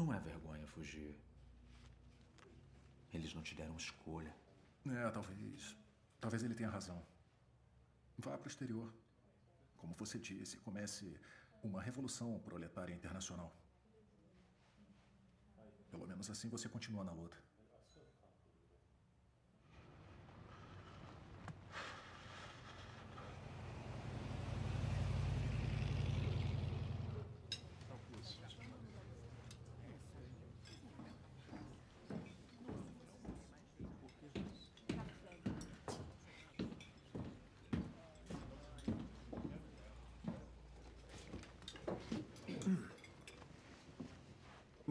[0.02, 1.16] Não é vergonha fugir.
[3.14, 4.36] Eles não te deram escolha.
[4.84, 5.78] É, talvez.
[6.20, 7.06] Talvez ele tenha razão.
[8.18, 8.92] Vá para o exterior.
[9.78, 11.06] Como você disse, comece
[11.62, 13.56] uma revolução proletária internacional.
[15.92, 17.38] Pelo menos assim você continua na luta.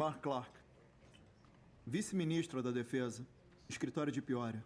[0.01, 0.51] Mark Clark,
[1.87, 3.23] vice-ministro da Defesa,
[3.69, 4.65] escritório de Peoria.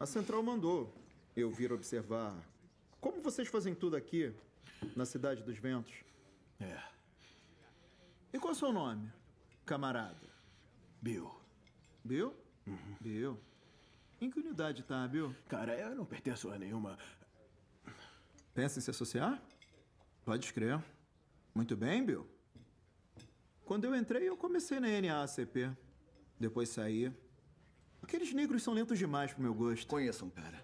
[0.00, 0.90] A central mandou
[1.36, 2.34] eu vir observar
[3.02, 4.34] como vocês fazem tudo aqui
[4.96, 6.02] na Cidade dos Ventos.
[6.58, 6.82] É.
[8.32, 9.12] E qual é o seu nome,
[9.66, 10.26] camarada?
[11.02, 11.30] Bill.
[12.02, 12.34] Bill?
[12.98, 13.38] Bill.
[14.22, 15.36] Em que unidade tá, Bill?
[15.50, 16.98] Cara, eu não pertenço a nenhuma.
[18.54, 19.38] Pensa em se associar?
[20.28, 20.84] Pode escrever.
[21.54, 22.26] Muito bem, Bill.
[23.64, 25.74] Quando eu entrei, eu comecei na NAACP.
[26.38, 27.10] Depois saí.
[28.02, 29.86] Aqueles negros são lentos demais pro meu gosto.
[29.86, 30.62] Conheço um cara.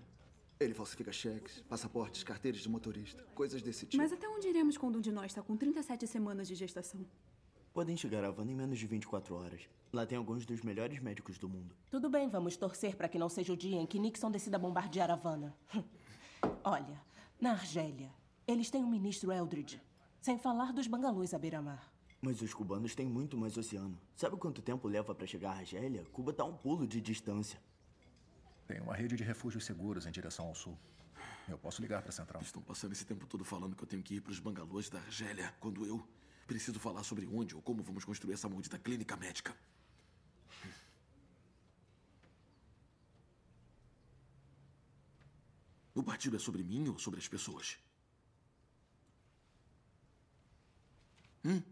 [0.60, 4.02] Ele falsifica cheques, passaportes, carteiras de motorista, coisas desse tipo.
[4.02, 7.00] Mas até onde iremos quando um de nós está com 37 semanas de gestação?
[7.72, 9.62] Podem chegar a Havana em menos de 24 horas.
[9.90, 11.74] Lá tem alguns dos melhores médicos do mundo.
[11.90, 15.10] Tudo bem, vamos torcer para que não seja o dia em que Nixon decida bombardear
[15.10, 15.56] Havana.
[16.62, 17.00] Olha,
[17.40, 18.12] na Argélia,
[18.46, 19.80] eles têm o ministro Eldridge.
[20.20, 21.92] Sem falar dos bangalôs à beira-mar.
[22.20, 23.98] Mas os cubanos têm muito mais oceano.
[24.16, 26.04] Sabe quanto tempo leva para chegar à Argélia?
[26.12, 27.60] Cuba tá a um pulo de distância.
[28.66, 30.78] Tem uma rede de refúgios seguros em direção ao sul.
[31.46, 32.40] Eu posso ligar para a central.
[32.40, 34.98] Estão passando esse tempo todo falando que eu tenho que ir para os bangalôs da
[34.98, 36.06] Argélia, quando eu
[36.46, 39.54] preciso falar sobre onde ou como vamos construir essa maldita clínica médica.
[45.94, 47.78] O partido é sobre mim ou sobre as pessoas?
[51.44, 51.62] Hum?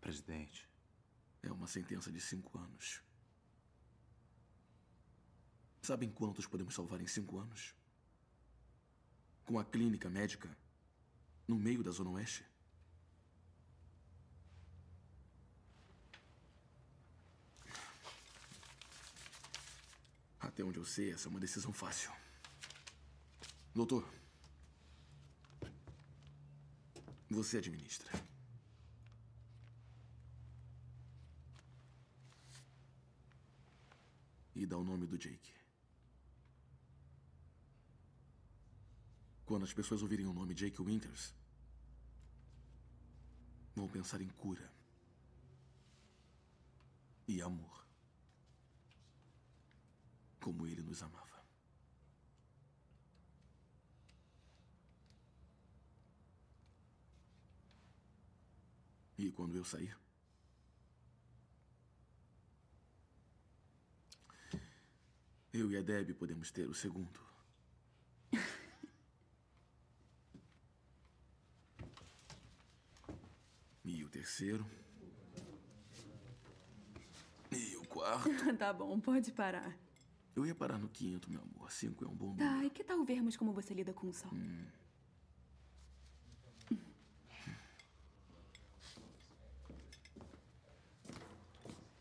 [0.00, 0.68] Presidente.
[1.42, 3.00] É uma sentença de cinco anos.
[5.80, 7.74] Sabem quantos podemos salvar em cinco anos?
[9.44, 10.50] Com a clínica médica
[11.46, 12.49] no meio da Zona Oeste?
[20.40, 22.10] Até onde eu sei, essa é uma decisão fácil.
[23.74, 24.04] Doutor,
[27.30, 28.10] Você administra.
[34.54, 35.54] E dá o nome do Jake.
[39.46, 41.32] Quando as pessoas ouvirem o nome Jake Winters,
[43.76, 44.68] vão pensar em cura
[47.28, 47.69] e amor.
[50.40, 51.30] Como ele nos amava.
[59.18, 59.94] E quando eu sair,
[65.52, 67.20] eu e a Deb podemos ter o segundo.
[73.84, 74.64] E o terceiro.
[77.52, 78.30] E o quarto.
[78.56, 79.89] tá bom, pode parar.
[80.34, 81.70] Eu ia parar no quinto, meu amor.
[81.70, 82.48] Cinco é um bom número.
[82.48, 84.30] Tá, e que tal vermos como você lida com o sol?
[84.32, 84.64] Hum.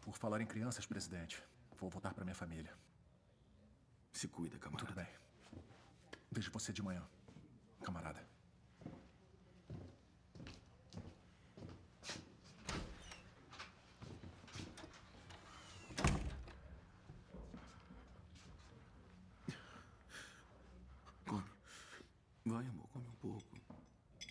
[0.01, 1.41] Por falar em crianças, presidente,
[1.79, 2.73] vou voltar para minha família.
[4.11, 4.87] Se cuida, camarada.
[4.87, 5.07] Tudo bem.
[6.31, 7.03] Vejo você de manhã,
[7.83, 8.27] camarada.
[21.27, 21.43] Come.
[22.45, 23.43] Vai, amor, come um pouco.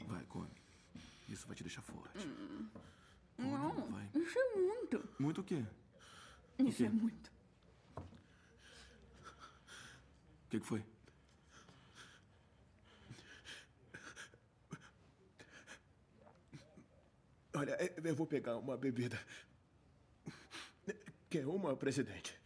[0.07, 0.51] Vai, come.
[1.29, 2.25] Isso vai te deixar forte.
[2.27, 2.69] Hum.
[3.37, 4.09] Come, Não, vai.
[4.15, 5.09] isso é muito.
[5.19, 5.65] Muito o quê?
[6.61, 6.85] Isso quê?
[6.85, 7.33] é muito.
[7.97, 8.03] O
[10.51, 10.85] que, que foi?
[17.55, 19.19] Olha, eu vou pegar uma bebida.
[21.29, 22.39] Quer uma, presidente?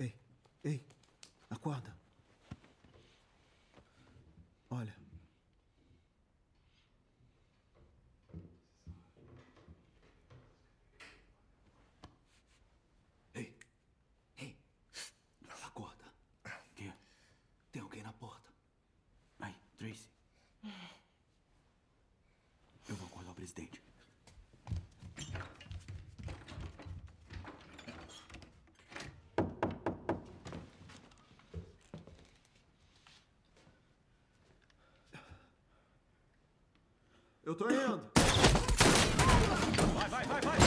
[0.00, 0.14] Ei,
[0.64, 0.84] ei,
[1.48, 1.96] acorda.
[4.70, 4.94] Olha.
[13.34, 13.54] Ei,
[14.38, 14.56] ei,
[15.64, 16.04] acorda.
[16.74, 16.92] Que?
[17.72, 18.50] Tem alguém na porta.
[19.40, 20.08] Aí, Tracy.
[22.88, 23.89] Eu vou acordar o presidente.
[37.50, 38.00] Eu tô indo.
[39.96, 40.60] Vai, vai, vai, vai!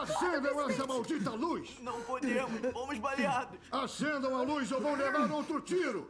[0.00, 1.78] Acendam essa maldita luz!
[1.80, 3.58] Não podemos, fomos baleados.
[3.90, 6.08] Acendam a luz ou vão levar outro tiro!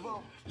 [0.00, 0.42] Vamos.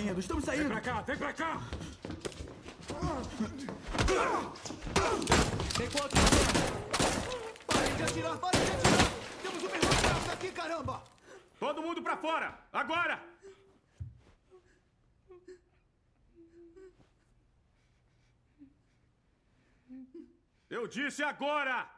[0.00, 0.62] saindo, estamos saindo.
[0.62, 1.60] Vem pra cá, vem pra cá!
[5.76, 6.16] Tem quanto?
[7.66, 9.12] Parem de atirar, parem de atirar!
[9.42, 11.02] Temos um mergulhado aqui, caramba!
[11.58, 12.58] Todo mundo pra fora!
[12.72, 13.30] Agora!
[20.70, 21.90] Eu disse agora!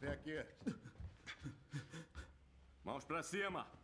[0.00, 0.44] Vem aqui.
[2.82, 3.81] Mãos pra cima!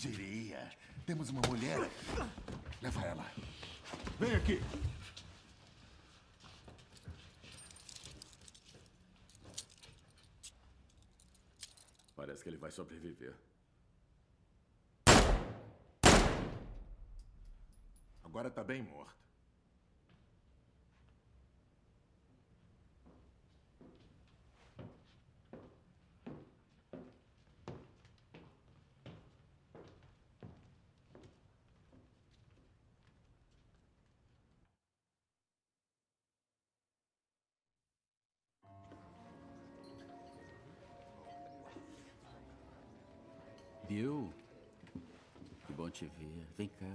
[0.00, 0.72] Diria?
[1.04, 2.30] Temos uma mulher aqui.
[2.80, 3.32] Leva ela.
[4.18, 4.62] Vem aqui.
[12.16, 13.34] Parece que ele vai sobreviver.
[18.24, 19.29] Agora tá bem morto.
[44.00, 44.32] Bill,
[45.66, 46.46] que bom te ver.
[46.56, 46.86] Vem cá.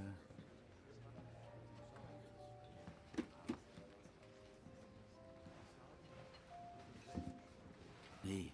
[8.24, 8.52] Ei,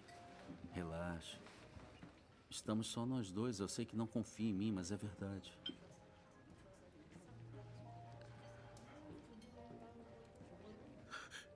[0.74, 1.40] relaxa.
[2.50, 3.58] Estamos só nós dois.
[3.58, 5.50] Eu sei que não confia em mim, mas é verdade.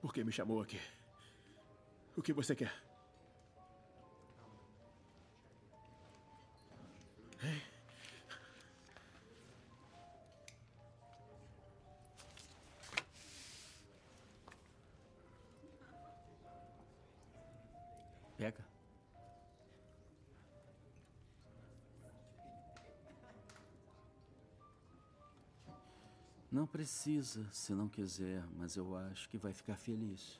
[0.01, 0.81] Por que me chamou aqui?
[2.15, 2.73] O que você quer?
[26.87, 30.39] Precisa, se não quiser, mas eu acho que vai ficar feliz.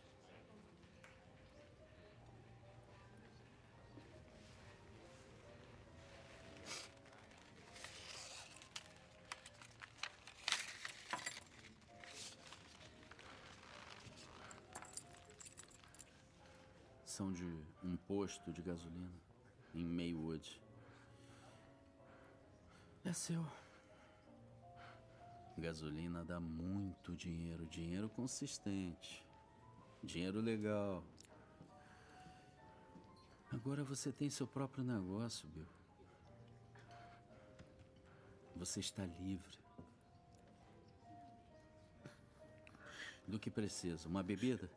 [17.06, 17.44] São de
[17.84, 19.11] um posto de gasolina
[19.76, 20.61] em Maywood.
[23.03, 23.45] É seu.
[25.57, 29.25] Gasolina dá muito dinheiro, dinheiro consistente,
[30.03, 31.03] dinheiro legal.
[33.51, 35.67] Agora você tem seu próprio negócio, Bill.
[38.55, 39.57] Você está livre.
[43.27, 44.07] Do que precisa?
[44.07, 44.69] Uma bebida?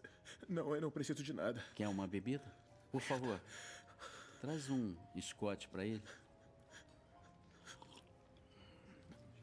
[0.48, 1.62] Não, eu não preciso de nada.
[1.74, 2.44] Quer uma bebida?
[2.90, 3.40] Por favor,
[4.40, 6.02] traz um Scott para ele.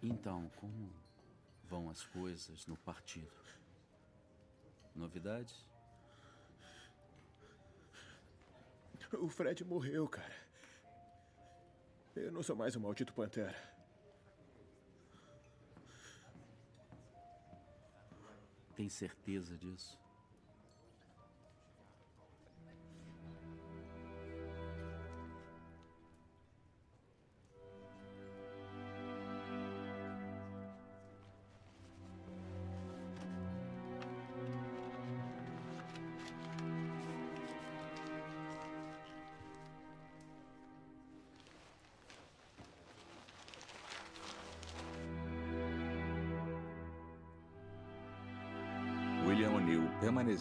[0.01, 0.91] Então, como
[1.67, 3.31] vão as coisas no partido?
[4.95, 5.67] Novidades?
[9.13, 10.35] O Fred morreu, cara.
[12.15, 13.55] Eu não sou mais um maldito pantera.
[18.75, 19.99] Tem certeza disso?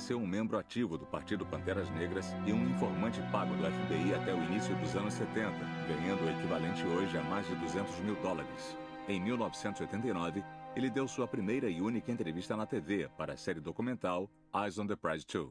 [0.07, 4.33] Permaneceu um membro ativo do Partido Panteras Negras e um informante pago do FBI até
[4.33, 5.51] o início dos anos 70,
[5.89, 8.77] ganhando o equivalente hoje a mais de 200 mil dólares.
[9.09, 10.45] Em 1989,
[10.77, 14.87] ele deu sua primeira e única entrevista na TV para a série documental Eyes on
[14.87, 15.51] the Prize 2.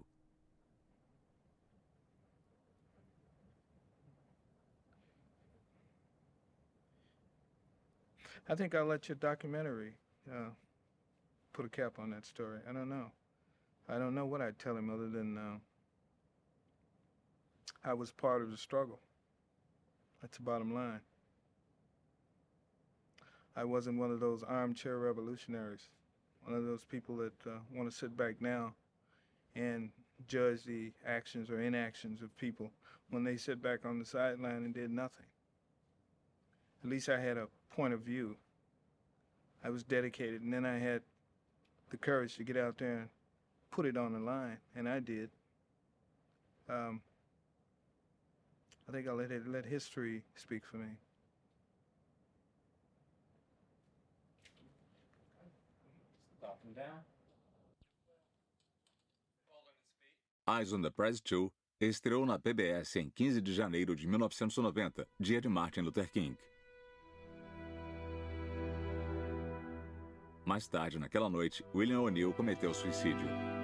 [8.48, 9.96] I think I'll let your documentary
[10.30, 10.52] uh,
[11.52, 12.62] put a cap on that story.
[12.70, 13.12] I don't know.
[13.88, 15.58] I don't know what I'd tell him other than uh,
[17.84, 19.00] I was part of the struggle.
[20.22, 21.02] That's the bottom line.
[23.56, 25.90] I wasn't one of those armchair revolutionaries,
[26.44, 28.74] one of those people that uh, want to sit back now
[29.56, 29.92] and
[30.28, 32.72] judge the actions or inactions of people
[33.12, 35.26] when they sit back on the sideline and did nothing.
[36.84, 38.36] At least I had a point of view.
[39.64, 41.02] I was dedicated, and then I had
[41.92, 43.10] the courage to get out there and
[43.72, 45.30] put it on the line, and I did.
[46.70, 47.02] Um,
[48.88, 50.88] I think I'll let it, let history speak for me.
[60.48, 61.52] Eyes on the Prize 2
[61.82, 66.38] estreou na PBS em 15 de janeiro de 1990, dia de Martin Luther King.
[70.46, 73.55] Mais tarde, naquela noite, William O'Neill cometeu suicídio.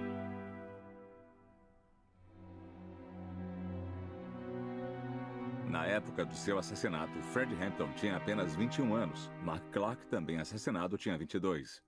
[5.72, 9.31] Na época do seu assassinato, Fred Hampton tinha apenas 21 anos.
[9.41, 11.81] Mark Clark, também assassinado, tinha 22.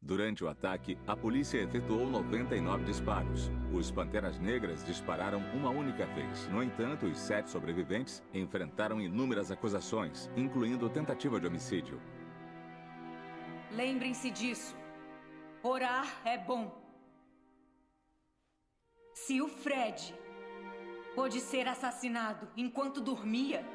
[0.00, 3.50] Durante o ataque, a polícia efetuou 99 disparos.
[3.70, 6.48] Os Panteras Negras dispararam uma única vez.
[6.48, 12.00] No entanto, os sete sobreviventes enfrentaram inúmeras acusações, incluindo tentativa de homicídio.
[13.72, 14.74] Lembrem-se disso.
[15.62, 16.74] Orar é bom.
[19.12, 20.14] Se o Fred
[21.18, 23.66] pôde ser assassinado enquanto dormia,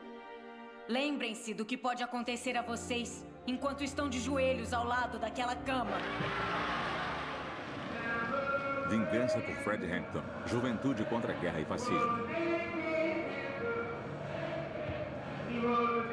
[0.88, 5.98] lembrem-se do que pode acontecer a vocês enquanto estão de joelhos ao lado daquela cama.
[8.90, 10.24] Vingança por Fred Hampton.
[10.46, 12.53] Juventude contra guerra e fascismo.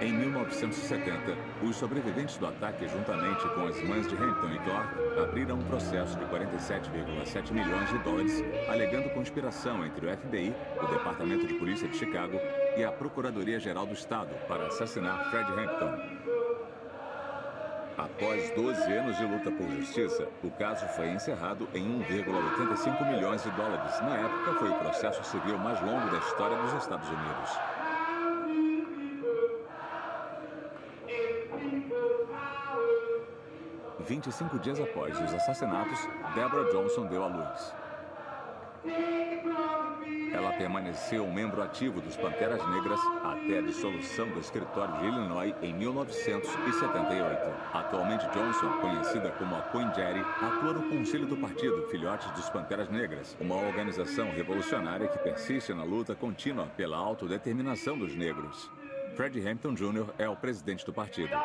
[0.01, 5.57] Em 1970, os sobreviventes do ataque, juntamente com as mães de Hampton e Clark, abriram
[5.57, 11.53] um processo de 47,7 milhões de dólares, alegando conspiração entre o FBI, o Departamento de
[11.53, 12.41] Polícia de Chicago
[12.79, 16.21] e a Procuradoria-Geral do Estado para assassinar Fred Hampton.
[17.99, 23.51] Após 12 anos de luta por justiça, o caso foi encerrado em 1,85 milhões de
[23.51, 24.01] dólares.
[24.01, 27.80] Na época, foi o processo civil mais longo da história dos Estados Unidos.
[34.07, 37.75] Vinte e cinco dias após os assassinatos, Deborah Johnson deu à luz.
[40.33, 45.55] Ela permaneceu um membro ativo dos Panteras Negras até a dissolução do escritório de Illinois
[45.61, 47.55] em 1978.
[47.75, 52.89] Atualmente, Johnson, conhecida como a Queen Jerry, atua no Conselho do Partido Filhotes dos Panteras
[52.89, 58.71] Negras, uma organização revolucionária que persiste na luta contínua pela autodeterminação dos negros.
[59.15, 60.07] Fred Hampton Jr.
[60.17, 61.37] é o presidente do partido.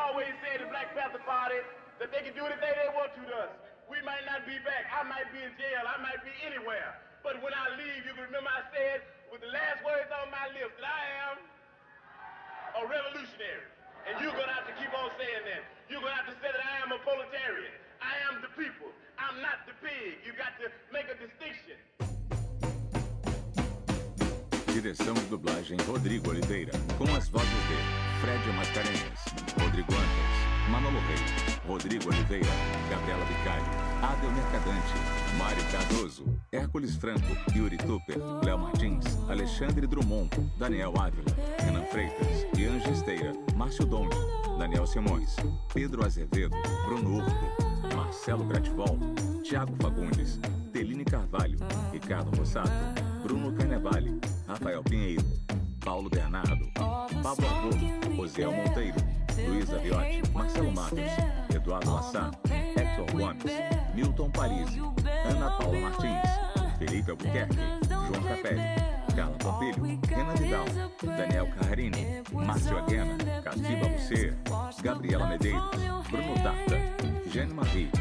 [3.90, 4.90] We might not be back.
[4.90, 5.86] I might be in jail.
[5.86, 6.98] I might be anywhere.
[7.22, 10.50] But when I leave, you can remember I said with the last words on my
[10.52, 11.38] lips that I am
[12.76, 13.70] a revolutionary.
[14.06, 15.64] And you're going to have to keep on saying that.
[15.90, 17.74] You're going to have to say that I am a proletarian.
[18.02, 18.90] I am the people.
[19.18, 20.22] I'm not the pig.
[20.28, 21.78] You got to make a distinction.
[24.76, 27.78] Direção de dublagem Rodrigo Oliveira, com as vozes de
[28.20, 29.20] Fred Mascarenhas,
[29.58, 32.46] Rodrigo Antas, Manolo Rei, Rodrigo Oliveira,
[32.90, 33.64] Gabriela Vicari,
[34.02, 34.94] Adel Mercadante,
[35.38, 40.30] Mário Cardoso, Hércules Franco, Yuri Tupper, Léo Martins, Alexandre Drummond,
[40.60, 44.16] Daniel Ávila, Renan Freitas, Ian Esteira, Márcio Donde,
[44.60, 45.36] Daniel Simões,
[45.74, 46.56] Pedro Azevedo,
[46.86, 49.00] Bruno Urco, Marcelo Grativol,
[49.44, 50.40] Tiago Fagundes,
[50.72, 51.58] Teline Carvalho,
[51.92, 52.72] Ricardo Rossato,
[53.24, 55.24] Bruno Carnevale, Rafael Pinheiro,
[55.84, 56.70] Paulo Bernardo,
[57.24, 61.00] Pablo Arthur, Osiel Monteiro, Luísa Viotti, Marcelo Matos,
[61.54, 62.32] Eduardo Massá,
[62.76, 63.44] Hector Gomes,
[63.94, 64.82] Milton Parisi,
[65.30, 67.56] Ana Paula Martins, Felipe Albuquerque,
[67.88, 68.62] João Capelli,
[69.16, 70.66] Carla Pompilho, Renan Vidal,
[71.04, 74.34] Daniel Carrini, Márcio Aguena, Catiba Lucer,
[74.84, 75.72] Gabriela Medeiros,
[76.10, 77.95] Bruno Tarta, Jenny Marie